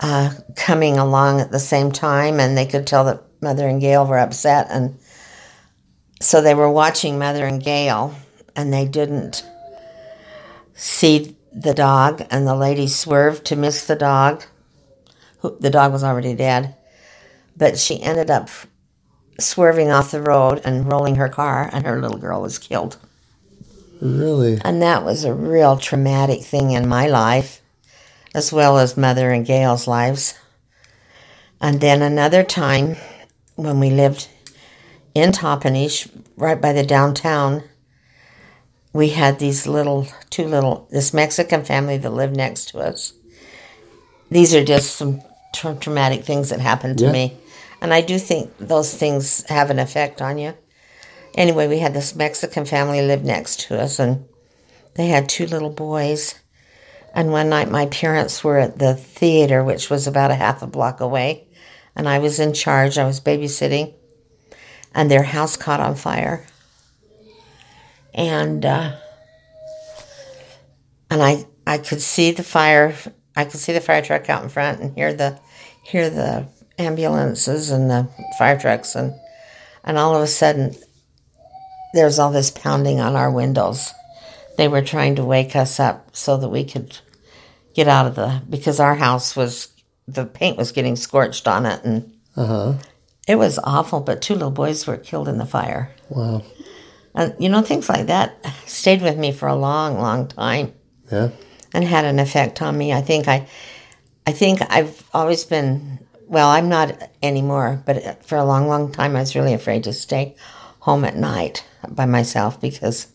uh, 0.00 0.30
coming 0.56 0.96
along 0.96 1.40
at 1.40 1.50
the 1.50 1.60
same 1.60 1.90
time, 1.90 2.38
and 2.38 2.56
they 2.56 2.66
could 2.66 2.86
tell 2.86 3.04
that 3.04 3.22
Mother 3.42 3.68
and 3.68 3.80
Gail 3.80 4.06
were 4.06 4.18
upset, 4.18 4.68
and 4.70 4.98
so 6.20 6.40
they 6.40 6.54
were 6.54 6.70
watching 6.70 7.18
Mother 7.18 7.44
and 7.44 7.62
Gail, 7.62 8.14
and 8.54 8.72
they 8.72 8.86
didn't 8.86 9.44
see 10.74 11.36
the 11.52 11.74
dog, 11.74 12.24
and 12.30 12.46
the 12.46 12.54
lady 12.54 12.86
swerved 12.86 13.44
to 13.46 13.56
miss 13.56 13.84
the 13.84 13.96
dog. 13.96 14.44
The 15.42 15.70
dog 15.70 15.92
was 15.92 16.04
already 16.04 16.34
dead, 16.34 16.76
but 17.56 17.78
she 17.78 18.00
ended 18.00 18.30
up 18.30 18.48
swerving 19.40 19.90
off 19.90 20.12
the 20.12 20.22
road 20.22 20.60
and 20.64 20.90
rolling 20.90 21.16
her 21.16 21.28
car, 21.28 21.68
and 21.72 21.84
her 21.84 22.00
little 22.00 22.18
girl 22.18 22.40
was 22.40 22.58
killed. 22.58 22.96
Really? 24.00 24.60
And 24.64 24.80
that 24.82 25.04
was 25.04 25.24
a 25.24 25.34
real 25.34 25.76
traumatic 25.76 26.42
thing 26.42 26.70
in 26.70 26.88
my 26.88 27.08
life, 27.08 27.60
as 28.34 28.52
well 28.52 28.78
as 28.78 28.96
Mother 28.96 29.30
and 29.30 29.44
Gail's 29.44 29.88
lives. 29.88 30.38
And 31.60 31.80
then 31.80 32.02
another 32.02 32.42
time 32.44 32.96
when 33.56 33.80
we 33.80 33.90
lived 33.90 34.28
in 35.14 35.32
Toppenish, 35.32 36.08
right 36.36 36.60
by 36.60 36.72
the 36.72 36.82
downtown, 36.84 37.64
we 38.92 39.10
had 39.10 39.38
these 39.38 39.66
little, 39.66 40.06
two 40.30 40.46
little, 40.46 40.88
this 40.90 41.14
Mexican 41.14 41.64
family 41.64 41.96
that 41.98 42.10
lived 42.10 42.36
next 42.36 42.68
to 42.70 42.78
us. 42.78 43.14
These 44.30 44.54
are 44.54 44.64
just 44.64 44.96
some 44.96 45.22
tra- 45.54 45.74
traumatic 45.74 46.24
things 46.24 46.50
that 46.50 46.60
happened 46.60 46.98
to 46.98 47.06
Yeah. 47.06 47.12
me. 47.12 47.36
And 47.80 47.92
I 47.92 48.00
do 48.00 48.18
think 48.18 48.52
those 48.58 48.94
things 48.94 49.44
have 49.48 49.70
an 49.70 49.78
effect 49.78 50.22
on 50.22 50.38
you. 50.38 50.54
Anyway, 51.34 51.66
we 51.66 51.78
had 51.78 51.94
this 51.94 52.14
Mexican 52.14 52.64
family 52.64 53.02
live 53.02 53.24
next 53.24 53.60
to 53.62 53.80
us, 53.80 53.98
and 53.98 54.24
they 54.94 55.06
had 55.06 55.28
two 55.28 55.46
little 55.46 55.70
boys. 55.70 56.34
And 57.14 57.32
one 57.32 57.48
night, 57.48 57.70
my 57.70 57.86
parents 57.86 58.44
were 58.44 58.58
at 58.58 58.78
the 58.78 58.94
theater, 58.94 59.64
which 59.64 59.90
was 59.90 60.06
about 60.06 60.30
a 60.30 60.34
half 60.34 60.62
a 60.62 60.66
block 60.66 61.00
away, 61.00 61.48
and 61.94 62.08
I 62.08 62.18
was 62.18 62.38
in 62.38 62.52
charge. 62.52 62.98
I 62.98 63.06
was 63.06 63.20
babysitting, 63.20 63.94
and 64.94 65.10
their 65.10 65.22
house 65.22 65.56
caught 65.56 65.80
on 65.80 65.94
fire. 65.94 66.46
And 68.14 68.64
uh, 68.64 68.96
and 71.10 71.22
I 71.22 71.46
I 71.66 71.78
could 71.78 72.00
see 72.00 72.30
the 72.30 72.42
fire. 72.42 72.94
I 73.36 73.44
could 73.44 73.60
see 73.60 73.72
the 73.72 73.80
fire 73.80 74.02
truck 74.02 74.28
out 74.28 74.42
in 74.42 74.48
front 74.48 74.80
and 74.80 74.94
hear 74.94 75.12
the 75.12 75.38
hear 75.84 76.10
the 76.10 76.48
ambulances 76.78 77.70
and 77.70 77.90
the 77.90 78.08
fire 78.38 78.58
trucks 78.58 78.94
and 78.94 79.14
and 79.84 79.98
all 79.98 80.14
of 80.16 80.22
a 80.22 80.26
sudden 80.26 80.74
there's 81.92 82.18
all 82.18 82.30
this 82.30 82.50
pounding 82.50 83.00
on 83.00 83.16
our 83.16 83.30
windows. 83.30 83.92
They 84.56 84.68
were 84.68 84.82
trying 84.82 85.16
to 85.16 85.24
wake 85.24 85.54
us 85.54 85.78
up 85.78 86.14
so 86.14 86.36
that 86.36 86.48
we 86.48 86.64
could 86.64 86.98
get 87.74 87.88
out 87.88 88.06
of 88.06 88.14
the 88.14 88.42
because 88.48 88.80
our 88.80 88.94
house 88.94 89.36
was 89.36 89.68
the 90.14 90.24
paint 90.26 90.56
was 90.56 90.72
getting 90.72 90.96
scorched 90.96 91.46
on 91.48 91.66
it 91.66 91.82
and 91.84 92.12
Uh 92.36 92.46
huh. 92.46 92.72
it 93.28 93.36
was 93.36 93.58
awful. 93.64 94.00
But 94.00 94.22
two 94.22 94.34
little 94.34 94.50
boys 94.50 94.86
were 94.86 94.96
killed 94.96 95.28
in 95.28 95.38
the 95.38 95.46
fire, 95.46 95.90
Wow. 96.08 96.42
and 97.14 97.34
you 97.38 97.48
know 97.48 97.62
things 97.62 97.88
like 97.88 98.06
that 98.06 98.34
stayed 98.66 99.02
with 99.02 99.16
me 99.18 99.32
for 99.32 99.48
a 99.48 99.54
long, 99.56 99.98
long 99.98 100.28
time 100.28 100.72
Yeah. 101.10 101.28
and 101.74 101.84
had 101.84 102.04
an 102.04 102.18
effect 102.18 102.60
on 102.62 102.76
me. 102.78 102.92
I 102.92 103.02
think 103.02 103.28
I, 103.28 103.46
I 104.26 104.32
think 104.32 104.60
I've 104.70 105.02
always 105.12 105.44
been 105.44 105.98
well. 106.28 106.48
I'm 106.48 106.68
not 106.68 107.10
anymore, 107.22 107.82
but 107.86 108.24
for 108.26 108.36
a 108.38 108.44
long, 108.44 108.68
long 108.68 108.92
time, 108.92 109.16
I 109.16 109.20
was 109.20 109.34
really 109.36 109.54
afraid 109.54 109.84
to 109.84 109.92
stay 109.92 110.34
home 110.80 111.04
at 111.04 111.16
night 111.16 111.64
by 111.88 112.06
myself 112.06 112.60
because 112.60 113.08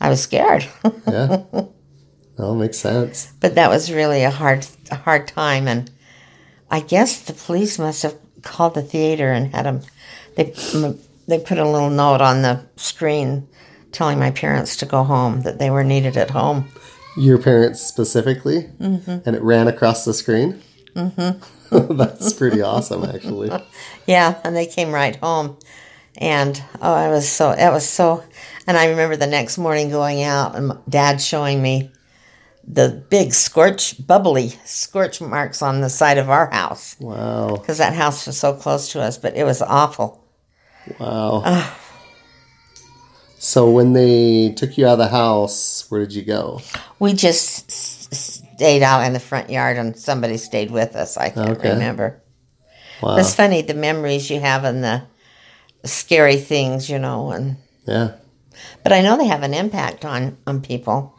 I 0.00 0.08
was 0.10 0.20
scared. 0.22 0.66
Yeah. 1.06 1.42
no, 2.38 2.54
makes 2.54 2.78
sense. 2.78 3.32
but 3.40 3.54
that 3.54 3.68
was 3.70 3.92
really 3.92 4.22
a 4.24 4.30
hard, 4.30 4.66
a 4.90 4.96
hard 4.96 5.28
time, 5.28 5.68
and 5.68 5.90
I 6.70 6.80
guess 6.80 7.20
the 7.20 7.32
police 7.32 7.78
must 7.78 8.02
have 8.02 8.16
called 8.42 8.74
the 8.74 8.82
theater 8.82 9.32
and 9.32 9.54
had 9.54 9.66
them. 9.66 9.82
They 10.36 10.54
they 11.26 11.38
put 11.38 11.58
a 11.58 11.68
little 11.68 11.90
note 11.90 12.20
on 12.20 12.42
the 12.42 12.64
screen 12.76 13.48
telling 13.92 14.18
my 14.18 14.30
parents 14.30 14.76
to 14.76 14.86
go 14.86 15.04
home 15.04 15.42
that 15.42 15.58
they 15.58 15.70
were 15.70 15.84
needed 15.84 16.16
at 16.16 16.30
home. 16.30 16.68
Your 17.16 17.38
parents 17.38 17.80
specifically, 17.80 18.70
mm-hmm. 18.80 19.18
and 19.26 19.36
it 19.36 19.42
ran 19.42 19.66
across 19.66 20.04
the 20.04 20.14
screen. 20.14 20.62
Mm-hmm. 20.94 21.96
That's 21.96 22.32
pretty 22.32 22.62
awesome, 22.62 23.04
actually. 23.04 23.50
Yeah, 24.06 24.40
and 24.42 24.56
they 24.56 24.66
came 24.66 24.90
right 24.90 25.14
home. 25.14 25.56
And 26.16 26.60
oh, 26.82 26.92
I 26.92 27.10
was 27.10 27.28
so 27.28 27.52
it 27.52 27.70
was 27.70 27.88
so 27.88 28.24
and 28.66 28.76
I 28.76 28.88
remember 28.88 29.16
the 29.16 29.28
next 29.28 29.56
morning 29.56 29.88
going 29.88 30.22
out 30.22 30.56
and 30.56 30.72
dad 30.88 31.20
showing 31.20 31.62
me 31.62 31.92
the 32.66 33.02
big 33.10 33.32
scorch 33.32 33.94
bubbly 34.06 34.50
scorch 34.64 35.20
marks 35.20 35.62
on 35.62 35.80
the 35.80 35.88
side 35.88 36.18
of 36.18 36.28
our 36.30 36.50
house 36.50 36.96
Wow. 37.00 37.56
because 37.56 37.78
that 37.78 37.94
house 37.94 38.26
was 38.26 38.36
so 38.38 38.52
close 38.54 38.92
to 38.92 39.00
us, 39.00 39.18
but 39.18 39.34
it 39.36 39.44
was 39.44 39.62
awful. 39.62 40.22
Wow. 40.98 41.72
so 43.38 43.70
when 43.70 43.92
they 43.94 44.52
took 44.56 44.76
you 44.76 44.86
out 44.86 44.92
of 44.94 44.98
the 44.98 45.08
house, 45.08 45.86
where 45.90 46.00
did 46.00 46.12
you 46.14 46.22
go? 46.22 46.60
We 46.98 47.12
just 47.14 47.70
s- 47.70 48.08
stayed 48.56 48.82
out 48.82 49.04
in 49.06 49.12
the 49.14 49.20
front 49.20 49.50
yard 49.50 49.78
and 49.78 49.96
somebody 49.96 50.36
stayed 50.36 50.70
with 50.70 50.94
us. 50.96 51.16
I 51.16 51.30
can't 51.30 51.50
Okay. 51.58 51.70
remember. 51.70 52.22
Wow. 53.02 53.16
It's 53.16 53.34
funny 53.34 53.62
the 53.62 53.74
memories 53.74 54.28
you 54.30 54.40
have 54.40 54.64
and 54.64 54.84
the 54.84 55.02
scary 55.84 56.36
things, 56.36 56.90
you 56.90 56.98
know, 56.98 57.30
and 57.30 57.56
yeah. 57.86 58.12
but 58.82 58.92
I 58.92 59.00
know 59.00 59.16
they 59.16 59.26
have 59.26 59.42
an 59.42 59.54
impact 59.54 60.04
on 60.04 60.36
on 60.46 60.60
people. 60.60 61.14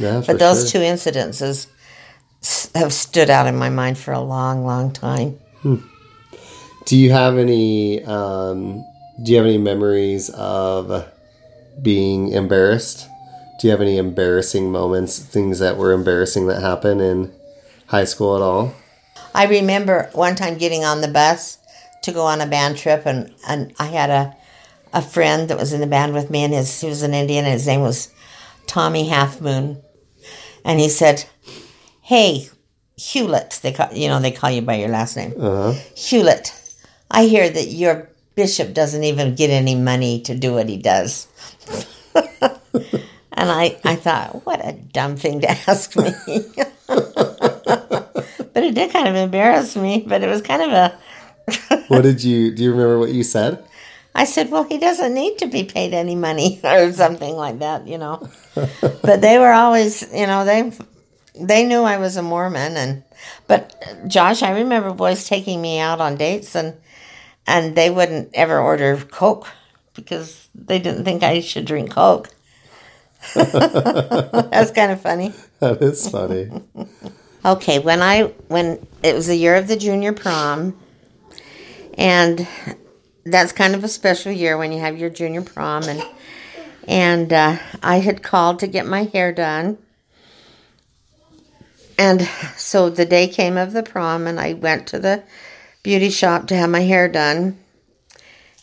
Yeah. 0.00 0.22
But 0.26 0.38
those 0.38 0.70
sure. 0.70 0.80
two 0.80 0.86
incidences 0.86 1.66
have 2.74 2.92
stood 2.92 3.28
out 3.28 3.46
in 3.46 3.56
my 3.56 3.68
mind 3.68 3.98
for 3.98 4.12
a 4.12 4.20
long, 4.20 4.64
long 4.64 4.92
time. 4.92 5.38
Do 6.86 6.96
you 6.96 7.12
have 7.12 7.36
any? 7.36 8.02
Um, 8.04 8.84
do 9.22 9.32
you 9.32 9.36
have 9.36 9.46
any 9.46 9.58
memories 9.58 10.30
of 10.30 11.06
being 11.80 12.28
embarrassed? 12.28 13.06
Do 13.60 13.66
you 13.66 13.72
have 13.72 13.82
any 13.82 13.98
embarrassing 13.98 14.72
moments, 14.72 15.18
things 15.18 15.58
that 15.58 15.76
were 15.76 15.92
embarrassing 15.92 16.46
that 16.46 16.62
happened 16.62 17.02
in 17.02 17.32
high 17.86 18.06
school 18.06 18.36
at 18.36 18.42
all? 18.42 18.74
I 19.34 19.44
remember 19.46 20.08
one 20.14 20.34
time 20.34 20.56
getting 20.56 20.82
on 20.82 21.02
the 21.02 21.08
bus 21.08 21.58
to 22.04 22.12
go 22.12 22.22
on 22.24 22.40
a 22.40 22.46
band 22.46 22.78
trip, 22.78 23.04
and, 23.04 23.34
and 23.46 23.74
I 23.78 23.86
had 23.86 24.08
a 24.08 24.34
a 24.92 25.02
friend 25.02 25.48
that 25.48 25.58
was 25.58 25.72
in 25.72 25.80
the 25.80 25.86
band 25.86 26.14
with 26.14 26.30
me, 26.30 26.42
and 26.42 26.54
his 26.54 26.80
he 26.80 26.88
was 26.88 27.02
an 27.02 27.12
Indian, 27.12 27.44
and 27.44 27.52
his 27.52 27.66
name 27.66 27.82
was 27.82 28.08
Tommy 28.66 29.08
Half 29.08 29.40
Moon, 29.40 29.82
and 30.64 30.80
he 30.80 30.88
said, 30.88 31.24
"Hey, 32.02 32.48
Hewlett, 32.96 33.60
they 33.62 33.72
call, 33.72 33.88
you 33.92 34.08
know 34.08 34.20
they 34.20 34.30
call 34.32 34.50
you 34.50 34.62
by 34.62 34.74
your 34.76 34.88
last 34.88 35.16
name, 35.16 35.34
Uh 35.38 35.72
huh. 35.72 35.80
Hewlett. 35.96 36.52
I 37.10 37.24
hear 37.26 37.48
that 37.50 37.68
your 37.68 38.08
bishop 38.34 38.72
doesn't 38.74 39.02
even 39.04 39.34
get 39.34 39.50
any 39.50 39.74
money 39.74 40.20
to 40.22 40.34
do 40.36 40.52
what 40.54 40.68
he 40.68 40.76
does." 40.76 41.26
And 43.32 43.48
I, 43.50 43.78
I 43.84 43.94
thought, 43.96 44.44
what 44.44 44.60
a 44.62 44.72
dumb 44.72 45.16
thing 45.16 45.40
to 45.40 45.50
ask 45.50 45.96
me. 45.96 46.10
but 46.86 48.54
it 48.54 48.74
did 48.74 48.92
kind 48.92 49.08
of 49.08 49.14
embarrass 49.14 49.76
me, 49.76 50.04
but 50.06 50.22
it 50.22 50.26
was 50.28 50.42
kind 50.42 50.60
of 50.60 50.70
a. 50.72 50.98
What 51.88 52.02
did 52.02 52.22
you? 52.22 52.54
Do 52.54 52.62
you 52.62 52.70
remember 52.72 52.98
what 52.98 53.10
you 53.12 53.22
said? 53.22 53.64
I 54.14 54.24
said, 54.24 54.50
well, 54.50 54.64
he 54.64 54.78
doesn't 54.78 55.14
need 55.14 55.38
to 55.38 55.46
be 55.46 55.64
paid 55.64 55.94
any 55.94 56.14
money 56.14 56.60
or 56.64 56.92
something 56.92 57.36
like 57.36 57.60
that, 57.60 57.86
you 57.86 57.98
know. 57.98 58.28
but 58.80 59.20
they 59.20 59.38
were 59.38 59.52
always, 59.52 60.02
you 60.12 60.26
know, 60.26 60.44
they 60.44 60.72
they 61.38 61.64
knew 61.64 61.82
I 61.82 61.96
was 61.96 62.16
a 62.16 62.22
Mormon, 62.22 62.76
and 62.76 63.04
but 63.46 63.74
Josh, 64.06 64.42
I 64.42 64.50
remember 64.50 64.92
boys 64.92 65.26
taking 65.26 65.62
me 65.62 65.78
out 65.78 66.00
on 66.00 66.16
dates, 66.16 66.54
and 66.54 66.76
and 67.46 67.76
they 67.76 67.90
wouldn't 67.90 68.30
ever 68.34 68.58
order 68.58 68.96
Coke 68.96 69.48
because 69.94 70.48
they 70.54 70.78
didn't 70.78 71.04
think 71.04 71.22
I 71.22 71.40
should 71.40 71.64
drink 71.64 71.92
Coke. 71.92 72.28
That's 73.34 74.70
kind 74.70 74.92
of 74.92 75.00
funny. 75.00 75.32
That 75.60 75.82
is 75.82 76.08
funny. 76.08 76.50
Okay, 77.44 77.78
when 77.78 78.02
I 78.02 78.24
when 78.48 78.86
it 79.02 79.14
was 79.14 79.26
the 79.26 79.36
year 79.36 79.56
of 79.56 79.68
the 79.68 79.76
junior 79.76 80.12
prom, 80.12 80.78
and 81.94 82.46
that's 83.24 83.52
kind 83.52 83.74
of 83.74 83.84
a 83.84 83.88
special 83.88 84.32
year 84.32 84.56
when 84.58 84.72
you 84.72 84.80
have 84.80 84.98
your 84.98 85.10
junior 85.10 85.42
prom, 85.42 85.84
and 85.84 86.02
and 86.88 87.32
uh, 87.32 87.58
I 87.82 88.00
had 88.00 88.22
called 88.22 88.60
to 88.60 88.66
get 88.66 88.86
my 88.86 89.04
hair 89.04 89.32
done, 89.32 89.78
And 92.00 92.22
so 92.56 92.88
the 92.88 93.04
day 93.04 93.28
came 93.28 93.58
of 93.58 93.74
the 93.74 93.82
prom, 93.82 94.26
and 94.26 94.40
I 94.40 94.54
went 94.54 94.86
to 94.88 94.98
the 94.98 95.22
beauty 95.82 96.08
shop 96.08 96.46
to 96.46 96.56
have 96.56 96.70
my 96.70 96.80
hair 96.80 97.08
done. 97.08 97.58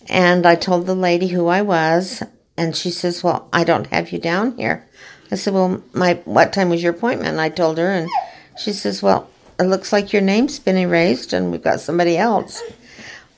And 0.09 0.45
I 0.47 0.55
told 0.55 0.87
the 0.87 0.95
lady 0.95 1.27
who 1.27 1.45
I 1.47 1.61
was, 1.61 2.23
and 2.57 2.75
she 2.75 2.89
says, 2.89 3.23
"Well, 3.23 3.47
I 3.53 3.63
don't 3.63 3.87
have 3.87 4.11
you 4.11 4.17
down 4.17 4.57
here." 4.57 4.87
I 5.31 5.35
said, 5.35 5.53
"Well, 5.53 5.83
my 5.93 6.15
what 6.25 6.51
time 6.51 6.69
was 6.69 6.81
your 6.81 6.93
appointment?" 6.93 7.29
And 7.29 7.41
I 7.41 7.49
told 7.49 7.77
her, 7.77 7.91
and 7.91 8.09
she 8.57 8.73
says, 8.73 9.03
"Well, 9.03 9.29
it 9.59 9.65
looks 9.65 9.93
like 9.93 10.13
your 10.13 10.23
name's 10.23 10.57
been 10.57 10.77
erased, 10.77 11.31
and 11.31 11.51
we've 11.51 11.63
got 11.63 11.79
somebody 11.79 12.17
else." 12.17 12.63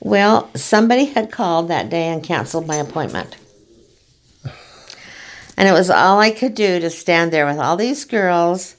Well, 0.00 0.50
somebody 0.54 1.06
had 1.06 1.30
called 1.30 1.68
that 1.68 1.90
day 1.90 2.08
and 2.08 2.22
canceled 2.22 2.66
my 2.66 2.76
appointment. 2.76 3.36
And 5.56 5.68
it 5.68 5.72
was 5.72 5.90
all 5.90 6.18
I 6.18 6.30
could 6.30 6.54
do 6.54 6.80
to 6.80 6.88
stand 6.88 7.32
there 7.32 7.44
with 7.44 7.58
all 7.58 7.76
these 7.76 8.06
girls 8.06 8.76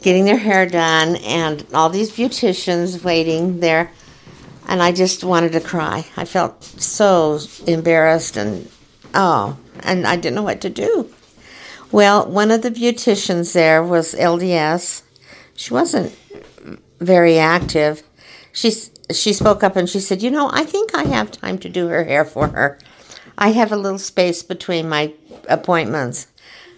getting 0.00 0.24
their 0.24 0.38
hair 0.38 0.64
done 0.64 1.16
and 1.16 1.66
all 1.74 1.90
these 1.90 2.12
beauticians 2.12 3.02
waiting 3.02 3.58
there. 3.58 3.90
And 4.68 4.80
I 4.80 4.92
just 4.92 5.24
wanted 5.24 5.52
to 5.52 5.60
cry. 5.60 6.06
I 6.16 6.24
felt 6.24 6.62
so 6.62 7.40
embarrassed 7.66 8.36
and, 8.36 8.70
oh, 9.14 9.58
and 9.80 10.06
I 10.06 10.14
didn't 10.14 10.36
know 10.36 10.42
what 10.42 10.60
to 10.60 10.70
do. 10.70 11.12
Well, 11.90 12.30
one 12.30 12.50
of 12.50 12.62
the 12.62 12.70
beauticians 12.70 13.54
there 13.54 13.82
was 13.82 14.14
LDS. 14.14 15.02
She 15.56 15.74
wasn't 15.74 16.16
very 17.00 17.38
active. 17.38 18.02
She, 18.52 18.72
she 19.12 19.32
spoke 19.32 19.62
up 19.62 19.76
and 19.76 19.88
she 19.88 20.00
said, 20.00 20.22
You 20.22 20.30
know, 20.30 20.50
I 20.52 20.64
think 20.64 20.94
I 20.94 21.04
have 21.04 21.30
time 21.30 21.58
to 21.58 21.68
do 21.68 21.88
her 21.88 22.04
hair 22.04 22.24
for 22.24 22.48
her. 22.48 22.78
I 23.36 23.52
have 23.52 23.72
a 23.72 23.76
little 23.76 23.98
space 23.98 24.42
between 24.42 24.88
my 24.88 25.12
appointments. 25.48 26.26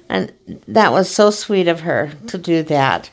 And 0.09 0.33
that 0.67 0.93
was 0.93 1.09
so 1.09 1.31
sweet 1.31 1.69
of 1.69 1.81
her 1.81 2.13
to 2.27 2.39
do 2.39 2.63
that. 2.65 3.11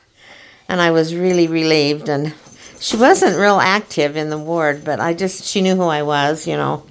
And 0.67 0.81
I 0.81 0.91
was 0.91 1.15
really 1.15 1.47
relieved. 1.47 2.09
And 2.09 2.33
she 2.79 2.97
wasn't 2.97 3.37
real 3.37 3.59
active 3.59 4.17
in 4.17 4.29
the 4.29 4.37
ward, 4.37 4.83
but 4.83 4.99
I 4.99 5.13
just, 5.13 5.45
she 5.45 5.61
knew 5.61 5.75
who 5.75 5.83
I 5.83 6.03
was, 6.03 6.47
you 6.47 6.57
know. 6.57 6.83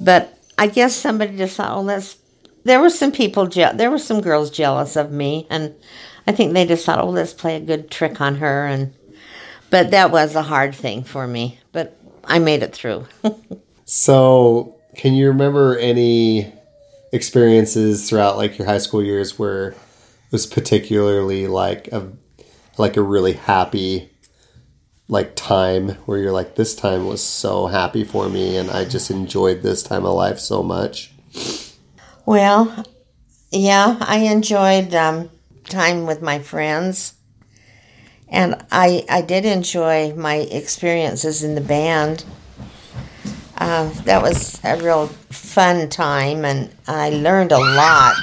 But 0.00 0.38
I 0.56 0.68
guess 0.68 0.94
somebody 0.94 1.36
just 1.36 1.56
thought, 1.56 1.76
oh, 1.76 1.82
let's, 1.82 2.16
there 2.64 2.80
were 2.80 2.90
some 2.90 3.12
people, 3.12 3.46
je- 3.46 3.72
there 3.74 3.90
were 3.90 3.98
some 3.98 4.20
girls 4.20 4.50
jealous 4.50 4.96
of 4.96 5.12
me. 5.12 5.46
And 5.50 5.74
I 6.26 6.32
think 6.32 6.52
they 6.52 6.64
just 6.66 6.86
thought, 6.86 7.00
oh, 7.00 7.10
let's 7.10 7.34
play 7.34 7.56
a 7.56 7.60
good 7.60 7.90
trick 7.90 8.20
on 8.20 8.36
her. 8.36 8.66
And, 8.66 8.94
but 9.74 9.90
that 9.90 10.12
was 10.12 10.36
a 10.36 10.42
hard 10.42 10.72
thing 10.72 11.02
for 11.02 11.26
me. 11.26 11.58
But 11.72 11.98
I 12.22 12.38
made 12.38 12.62
it 12.62 12.72
through. 12.72 13.08
so, 13.84 14.76
can 14.94 15.14
you 15.14 15.26
remember 15.26 15.76
any 15.76 16.52
experiences 17.12 18.08
throughout 18.08 18.36
like 18.36 18.56
your 18.56 18.68
high 18.68 18.78
school 18.78 19.02
years 19.02 19.36
where 19.36 19.70
it 19.70 19.76
was 20.30 20.46
particularly 20.46 21.48
like 21.48 21.88
a 21.88 22.12
like 22.78 22.96
a 22.96 23.02
really 23.02 23.32
happy 23.32 24.10
like 25.08 25.34
time 25.34 25.88
where 26.06 26.18
you're 26.18 26.30
like 26.30 26.54
this 26.54 26.76
time 26.76 27.08
was 27.08 27.22
so 27.22 27.66
happy 27.66 28.04
for 28.04 28.28
me 28.28 28.56
and 28.56 28.70
I 28.70 28.84
just 28.84 29.10
enjoyed 29.10 29.62
this 29.62 29.82
time 29.82 30.06
of 30.06 30.14
life 30.14 30.38
so 30.38 30.62
much? 30.62 31.10
Well, 32.24 32.84
yeah, 33.50 33.96
I 34.00 34.18
enjoyed 34.18 34.94
um, 34.94 35.30
time 35.64 36.06
with 36.06 36.22
my 36.22 36.38
friends, 36.38 37.14
and 38.28 38.56
I 38.70 39.04
I 39.08 39.20
did 39.20 39.44
enjoy 39.44 40.14
my 40.14 40.36
experiences 40.36 41.42
in 41.42 41.54
the 41.54 41.60
band. 41.60 42.24
Uh, 43.56 43.88
that 44.02 44.20
was 44.20 44.60
a 44.64 44.76
real 44.82 45.06
fun 45.30 45.88
time, 45.88 46.44
and 46.44 46.74
I 46.88 47.10
learned 47.10 47.52
a 47.52 47.58
lot. 47.58 48.16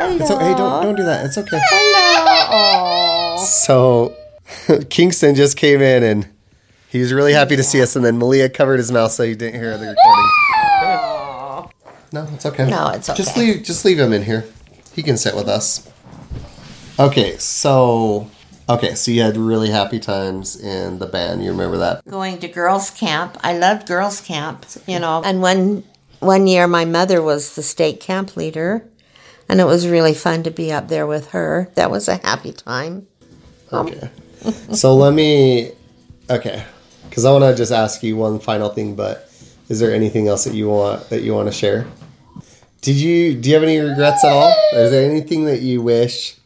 It's 0.00 0.30
okay. 0.30 0.44
Hey, 0.44 0.54
don't 0.54 0.82
don't 0.82 0.94
do 0.96 1.04
that. 1.04 1.26
It's 1.26 1.38
okay. 1.38 1.60
Hello. 1.62 3.44
So, 3.44 4.16
Kingston 4.90 5.34
just 5.34 5.56
came 5.56 5.82
in 5.82 6.02
and 6.02 6.28
he 6.88 7.00
was 7.00 7.12
really 7.12 7.32
happy 7.32 7.56
to 7.56 7.62
see 7.62 7.82
us, 7.82 7.96
and 7.96 8.04
then 8.04 8.18
Malia 8.18 8.48
covered 8.48 8.78
his 8.78 8.90
mouth 8.90 9.12
so 9.12 9.24
he 9.24 9.34
didn't 9.34 9.60
hear 9.60 9.76
the 9.76 9.88
recording. 9.88 11.72
No, 12.12 12.26
it's 12.32 12.46
okay. 12.46 12.68
No, 12.68 12.88
it's 12.88 13.10
okay. 13.10 13.16
Just 13.16 13.36
leave 13.36 13.62
just 13.62 13.84
leave 13.84 13.98
him 13.98 14.12
in 14.12 14.22
here. 14.22 14.44
He 14.94 15.02
can 15.02 15.16
sit 15.18 15.34
with 15.34 15.48
us. 15.48 15.90
Okay, 16.98 17.36
so 17.36 18.30
okay, 18.68 18.94
so 18.94 19.10
you 19.10 19.22
had 19.22 19.36
really 19.36 19.70
happy 19.70 19.98
times 19.98 20.56
in 20.56 20.98
the 20.98 21.06
band. 21.06 21.42
You 21.42 21.50
remember 21.50 21.78
that? 21.78 22.04
Going 22.08 22.38
to 22.38 22.48
girls' 22.48 22.90
camp, 22.90 23.36
I 23.42 23.56
loved 23.56 23.86
girls' 23.86 24.20
camp. 24.20 24.66
You 24.86 24.98
know, 24.98 25.22
and 25.24 25.40
one 25.40 25.84
one 26.20 26.46
year 26.46 26.66
my 26.66 26.84
mother 26.84 27.22
was 27.22 27.54
the 27.54 27.62
state 27.62 28.00
camp 28.00 28.36
leader, 28.36 28.88
and 29.48 29.60
it 29.60 29.64
was 29.64 29.88
really 29.88 30.14
fun 30.14 30.42
to 30.44 30.50
be 30.50 30.72
up 30.72 30.88
there 30.88 31.06
with 31.06 31.30
her. 31.30 31.70
That 31.74 31.90
was 31.90 32.08
a 32.08 32.16
happy 32.16 32.52
time. 32.52 33.06
Um, 33.72 33.86
okay. 33.86 34.10
so 34.72 34.94
let 34.94 35.12
me 35.14 35.72
okay, 36.30 36.64
because 37.08 37.24
I 37.24 37.32
want 37.32 37.44
to 37.44 37.54
just 37.54 37.72
ask 37.72 38.02
you 38.02 38.16
one 38.16 38.38
final 38.38 38.68
thing. 38.70 38.94
But 38.94 39.30
is 39.68 39.80
there 39.80 39.92
anything 39.92 40.28
else 40.28 40.44
that 40.44 40.54
you 40.54 40.68
want 40.68 41.08
that 41.10 41.22
you 41.22 41.34
want 41.34 41.48
to 41.48 41.52
share? 41.52 41.86
Did 42.82 42.96
you 42.96 43.34
do 43.34 43.48
you 43.48 43.54
have 43.54 43.64
any 43.64 43.78
regrets 43.78 44.24
at 44.24 44.32
all? 44.32 44.54
Is 44.72 44.90
there 44.90 45.08
anything 45.10 45.46
that 45.46 45.60
you 45.60 45.82
wish 45.82 46.36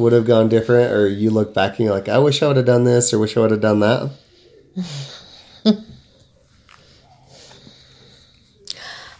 would 0.00 0.12
have 0.12 0.26
gone 0.26 0.48
different, 0.48 0.92
or 0.92 1.06
you 1.08 1.30
look 1.30 1.54
back 1.54 1.78
and 1.78 1.86
you're 1.86 1.94
like, 1.94 2.08
I 2.08 2.18
wish 2.18 2.42
I 2.42 2.46
would 2.48 2.56
have 2.56 2.66
done 2.66 2.84
this, 2.84 3.12
or 3.12 3.18
wish 3.18 3.36
I 3.36 3.40
would 3.40 3.50
have 3.50 3.60
done 3.60 3.80
that? 3.80 4.10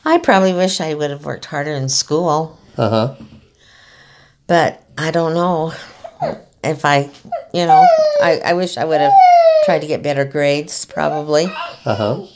I 0.05 0.19
probably 0.19 0.53
wish 0.55 0.81
I 0.81 0.95
would 0.95 1.11
have 1.11 1.25
worked 1.25 1.45
harder 1.47 1.73
in 1.73 1.89
school, 1.89 2.59
Uh 2.77 2.89
huh. 2.89 3.15
but 4.47 4.83
I 4.97 5.11
don't 5.11 5.35
know 5.35 5.73
if 6.65 6.85
I, 6.85 7.11
you 7.53 7.67
know, 7.67 7.87
I, 8.23 8.41
I 8.47 8.53
wish 8.55 8.77
I 8.77 8.85
would 8.85 9.01
have 9.01 9.13
tried 9.65 9.81
to 9.81 9.87
get 9.87 10.03
better 10.03 10.25
grades, 10.25 10.85
probably. 10.87 11.45
Uh 11.85 11.95
huh. 11.95 12.27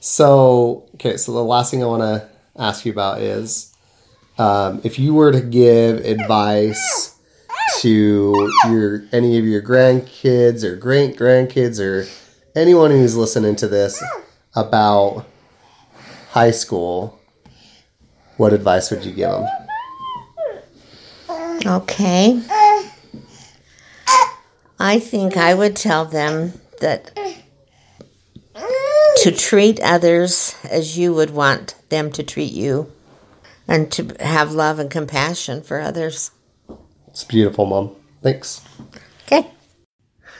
So, 0.00 0.88
okay, 0.94 1.16
so 1.16 1.32
the 1.32 1.42
last 1.44 1.70
thing 1.70 1.82
I 1.82 1.86
want 1.86 2.02
to 2.02 2.28
ask 2.56 2.84
you 2.84 2.92
about 2.92 3.20
is 3.20 3.72
um, 4.38 4.80
if 4.84 4.98
you 4.98 5.14
were 5.14 5.32
to 5.32 5.40
give 5.40 5.98
advice 6.04 7.15
to 7.80 8.52
your 8.68 9.04
any 9.12 9.38
of 9.38 9.44
your 9.44 9.62
grandkids 9.62 10.64
or 10.64 10.76
great 10.76 11.16
grandkids 11.16 11.80
or 11.80 12.06
anyone 12.54 12.90
who's 12.90 13.16
listening 13.16 13.56
to 13.56 13.68
this 13.68 14.02
about 14.54 15.26
high 16.30 16.50
school, 16.50 17.20
what 18.36 18.52
advice 18.52 18.90
would 18.90 19.04
you 19.04 19.12
give 19.12 19.30
them? 19.30 19.46
Okay. 21.66 22.42
I 24.78 24.98
think 24.98 25.36
I 25.36 25.54
would 25.54 25.74
tell 25.74 26.04
them 26.04 26.52
that 26.80 27.18
to 29.22 29.32
treat 29.32 29.80
others 29.80 30.54
as 30.70 30.98
you 30.98 31.14
would 31.14 31.30
want 31.30 31.74
them 31.88 32.12
to 32.12 32.22
treat 32.22 32.52
you 32.52 32.92
and 33.66 33.90
to 33.92 34.14
have 34.20 34.52
love 34.52 34.78
and 34.78 34.90
compassion 34.90 35.62
for 35.62 35.80
others. 35.80 36.30
It's 37.16 37.24
beautiful, 37.24 37.64
Mom. 37.64 37.96
Thanks. 38.22 38.60
Okay. 39.24 39.50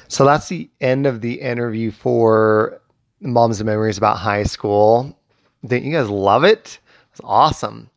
So 0.08 0.26
that's 0.26 0.50
the 0.50 0.68
end 0.82 1.06
of 1.06 1.22
the 1.22 1.40
interview 1.40 1.90
for 1.90 2.82
Moms 3.22 3.60
and 3.60 3.66
Memories 3.66 3.96
about 3.96 4.18
high 4.18 4.42
school. 4.42 5.18
Didn't 5.64 5.86
you 5.86 5.96
guys 5.96 6.10
love 6.10 6.44
it? 6.44 6.78
It's 7.12 7.20
awesome. 7.24 7.88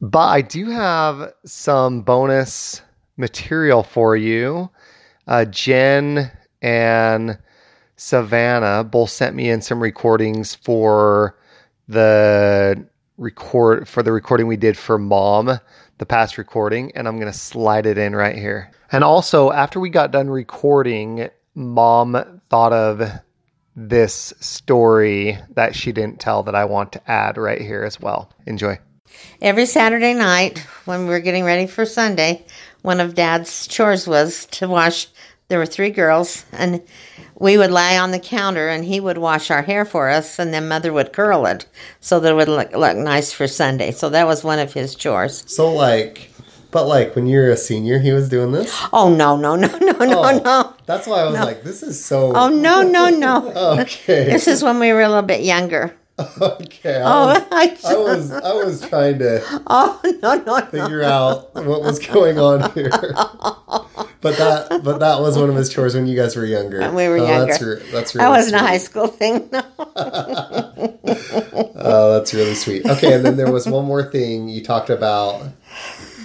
But 0.00 0.28
I 0.28 0.42
do 0.42 0.70
have 0.70 1.32
some 1.44 2.02
bonus 2.02 2.82
material 3.16 3.82
for 3.82 4.16
you. 4.16 4.70
Uh, 5.26 5.44
Jen 5.46 6.30
and 6.62 7.36
Savannah 7.96 8.84
both 8.84 9.10
sent 9.10 9.34
me 9.34 9.50
in 9.50 9.60
some 9.60 9.82
recordings 9.82 10.54
for 10.54 11.36
the 11.88 12.86
record 13.18 13.88
for 13.88 14.02
the 14.02 14.12
recording 14.12 14.46
we 14.46 14.58
did 14.58 14.76
for 14.76 14.98
mom 14.98 15.58
the 15.98 16.06
past 16.06 16.38
recording 16.38 16.92
and 16.94 17.06
i'm 17.08 17.18
going 17.18 17.32
to 17.32 17.38
slide 17.38 17.86
it 17.86 17.98
in 17.98 18.14
right 18.14 18.36
here 18.36 18.70
and 18.92 19.02
also 19.04 19.50
after 19.52 19.80
we 19.80 19.90
got 19.90 20.10
done 20.10 20.28
recording 20.28 21.28
mom 21.54 22.40
thought 22.48 22.72
of 22.72 23.10
this 23.74 24.32
story 24.40 25.38
that 25.54 25.74
she 25.74 25.92
didn't 25.92 26.20
tell 26.20 26.42
that 26.42 26.54
i 26.54 26.64
want 26.64 26.92
to 26.92 27.10
add 27.10 27.36
right 27.36 27.60
here 27.60 27.82
as 27.82 28.00
well 28.00 28.30
enjoy 28.46 28.78
Every 29.40 29.66
Saturday 29.66 30.14
night 30.14 30.58
when 30.84 31.02
we 31.02 31.06
were 31.06 31.20
getting 31.20 31.44
ready 31.44 31.66
for 31.66 31.84
Sunday, 31.84 32.44
one 32.82 33.00
of 33.00 33.14
Dad's 33.14 33.66
chores 33.66 34.06
was 34.06 34.46
to 34.46 34.68
wash. 34.68 35.08
There 35.48 35.58
were 35.58 35.66
three 35.66 35.90
girls, 35.90 36.44
and 36.52 36.82
we 37.38 37.56
would 37.56 37.70
lie 37.70 37.96
on 37.98 38.10
the 38.10 38.18
counter, 38.18 38.68
and 38.68 38.84
he 38.84 38.98
would 38.98 39.18
wash 39.18 39.50
our 39.50 39.62
hair 39.62 39.84
for 39.84 40.08
us, 40.08 40.38
and 40.40 40.52
then 40.52 40.66
Mother 40.66 40.92
would 40.92 41.12
curl 41.12 41.46
it 41.46 41.66
so 42.00 42.18
that 42.18 42.32
it 42.32 42.34
would 42.34 42.48
look, 42.48 42.72
look 42.72 42.96
nice 42.96 43.32
for 43.32 43.46
Sunday. 43.46 43.92
So 43.92 44.08
that 44.08 44.26
was 44.26 44.42
one 44.42 44.58
of 44.58 44.72
his 44.72 44.94
chores. 44.96 45.44
so 45.46 45.72
like 45.72 46.30
but 46.72 46.86
like 46.88 47.14
when 47.14 47.26
you're 47.26 47.48
a 47.50 47.56
senior 47.56 48.00
he 48.00 48.10
was 48.12 48.28
doing 48.28 48.50
this 48.52 48.76
Oh 48.92 49.08
no, 49.08 49.36
no, 49.36 49.54
no, 49.54 49.68
no, 49.78 49.92
no, 50.04 50.22
Oh, 50.24 50.38
no! 50.44 50.74
that's 50.84 51.06
why 51.06 51.20
i 51.20 51.24
was 51.24 51.38
like 51.40 51.62
this 51.62 51.82
is 51.82 52.04
so 52.04 52.32
Oh 52.34 52.48
no, 52.48 52.82
no, 52.82 53.08
no! 53.08 53.52
okay 53.80 54.24
This 54.24 54.46
is 54.48 54.62
when 54.64 54.78
we 54.80 54.92
were 54.92 55.00
a 55.02 55.08
little 55.08 55.22
bit 55.22 55.42
younger. 55.42 55.94
Okay 56.18 57.02
I 57.02 57.02
oh, 57.02 57.26
was, 57.26 57.42
Oh, 57.42 57.48
I, 57.52 57.76
I 57.84 57.96
was 57.96 58.32
i 58.32 58.52
was 58.54 58.88
trying 58.88 59.18
to 59.18 59.42
oh 59.66 60.00
no, 60.22 60.34
no, 60.36 60.58
no! 60.58 60.66
figure 60.66 61.02
out 61.02 61.54
what 61.54 61.82
was 61.82 61.98
going 61.98 62.38
on 62.38 62.70
here. 62.72 62.88
but 64.20 64.36
that 64.38 64.80
but 64.82 64.98
that 65.00 65.20
was 65.20 65.36
one 65.36 65.50
of 65.50 65.56
his 65.56 65.68
chores 65.68 65.94
when 65.94 66.06
you 66.06 66.16
guys 66.16 66.34
were 66.34 66.46
younger. 66.46 66.80
When 66.80 66.94
we 66.94 67.08
were 67.08 67.18
oh, 67.18 67.26
younger. 67.26 67.46
That's, 67.46 67.62
re- 67.62 67.90
that's 67.90 68.14
really 68.14 68.24
that 68.24 68.30
wasn't 68.30 68.58
sweet. 68.58 68.64
a 68.64 68.66
high 68.66 68.78
school 68.78 69.06
thing. 69.08 69.48
No. 69.52 69.62
Oh, 71.88 72.14
that's 72.14 72.34
really 72.34 72.54
sweet. 72.54 72.84
Okay, 72.84 73.14
and 73.14 73.24
then 73.24 73.36
there 73.36 73.50
was 73.52 73.66
one 73.66 73.84
more 73.84 74.02
thing 74.02 74.48
you 74.48 74.62
talked 74.62 74.90
about 74.90 75.46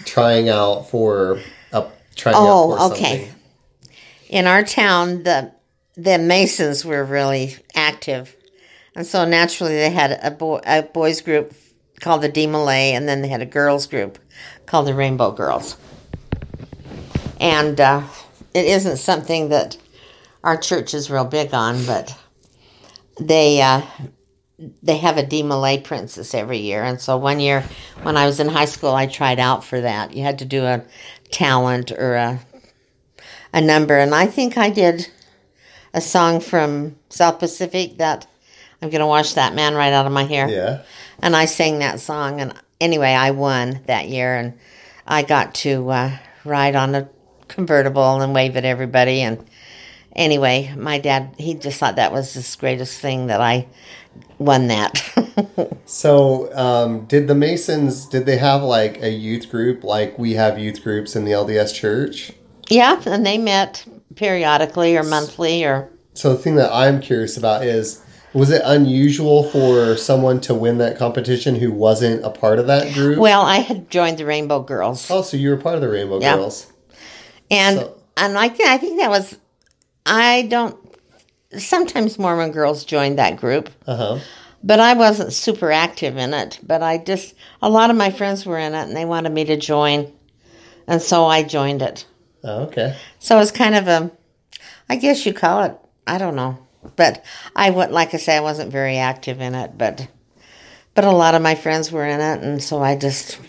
trying 0.05 0.49
out 0.49 0.89
for 0.89 1.39
a 1.71 1.85
trying 2.15 2.35
Oh, 2.37 2.73
out 2.73 2.77
for 2.89 2.93
okay. 2.95 3.17
something. 3.19 3.35
In 4.29 4.47
our 4.47 4.63
town, 4.63 5.23
the 5.23 5.51
the 5.95 6.17
Masons 6.17 6.83
were 6.83 7.03
really 7.03 7.55
active, 7.75 8.35
and 8.95 9.05
so 9.05 9.25
naturally 9.25 9.75
they 9.75 9.89
had 9.89 10.19
a 10.21 10.31
boy 10.31 10.59
a 10.65 10.83
boys 10.83 11.21
group 11.21 11.53
called 12.01 12.21
the 12.21 12.29
DeMolay, 12.29 12.91
and 12.91 13.07
then 13.07 13.21
they 13.21 13.27
had 13.29 13.41
a 13.41 13.45
girls 13.45 13.87
group 13.87 14.17
called 14.65 14.87
the 14.87 14.93
Rainbow 14.93 15.31
Girls. 15.31 15.77
And 17.39 17.79
uh, 17.79 18.03
it 18.53 18.65
isn't 18.65 18.97
something 18.97 19.49
that 19.49 19.77
our 20.43 20.57
church 20.57 20.93
is 20.93 21.09
real 21.09 21.25
big 21.25 21.53
on, 21.53 21.85
but 21.85 22.17
they 23.19 23.61
uh, 23.61 23.81
they 24.83 24.97
have 24.97 25.17
a 25.17 25.23
DeMolay 25.23 25.83
princess 25.83 26.33
every 26.33 26.57
year. 26.57 26.83
And 26.83 26.99
so 26.99 27.17
one 27.17 27.39
year 27.39 27.63
when 28.03 28.17
I 28.17 28.25
was 28.25 28.39
in 28.39 28.49
high 28.49 28.65
school, 28.65 28.93
I 28.93 29.07
tried 29.07 29.39
out 29.39 29.63
for 29.63 29.81
that. 29.81 30.13
You 30.13 30.23
had 30.23 30.39
to 30.39 30.45
do 30.45 30.65
a 30.65 30.83
talent 31.31 31.91
or 31.91 32.15
a 32.15 32.39
a 33.53 33.61
number, 33.61 33.97
and 33.97 34.15
I 34.15 34.27
think 34.27 34.57
I 34.57 34.69
did 34.69 35.09
a 35.93 35.99
song 35.99 36.39
from 36.39 36.95
South 37.09 37.37
Pacific 37.39 37.97
that 37.97 38.25
I'm 38.81 38.89
gonna 38.89 39.07
wash 39.07 39.33
that 39.33 39.53
man 39.53 39.75
right 39.75 39.93
out 39.93 40.05
of 40.05 40.11
my 40.11 40.23
hair. 40.23 40.49
Yeah. 40.49 40.81
And 41.21 41.35
I 41.35 41.45
sang 41.45 41.79
that 41.79 41.99
song, 41.99 42.41
and 42.41 42.53
anyway, 42.79 43.11
I 43.11 43.31
won 43.31 43.81
that 43.85 44.09
year, 44.09 44.35
and 44.35 44.57
I 45.05 45.21
got 45.23 45.53
to 45.55 45.89
uh, 45.89 46.17
ride 46.43 46.75
on 46.75 46.95
a 46.95 47.09
convertible 47.47 48.21
and 48.21 48.33
wave 48.33 48.57
at 48.57 48.65
everybody. 48.65 49.21
And 49.21 49.45
anyway, 50.15 50.73
my 50.75 50.97
dad, 50.97 51.35
he 51.37 51.53
just 51.53 51.79
thought 51.79 51.97
that 51.97 52.11
was 52.11 52.33
the 52.33 52.57
greatest 52.59 52.99
thing 52.99 53.27
that 53.27 53.41
I 53.41 53.67
won 54.37 54.67
that. 54.67 55.03
So, 55.85 56.53
um, 56.55 57.05
did 57.05 57.27
the 57.27 57.35
Masons 57.35 58.05
did 58.05 58.25
they 58.25 58.37
have 58.37 58.63
like 58.63 59.01
a 59.01 59.09
youth 59.09 59.49
group 59.49 59.83
like 59.83 60.17
we 60.17 60.33
have 60.33 60.57
youth 60.57 60.83
groups 60.83 61.15
in 61.15 61.25
the 61.25 61.31
LDS 61.31 61.73
church? 61.73 62.31
yeah, 62.71 63.01
and 63.05 63.25
they 63.25 63.37
met 63.37 63.85
periodically 64.15 64.95
or 64.97 65.03
monthly 65.03 65.63
or. 65.65 65.89
So 66.13 66.33
the 66.33 66.39
thing 66.41 66.55
that 66.55 66.71
I'm 66.73 67.01
curious 67.01 67.37
about 67.37 67.63
is 67.65 68.03
was 68.33 68.49
it 68.51 68.61
unusual 68.65 69.43
for 69.49 69.95
someone 69.97 70.39
to 70.41 70.53
win 70.55 70.77
that 70.79 70.97
competition 70.97 71.55
who 71.55 71.71
wasn't 71.71 72.23
a 72.25 72.29
part 72.29 72.59
of 72.59 72.67
that 72.67 72.93
group? 72.93 73.17
Well, 73.19 73.41
I 73.41 73.57
had 73.57 73.89
joined 73.89 74.17
the 74.17 74.25
Rainbow 74.25 74.61
Girls. 74.61 75.09
oh, 75.11 75.21
so 75.21 75.37
you 75.37 75.49
were 75.49 75.57
part 75.57 75.75
of 75.75 75.81
the 75.81 75.89
Rainbow 75.89 76.19
Yeah. 76.21 76.35
Girls. 76.37 76.67
And 77.49 77.79
So- 77.79 77.97
and 78.17 78.37
I 78.37 78.49
think 78.49 78.69
I 78.69 78.77
think 78.77 78.99
that 78.99 79.09
was 79.09 79.35
I 80.05 80.43
don't 80.49 80.75
sometimes 81.57 82.17
Mormon 82.17 82.51
girls 82.51 82.85
joined 82.85 83.19
that 83.19 83.35
group, 83.37 83.69
Uh 83.87 83.95
huh. 83.95 84.19
but 84.63 84.79
I 84.79 84.93
wasn't 84.93 85.33
super 85.33 85.71
active 85.71 86.17
in 86.17 86.33
it. 86.33 86.59
But 86.63 86.81
I 86.81 86.97
just 86.97 87.33
a 87.61 87.69
lot 87.69 87.89
of 87.89 87.95
my 87.97 88.09
friends 88.11 88.45
were 88.45 88.57
in 88.57 88.73
it 88.73 88.83
and 88.87 88.95
they 88.95 89.05
wanted 89.05 89.31
me 89.31 89.43
to 89.45 89.57
join. 89.57 90.11
And 90.87 91.01
so 91.01 91.25
I 91.25 91.43
joined 91.43 91.81
it. 91.81 92.05
Oh, 92.43 92.63
okay. 92.63 92.95
So 93.19 93.35
it 93.35 93.39
was 93.39 93.51
kind 93.51 93.75
of 93.75 93.87
a 93.87 94.11
I 94.89 94.95
guess 94.95 95.25
you 95.25 95.33
call 95.33 95.63
it 95.63 95.75
I 96.07 96.17
don't 96.17 96.35
know. 96.35 96.57
But 96.95 97.23
I 97.55 97.69
would 97.69 97.91
like 97.91 98.13
I 98.13 98.17
say 98.17 98.37
I 98.37 98.41
wasn't 98.41 98.71
very 98.71 98.97
active 98.97 99.41
in 99.41 99.55
it, 99.55 99.77
but 99.77 100.07
but 100.93 101.05
a 101.05 101.11
lot 101.11 101.35
of 101.35 101.41
my 101.41 101.55
friends 101.55 101.91
were 101.91 102.05
in 102.05 102.19
it 102.19 102.43
and 102.43 102.61
so 102.61 102.81
I 102.81 102.95
just 102.95 103.39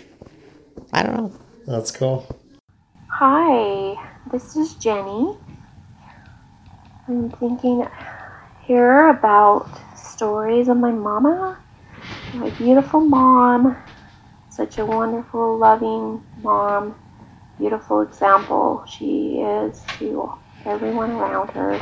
I 0.93 1.03
don't 1.03 1.16
know. 1.16 1.33
That's 1.66 1.91
cool. 1.91 2.26
Hi, 3.09 3.95
this 4.30 4.57
is 4.57 4.74
Jenny. 4.74 5.37
I'm 7.09 7.30
thinking 7.30 7.87
here 8.64 9.09
about 9.09 9.68
stories 9.97 10.68
of 10.68 10.76
my 10.76 10.93
mama, 10.93 11.59
my 12.35 12.51
beautiful 12.51 13.01
mom, 13.01 13.76
such 14.51 14.78
a 14.78 14.87
wonderful, 14.87 15.59
loving 15.59 16.24
mom, 16.43 16.95
beautiful 17.59 18.03
example 18.03 18.85
she 18.87 19.41
is 19.41 19.83
to 19.99 20.33
everyone 20.64 21.11
around 21.12 21.51
her. 21.51 21.80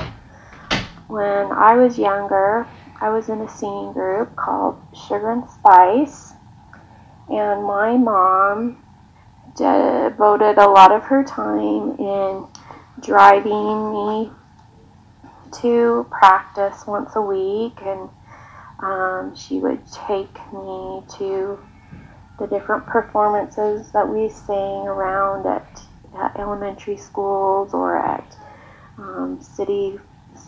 When 1.10 1.50
I 1.50 1.74
was 1.74 1.98
younger, 1.98 2.68
I 3.00 3.08
was 3.08 3.28
in 3.28 3.40
a 3.40 3.48
singing 3.48 3.92
group 3.92 4.36
called 4.36 4.80
Sugar 4.94 5.32
and 5.32 5.42
Spice, 5.50 6.34
and 7.28 7.64
my 7.64 7.96
mom 7.96 8.80
devoted 9.56 10.56
a 10.56 10.68
lot 10.68 10.92
of 10.92 11.02
her 11.02 11.24
time 11.24 11.96
in 11.98 12.46
driving 13.00 13.92
me 13.92 14.30
to 15.60 16.06
practice 16.12 16.86
once 16.86 17.16
a 17.16 17.20
week 17.20 17.82
and 17.82 18.08
um, 18.78 19.34
she 19.34 19.58
would 19.58 19.84
take 20.06 20.32
me 20.52 21.02
to 21.18 21.58
the 22.38 22.46
different 22.46 22.86
performances 22.86 23.90
that 23.90 24.08
we 24.08 24.28
sang 24.28 24.86
around 24.86 25.44
at, 25.44 25.82
at 26.16 26.38
elementary 26.38 26.96
schools 26.96 27.74
or 27.74 27.98
at 27.98 28.36
um, 28.96 29.40
city 29.42 29.98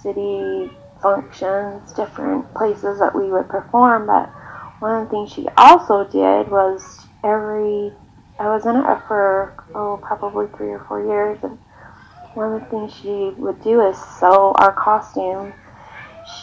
city 0.03 0.70
functions, 1.00 1.92
different 1.92 2.53
places 2.55 2.98
that 2.98 3.14
we 3.14 3.30
would 3.30 3.48
perform. 3.48 4.07
But 4.07 4.28
one 4.80 5.03
of 5.03 5.09
the 5.09 5.11
things 5.11 5.32
she 5.32 5.46
also 5.57 6.05
did 6.05 6.50
was 6.50 7.07
every 7.24 7.92
I 8.38 8.48
was 8.48 8.66
in 8.66 8.76
it 8.76 8.98
for 9.07 9.55
oh 9.74 10.00
probably 10.03 10.46
three 10.57 10.70
or 10.70 10.80
four 10.80 11.05
years, 11.05 11.38
and 11.44 11.59
one 12.34 12.53
of 12.53 12.61
the 12.61 12.66
things 12.66 12.94
she 12.94 13.30
would 13.38 13.62
do 13.62 13.80
is 13.86 13.96
sew 14.18 14.53
our 14.57 14.72
costume. 14.72 15.53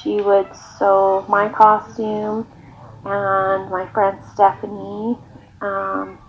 She 0.01 0.21
would 0.21 0.53
sew 0.55 1.25
my 1.27 1.49
costume 1.49 2.47
and 3.03 3.69
my 3.71 3.87
friend 3.91 4.19
Stephanie. 4.33 5.17
Um, 5.61 6.19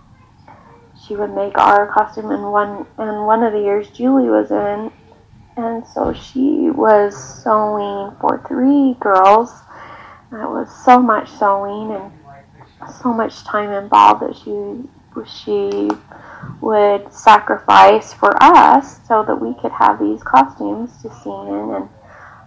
she 1.05 1.15
would 1.15 1.33
make 1.33 1.57
our 1.57 1.91
costume, 1.93 2.31
and 2.31 2.51
one 2.51 2.85
and 2.97 3.25
one 3.25 3.43
of 3.43 3.53
the 3.53 3.59
years 3.59 3.89
Julie 3.91 4.29
was 4.29 4.51
in, 4.51 4.91
and 5.57 5.85
so 5.85 6.13
she 6.13 6.69
was 6.69 7.15
sewing 7.43 8.15
for 8.19 8.43
three 8.47 8.95
girls. 8.99 9.51
That 10.31 10.49
was 10.49 10.69
so 10.85 11.01
much 11.01 11.29
sewing 11.29 11.91
and 11.91 12.11
so 13.01 13.13
much 13.13 13.43
time 13.43 13.71
involved 13.71 14.21
that 14.21 14.35
she 14.35 14.87
she 15.25 15.89
would 16.61 17.13
sacrifice 17.13 18.13
for 18.13 18.31
us 18.41 19.05
so 19.07 19.23
that 19.23 19.35
we 19.35 19.53
could 19.61 19.71
have 19.71 19.99
these 19.99 20.23
costumes 20.23 21.01
to 21.01 21.13
sing 21.13 21.47
in. 21.47 21.75
And 21.75 21.89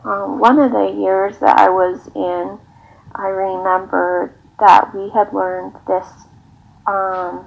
um, 0.05 0.38
one 0.38 0.59
of 0.59 0.72
the 0.72 0.86
years 0.98 1.38
that 1.38 1.59
I 1.59 1.68
was 1.68 2.09
in, 2.14 2.59
I 3.14 3.28
remember 3.28 4.34
that 4.59 4.94
we 4.94 5.11
had 5.11 5.32
learned 5.32 5.74
this 5.86 6.07
um, 6.86 7.46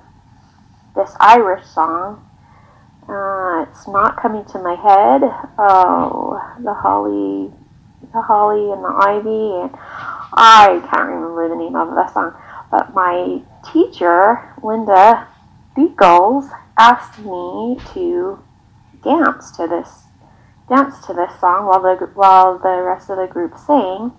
this 0.95 1.15
Irish 1.19 1.65
song. 1.65 2.26
Uh, 3.09 3.65
it's 3.69 3.87
not 3.87 4.21
coming 4.21 4.43
to 4.45 4.59
my 4.59 4.75
head. 4.75 5.21
Oh, 5.57 6.41
the 6.59 6.73
holly, 6.73 7.51
the 8.13 8.21
holly 8.21 8.71
and 8.71 8.83
the 8.83 8.89
ivy, 8.89 9.63
and 9.63 9.71
I 10.33 10.85
can't 10.89 11.09
remember 11.09 11.47
the 11.47 11.55
name 11.55 11.75
of 11.75 11.89
the 11.89 12.11
song. 12.11 12.35
But 12.69 12.93
my 12.93 13.41
teacher, 13.71 14.53
Linda 14.61 15.27
Beagles, 15.75 16.49
asked 16.77 17.19
me 17.19 17.79
to 17.93 18.43
dance 19.03 19.51
to 19.55 19.67
this 19.67 20.03
dance 20.67 21.05
to 21.05 21.13
this 21.13 21.39
song 21.39 21.65
while 21.65 21.81
the 21.81 22.05
while 22.13 22.57
the 22.57 22.83
rest 22.83 23.09
of 23.09 23.17
the 23.17 23.27
group 23.27 23.57
sang. 23.57 24.11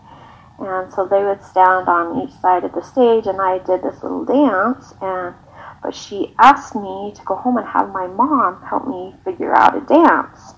And 0.58 0.92
so 0.92 1.06
they 1.06 1.22
would 1.22 1.44
stand 1.44 1.88
on 1.88 2.20
each 2.20 2.34
side 2.40 2.64
of 2.64 2.72
the 2.72 2.82
stage, 2.82 3.26
and 3.26 3.40
I 3.40 3.58
did 3.58 3.82
this 3.82 4.02
little 4.02 4.24
dance. 4.24 4.92
And 5.00 5.34
but 5.82 5.94
she 5.94 6.34
asked 6.38 6.74
me 6.74 7.12
to 7.14 7.22
go 7.24 7.36
home 7.36 7.56
and 7.56 7.66
have 7.66 7.90
my 7.90 8.06
mom 8.06 8.62
help 8.62 8.86
me 8.86 9.14
figure 9.24 9.54
out 9.54 9.76
a 9.76 9.80
dance 9.80 10.54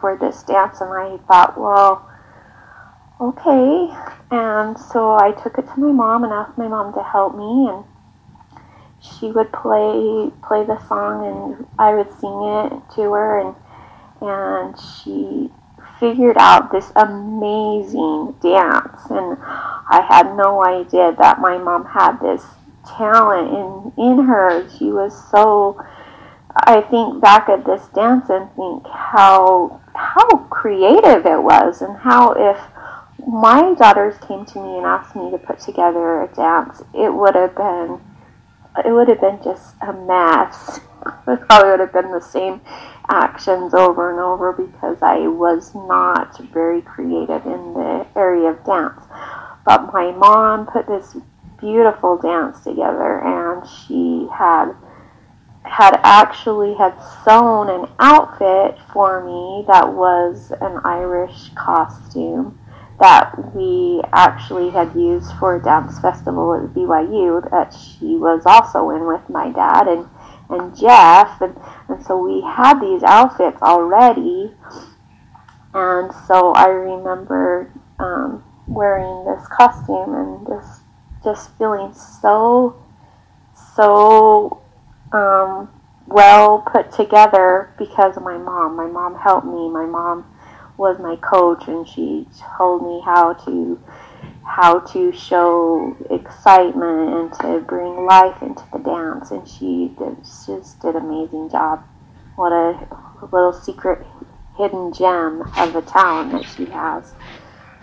for 0.00 0.16
this 0.16 0.42
dance. 0.42 0.80
And 0.80 0.92
I 0.92 1.16
thought, 1.28 1.58
well, 1.58 2.08
okay. 3.20 3.88
And 4.30 4.78
so 4.78 5.14
I 5.14 5.32
took 5.32 5.58
it 5.58 5.66
to 5.74 5.80
my 5.80 5.92
mom 5.92 6.24
and 6.24 6.32
asked 6.32 6.58
my 6.58 6.68
mom 6.68 6.92
to 6.94 7.02
help 7.02 7.36
me, 7.36 7.68
and 7.70 7.84
she 9.00 9.30
would 9.30 9.52
play 9.52 10.30
play 10.42 10.64
the 10.64 10.78
song, 10.88 11.24
and 11.26 11.66
I 11.78 11.94
would 11.94 12.10
sing 12.20 12.42
it 12.42 12.94
to 12.96 13.12
her, 13.12 13.38
and 13.40 13.54
and 14.20 14.74
she 14.78 15.50
figured 16.00 16.36
out 16.38 16.72
this 16.72 16.90
amazing 16.96 18.34
dance, 18.42 19.10
and 19.10 19.38
I 19.40 20.04
had 20.08 20.36
no 20.36 20.64
idea 20.64 21.14
that 21.18 21.40
my 21.40 21.58
mom 21.58 21.84
had 21.84 22.18
this 22.18 22.44
talent 22.86 23.48
in 23.50 24.04
in 24.04 24.24
her. 24.26 24.68
She 24.78 24.86
was 24.86 25.12
so. 25.30 25.82
I 26.56 26.82
think 26.82 27.20
back 27.20 27.48
at 27.48 27.64
this 27.64 27.88
dance 27.88 28.30
and 28.30 28.48
think 28.54 28.86
how 28.86 29.80
how 29.94 30.28
creative 30.50 31.26
it 31.26 31.42
was, 31.42 31.82
and 31.82 31.96
how 31.96 32.32
if 32.32 32.58
my 33.26 33.74
daughters 33.74 34.16
came 34.26 34.44
to 34.44 34.58
me 34.60 34.76
and 34.76 34.86
asked 34.86 35.16
me 35.16 35.30
to 35.30 35.38
put 35.38 35.58
together 35.58 36.22
a 36.22 36.28
dance, 36.28 36.82
it 36.94 37.12
would 37.12 37.34
have 37.34 37.54
been 37.56 38.00
it 38.84 38.92
would 38.92 39.08
have 39.08 39.20
been 39.20 39.40
just 39.42 39.74
a 39.80 39.92
mess. 39.92 40.80
It 41.26 41.40
probably 41.48 41.70
would 41.70 41.80
have 41.80 41.92
been 41.92 42.12
the 42.12 42.20
same 42.20 42.62
actions 43.10 43.74
over 43.74 44.10
and 44.10 44.20
over 44.20 44.52
because 44.52 44.96
I 45.02 45.28
was 45.28 45.74
not 45.74 46.38
very 46.50 46.80
creative 46.80 47.44
in 47.44 47.74
the 47.74 48.06
area 48.16 48.48
of 48.48 48.64
dance. 48.64 49.02
But 49.66 49.92
my 49.92 50.12
mom 50.12 50.66
put 50.66 50.86
this 50.86 51.14
beautiful 51.60 52.18
dance 52.18 52.60
together 52.60 53.20
and 53.20 53.66
she 53.68 54.28
had 54.32 54.72
had 55.64 55.98
actually 56.02 56.74
had 56.74 56.94
sewn 57.24 57.70
an 57.70 57.90
outfit 57.98 58.78
for 58.92 59.24
me 59.24 59.64
that 59.66 59.94
was 59.94 60.52
an 60.60 60.80
Irish 60.84 61.50
costume 61.54 62.58
that 63.00 63.54
we 63.54 64.00
actually 64.12 64.70
had 64.70 64.94
used 64.94 65.32
for 65.38 65.56
a 65.56 65.62
dance 65.62 65.98
festival 65.98 66.54
at 66.54 66.74
BYU 66.74 67.50
that 67.50 67.74
she 67.74 68.16
was 68.16 68.42
also 68.46 68.90
in 68.90 69.06
with 69.06 69.28
my 69.28 69.50
dad 69.50 69.88
and, 69.88 70.08
and 70.48 70.76
Jeff. 70.76 71.40
And, 71.40 71.56
and 71.88 72.04
so 72.04 72.18
we 72.18 72.40
had 72.42 72.80
these 72.80 73.02
outfits 73.02 73.60
already. 73.62 74.52
And 75.74 76.12
so 76.28 76.52
I 76.52 76.66
remember 76.66 77.72
um, 77.98 78.44
wearing 78.68 79.24
this 79.24 79.46
costume 79.48 80.14
and 80.14 80.46
just, 80.46 80.82
just 81.24 81.56
feeling 81.56 81.92
so, 81.94 82.76
so 83.74 84.62
um, 85.12 85.68
well 86.06 86.62
put 86.70 86.92
together 86.92 87.74
because 87.78 88.16
of 88.16 88.22
my 88.22 88.38
mom. 88.38 88.76
My 88.76 88.86
mom 88.86 89.16
helped 89.16 89.46
me. 89.46 89.68
My 89.70 89.86
mom 89.86 90.26
was 90.76 90.98
my 90.98 91.16
coach 91.16 91.66
and 91.68 91.86
she 91.88 92.26
told 92.56 92.82
me 92.82 93.00
how 93.04 93.32
to 93.32 93.80
how 94.44 94.80
to 94.80 95.10
show 95.12 95.96
excitement 96.10 97.14
and 97.14 97.32
to 97.32 97.64
bring 97.66 98.04
life 98.04 98.42
into 98.42 98.62
the 98.72 98.78
dance 98.78 99.30
and 99.30 99.48
she 99.48 99.90
did, 99.98 100.16
just 100.46 100.80
did 100.80 100.94
an 100.96 101.02
amazing 101.02 101.48
job 101.48 101.82
what 102.36 102.52
a 102.52 102.86
little 103.32 103.52
secret 103.52 104.04
hidden 104.58 104.92
gem 104.92 105.42
of 105.56 105.74
a 105.74 105.82
talent 105.82 106.32
that 106.32 106.44
she 106.44 106.66
has 106.66 107.14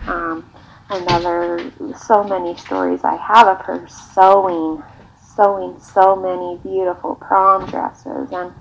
um, 0.06 0.48
another 0.92 1.72
so 1.96 2.22
many 2.22 2.56
stories 2.56 3.00
i 3.04 3.16
have 3.16 3.46
of 3.46 3.64
her 3.64 3.86
sewing 3.88 4.82
sewing 5.34 5.78
so 5.80 6.14
many 6.14 6.58
beautiful 6.62 7.14
prom 7.14 7.66
dresses 7.66 8.30
and 8.32 8.52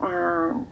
and 0.00 0.66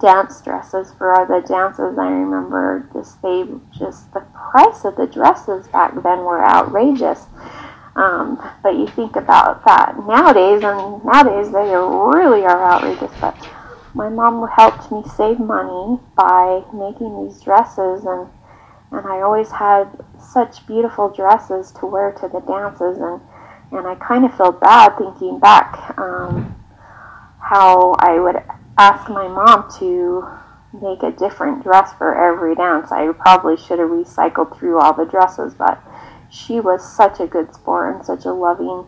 dance 0.00 0.40
dresses 0.42 0.92
for 0.92 1.26
the 1.28 1.46
dances. 1.46 1.98
I 1.98 2.08
remember 2.08 2.88
just 2.92 3.20
they 3.22 3.44
just 3.78 4.12
the 4.14 4.20
price 4.50 4.84
of 4.84 4.96
the 4.96 5.06
dresses 5.06 5.68
back 5.68 5.94
then 6.02 6.20
were 6.20 6.44
outrageous. 6.44 7.24
Um, 7.96 8.38
but 8.62 8.76
you 8.76 8.86
think 8.86 9.16
about 9.16 9.64
that 9.64 9.98
nowadays, 10.06 10.62
and 10.62 11.04
nowadays 11.04 11.50
they 11.50 11.74
really 11.74 12.44
are 12.44 12.64
outrageous. 12.64 13.12
But 13.20 13.36
my 13.94 14.08
mom 14.08 14.46
helped 14.48 14.92
me 14.92 15.02
save 15.16 15.40
money 15.40 15.98
by 16.16 16.62
making 16.72 17.24
these 17.24 17.40
dresses, 17.40 18.04
and 18.04 18.28
and 18.90 19.06
I 19.06 19.20
always 19.20 19.50
had 19.50 19.88
such 20.18 20.66
beautiful 20.66 21.08
dresses 21.08 21.70
to 21.72 21.86
wear 21.86 22.12
to 22.12 22.28
the 22.28 22.40
dances, 22.40 22.98
and 22.98 23.20
and 23.70 23.86
I 23.86 23.94
kind 23.96 24.24
of 24.24 24.36
feel 24.36 24.52
bad 24.52 24.96
thinking 24.96 25.38
back 25.38 25.98
um, 25.98 26.56
how 27.40 27.92
I 27.98 28.18
would 28.18 28.36
ask 28.78 29.10
my 29.10 29.28
mom 29.28 29.70
to 29.78 30.26
make 30.72 31.02
a 31.02 31.10
different 31.10 31.62
dress 31.62 31.92
for 31.94 32.14
every 32.14 32.54
dance. 32.54 32.90
I 32.92 33.12
probably 33.12 33.56
should 33.56 33.78
have 33.78 33.90
recycled 33.90 34.56
through 34.56 34.80
all 34.80 34.94
the 34.94 35.04
dresses, 35.04 35.54
but 35.54 35.82
she 36.30 36.60
was 36.60 36.86
such 36.96 37.20
a 37.20 37.26
good 37.26 37.54
sport 37.54 37.94
and 37.94 38.04
such 38.04 38.24
a 38.24 38.32
loving 38.32 38.86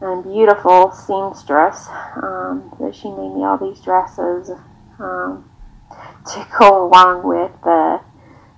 and 0.00 0.24
beautiful 0.24 0.90
seamstress 0.92 1.88
um, 2.16 2.74
that 2.80 2.94
she 2.94 3.08
made 3.08 3.34
me 3.34 3.44
all 3.44 3.58
these 3.58 3.80
dresses 3.80 4.50
um, 4.98 5.48
to 6.32 6.46
go 6.58 6.86
along 6.86 7.26
with 7.26 7.52
the 7.62 8.00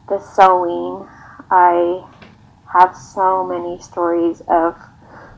the 0.08 0.18
sewing. 0.18 1.08
I 1.50 2.06
have 2.72 2.96
so 2.96 3.46
many 3.46 3.80
stories 3.80 4.42
of 4.48 4.76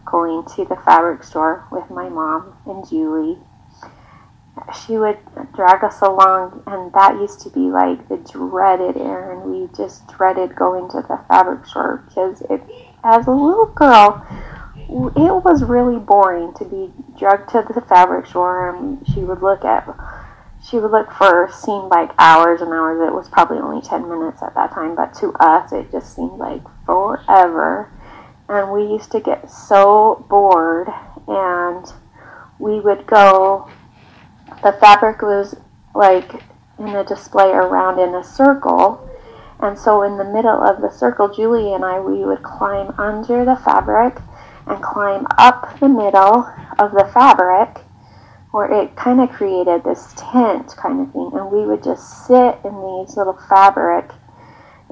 going 0.04 0.44
to 0.56 0.64
the 0.64 0.76
fabric 0.76 1.24
store 1.24 1.66
with 1.70 1.90
my 1.90 2.08
mom 2.08 2.56
and 2.66 2.88
Julie 2.88 3.38
she 4.86 4.96
would 4.98 5.18
drag 5.54 5.82
us 5.82 6.00
along, 6.00 6.62
and 6.66 6.92
that 6.92 7.16
used 7.16 7.40
to 7.40 7.50
be 7.50 7.70
like 7.70 8.08
the 8.08 8.16
dreaded 8.16 8.96
errand. 8.96 9.42
We 9.42 9.68
just 9.76 10.06
dreaded 10.08 10.54
going 10.54 10.88
to 10.90 11.02
the 11.02 11.20
fabric 11.28 11.66
store 11.66 12.04
because 12.08 12.40
it, 12.42 12.62
as 13.02 13.26
a 13.26 13.32
little 13.32 13.66
girl, 13.66 14.24
it 15.16 15.44
was 15.44 15.64
really 15.64 15.98
boring 15.98 16.54
to 16.54 16.64
be 16.64 16.92
dragged 17.18 17.50
to 17.50 17.66
the 17.74 17.80
fabric 17.80 18.26
store, 18.26 18.74
and 18.74 19.06
she 19.08 19.20
would 19.20 19.42
look 19.42 19.64
at. 19.64 19.86
She 20.68 20.78
would 20.78 20.92
look 20.92 21.12
for 21.12 21.50
seemed 21.52 21.88
like 21.88 22.10
hours 22.18 22.62
and 22.62 22.72
hours. 22.72 23.06
It 23.06 23.14
was 23.14 23.28
probably 23.28 23.58
only 23.58 23.82
10 23.82 24.08
minutes 24.08 24.42
at 24.42 24.54
that 24.54 24.72
time, 24.72 24.94
but 24.94 25.12
to 25.14 25.32
us, 25.34 25.72
it 25.72 25.92
just 25.92 26.16
seemed 26.16 26.38
like 26.38 26.62
forever. 26.86 27.92
And 28.48 28.72
we 28.72 28.82
used 28.82 29.10
to 29.12 29.20
get 29.20 29.50
so 29.50 30.24
bored, 30.28 30.88
and 31.28 31.86
we 32.58 32.80
would 32.80 33.06
go 33.06 33.70
the 34.62 34.72
fabric 34.72 35.22
was 35.22 35.56
like 35.94 36.42
in 36.78 36.88
a 36.88 37.04
display 37.04 37.50
around 37.50 37.98
in 37.98 38.14
a 38.14 38.24
circle. 38.24 39.08
And 39.60 39.78
so 39.78 40.02
in 40.02 40.18
the 40.18 40.24
middle 40.24 40.62
of 40.62 40.80
the 40.80 40.90
circle, 40.90 41.28
Julie 41.28 41.72
and 41.72 41.84
I, 41.84 42.00
we 42.00 42.24
would 42.24 42.42
climb 42.42 42.92
under 42.98 43.44
the 43.44 43.56
fabric 43.56 44.18
and 44.66 44.82
climb 44.82 45.26
up 45.38 45.78
the 45.78 45.88
middle 45.88 46.50
of 46.78 46.92
the 46.92 47.08
fabric 47.12 47.84
where 48.54 48.72
it 48.72 48.94
kind 48.94 49.20
of 49.20 49.28
created 49.30 49.82
this 49.82 50.14
tent 50.16 50.76
kind 50.76 51.00
of 51.00 51.12
thing. 51.12 51.28
And 51.34 51.50
we 51.50 51.66
would 51.66 51.82
just 51.82 52.24
sit 52.24 52.54
in 52.64 52.70
these 52.70 53.16
little 53.16 53.36
fabric 53.48 54.12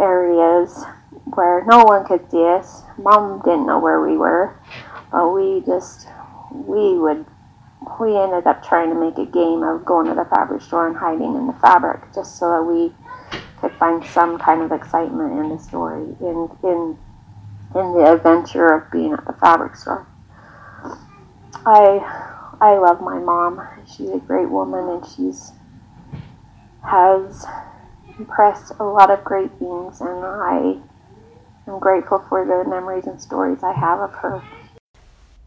areas 0.00 0.82
where 1.34 1.64
no 1.68 1.84
one 1.84 2.04
could 2.04 2.28
see 2.28 2.42
us. 2.42 2.82
Mom 2.98 3.40
didn't 3.44 3.68
know 3.68 3.78
where 3.78 4.00
we 4.00 4.16
were, 4.16 4.58
but 5.12 5.30
we 5.30 5.62
just, 5.64 6.08
we 6.50 6.98
would 6.98 7.24
we 8.00 8.16
ended 8.16 8.48
up 8.48 8.64
trying 8.64 8.90
to 8.90 8.98
make 8.98 9.16
a 9.18 9.30
game 9.30 9.62
of 9.62 9.84
going 9.84 10.08
to 10.08 10.14
the 10.14 10.24
fabric 10.24 10.60
store 10.60 10.88
and 10.88 10.96
hiding 10.96 11.36
in 11.36 11.46
the 11.46 11.52
fabric 11.54 12.00
just 12.12 12.38
so 12.38 12.48
that 12.50 12.62
we 12.62 12.92
could 13.60 13.72
find 13.78 14.04
some 14.06 14.38
kind 14.38 14.62
of 14.62 14.72
excitement 14.72 15.38
in 15.38 15.48
the 15.50 15.58
story 15.58 16.02
in 16.20 16.50
in 16.64 16.98
in 17.76 17.92
the 17.94 18.12
adventure 18.12 18.72
of 18.72 18.90
being 18.90 19.12
at 19.12 19.24
the 19.24 19.32
fabric 19.34 19.76
store. 19.76 20.04
I 21.64 22.32
I 22.62 22.78
love 22.78 23.00
my 23.00 23.18
mom. 23.18 23.60
She's 23.88 24.08
a 24.10 24.18
great 24.18 24.48
woman 24.48 24.88
and 24.88 25.04
she's 25.04 25.50
has 26.88 27.44
impressed 28.16 28.74
a 28.78 28.84
lot 28.84 29.10
of 29.10 29.24
great 29.24 29.50
things 29.58 30.00
and 30.00 30.24
I 30.24 30.76
am 31.66 31.80
grateful 31.80 32.24
for 32.28 32.44
the 32.44 32.70
memories 32.70 33.06
and 33.08 33.20
stories 33.20 33.64
I 33.64 33.72
have 33.72 33.98
of 33.98 34.14
her. 34.14 34.44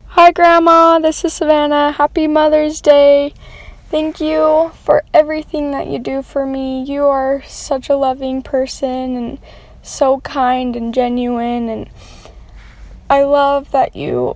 Hi, 0.07 0.33
Grandma. 0.33 0.99
This 0.99 1.23
is 1.23 1.31
Savannah. 1.31 1.93
Happy 1.93 2.27
Mother's 2.27 2.81
Day. 2.81 3.33
Thank 3.89 4.19
you 4.19 4.73
for 4.83 5.05
everything 5.13 5.71
that 5.71 5.87
you 5.87 5.99
do 5.99 6.21
for 6.21 6.45
me. 6.45 6.83
You 6.83 7.05
are 7.05 7.41
such 7.43 7.87
a 7.87 7.95
loving 7.95 8.41
person 8.41 9.15
and 9.15 9.39
so 9.81 10.19
kind 10.19 10.75
and 10.75 10.93
genuine. 10.93 11.69
And 11.69 11.89
I 13.09 13.23
love 13.23 13.71
that 13.71 13.95
you 13.95 14.35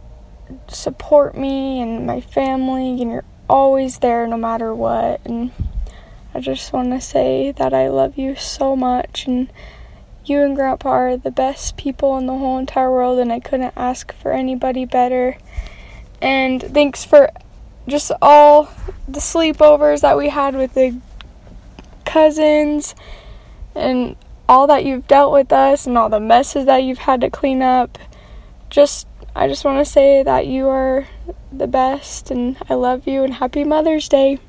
support 0.68 1.38
me 1.38 1.82
and 1.82 2.06
my 2.06 2.22
family, 2.22 3.02
and 3.02 3.12
you're 3.12 3.26
always 3.50 4.00
there 4.00 4.28
no 4.28 4.38
matter 4.38 4.74
what. 4.74 5.22
And 5.26 5.52
I 6.34 6.40
just 6.40 6.72
want 6.72 6.92
to 6.92 7.02
say 7.02 7.52
that 7.54 7.74
I 7.74 7.90
love 7.90 8.18
you 8.18 8.36
so 8.36 8.76
much. 8.76 9.26
And 9.28 9.52
you 10.26 10.42
and 10.42 10.56
Grandpa 10.56 10.90
are 10.90 11.18
the 11.18 11.32
best 11.32 11.76
people 11.76 12.18
in 12.18 12.28
the 12.28 12.38
whole 12.38 12.58
entire 12.58 12.92
world, 12.92 13.20
and 13.20 13.32
I 13.32 13.40
couldn't 13.40 13.74
ask 13.76 14.14
for 14.14 14.32
anybody 14.32 14.86
better. 14.86 15.38
And 16.22 16.62
thanks 16.62 17.04
for 17.04 17.32
just 17.88 18.12
all 18.22 18.70
the 19.08 19.20
sleepovers 19.20 20.02
that 20.02 20.18
we 20.18 20.30
had 20.30 20.56
with 20.56 20.76
the 20.76 21.00
cousins 22.06 22.94
and 23.74 24.16
all 24.48 24.68
that 24.68 24.86
you've 24.86 25.08
dealt 25.08 25.34
with 25.34 25.52
us 25.52 25.88
and 25.88 25.98
all 25.98 26.10
the 26.10 26.20
messes 26.20 26.66
that 26.66 26.84
you've 26.84 27.00
had 27.00 27.22
to 27.22 27.30
clean 27.30 27.62
up. 27.62 27.98
Just 28.70 29.08
I 29.36 29.48
just 29.48 29.64
want 29.64 29.80
to 29.80 29.86
say 29.86 30.24
that 30.24 30.48
you 30.48 30.68
are 30.68 31.08
the 31.52 31.68
best 31.68 32.32
and 32.32 32.58
I 32.70 32.74
love 32.74 33.08
you 33.08 33.24
and 33.24 33.34
happy 33.34 33.64
Mother's 33.64 34.10
Day. 34.10 34.40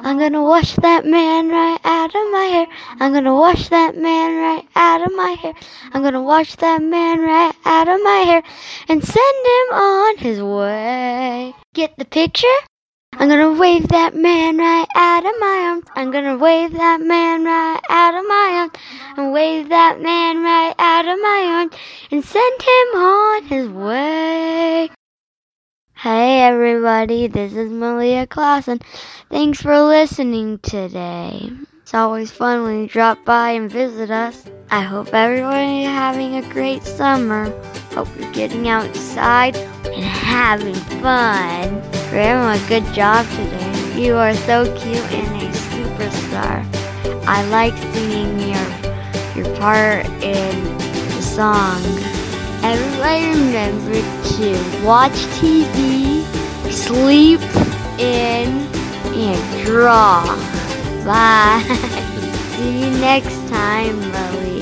I'm 0.00 0.16
gonna 0.16 0.42
wash 0.42 0.76
that 0.76 1.04
man 1.04 1.48
right 1.48 1.78
out 1.84 2.14
of 2.14 2.30
my 2.30 2.44
hair. 2.44 2.66
I'm 3.00 3.12
gonna 3.12 3.34
wash 3.34 3.68
that 3.68 3.96
man 3.96 4.36
right 4.36 4.64
out 4.76 5.02
of 5.04 5.12
my 5.16 5.30
hair. 5.30 5.54
I'm 5.92 6.02
gonna 6.02 6.22
wash 6.22 6.54
that 6.56 6.80
man 6.80 7.20
right 7.20 7.52
out 7.64 7.88
of 7.88 8.00
my 8.02 8.22
hair 8.24 8.42
and 8.88 9.02
send 9.02 9.46
him 9.46 9.74
on 9.74 10.16
his 10.18 10.40
way. 10.40 11.54
Get 11.74 11.96
the 11.98 12.04
picture? 12.04 12.46
I'm 13.20 13.28
gonna 13.28 13.52
wave 13.52 13.88
that 13.88 14.14
man 14.14 14.58
right 14.58 14.86
out 14.94 15.26
of 15.26 15.32
my 15.40 15.70
arms. 15.72 15.86
I'm 15.96 16.12
gonna 16.12 16.38
wave 16.38 16.70
that 16.74 17.00
man 17.00 17.44
right 17.44 17.80
out 17.90 18.14
of 18.14 18.24
my 18.28 18.50
arms. 18.60 18.72
And 19.16 19.32
wave 19.32 19.68
that 19.70 20.00
man 20.00 20.44
right 20.44 20.72
out 20.78 21.08
of 21.08 21.18
my 21.18 21.44
arms 21.48 21.74
and 22.12 22.24
send 22.24 22.62
him 22.62 22.88
on 22.94 23.42
his 23.46 23.68
way. 23.70 24.90
Hey 25.94 26.42
everybody, 26.42 27.26
this 27.26 27.54
is 27.54 27.72
Malia 27.72 28.28
Clawson. 28.28 28.78
Thanks 29.28 29.62
for 29.62 29.82
listening 29.82 30.60
today. 30.60 31.50
It's 31.88 31.94
always 31.94 32.30
fun 32.30 32.64
when 32.64 32.82
you 32.82 32.86
drop 32.86 33.24
by 33.24 33.52
and 33.52 33.72
visit 33.72 34.10
us. 34.10 34.44
I 34.70 34.82
hope 34.82 35.14
everyone 35.14 35.56
is 35.56 35.86
having 35.86 36.34
a 36.34 36.42
great 36.52 36.82
summer. 36.82 37.48
Hope 37.94 38.08
you're 38.18 38.30
getting 38.32 38.68
outside 38.68 39.56
and 39.56 40.04
having 40.04 40.74
fun. 41.00 41.80
Grandma, 42.10 42.58
good 42.68 42.84
job 42.92 43.24
today. 43.30 44.04
You 44.04 44.16
are 44.16 44.34
so 44.34 44.66
cute 44.76 45.00
and 45.14 45.42
a 45.42 45.48
superstar. 45.50 46.62
I 47.26 47.42
like 47.48 47.74
singing 47.94 48.38
your 48.38 48.68
your 49.34 49.56
part 49.56 50.04
in 50.22 50.62
the 50.76 51.22
song. 51.22 51.80
Everybody 52.62 53.28
remember 53.28 53.94
to 54.36 54.84
watch 54.84 55.16
TV, 55.40 56.22
sleep 56.70 57.40
in, 57.98 58.68
and 59.16 59.64
draw. 59.64 60.67
Bye. 61.08 61.62
See 62.58 62.84
you 62.84 62.90
next 63.00 63.48
time, 63.48 63.98
Malia. 64.12 64.57